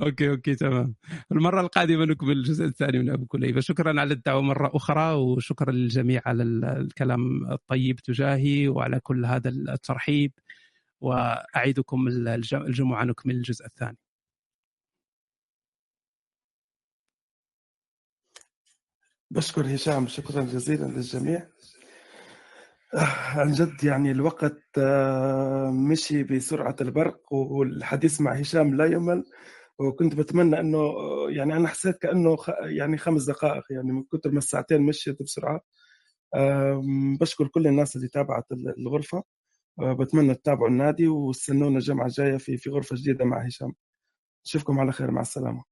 [0.00, 0.94] okay okay تمام.
[1.32, 6.22] المرة القادمة نكمل الجزء الثاني من أبو كليبه شكرا على الدعوة مرة أخرى وشكرا للجميع
[6.26, 10.32] على الكلام الطيب تجاهي وعلى كل هذا الترحيب.
[11.04, 12.08] وأعيدكم
[12.52, 13.98] الجمعة نكمل الجزء الثاني.
[19.30, 21.48] بشكر هشام شكرا جزيلا للجميع.
[23.36, 24.78] عن جد يعني الوقت
[25.90, 29.24] مشي بسرعة البرق والحديث مع هشام لا يمل
[29.78, 30.92] وكنت بتمنى إنه
[31.28, 32.36] يعني أنا حسيت كأنه.
[32.60, 35.60] يعني خمس دقائق يعني من كثر ما الساعتين مشيت بسرعة.
[37.20, 39.22] بشكر كل الناس اللي تابعت ال- الغرفة.
[39.78, 43.72] بتمنى تتابعوا النادي واستنونا الجمعه الجايه في في غرفة جديدة مع هشام.
[44.46, 45.64] أشوفكم على خير مع السلامة.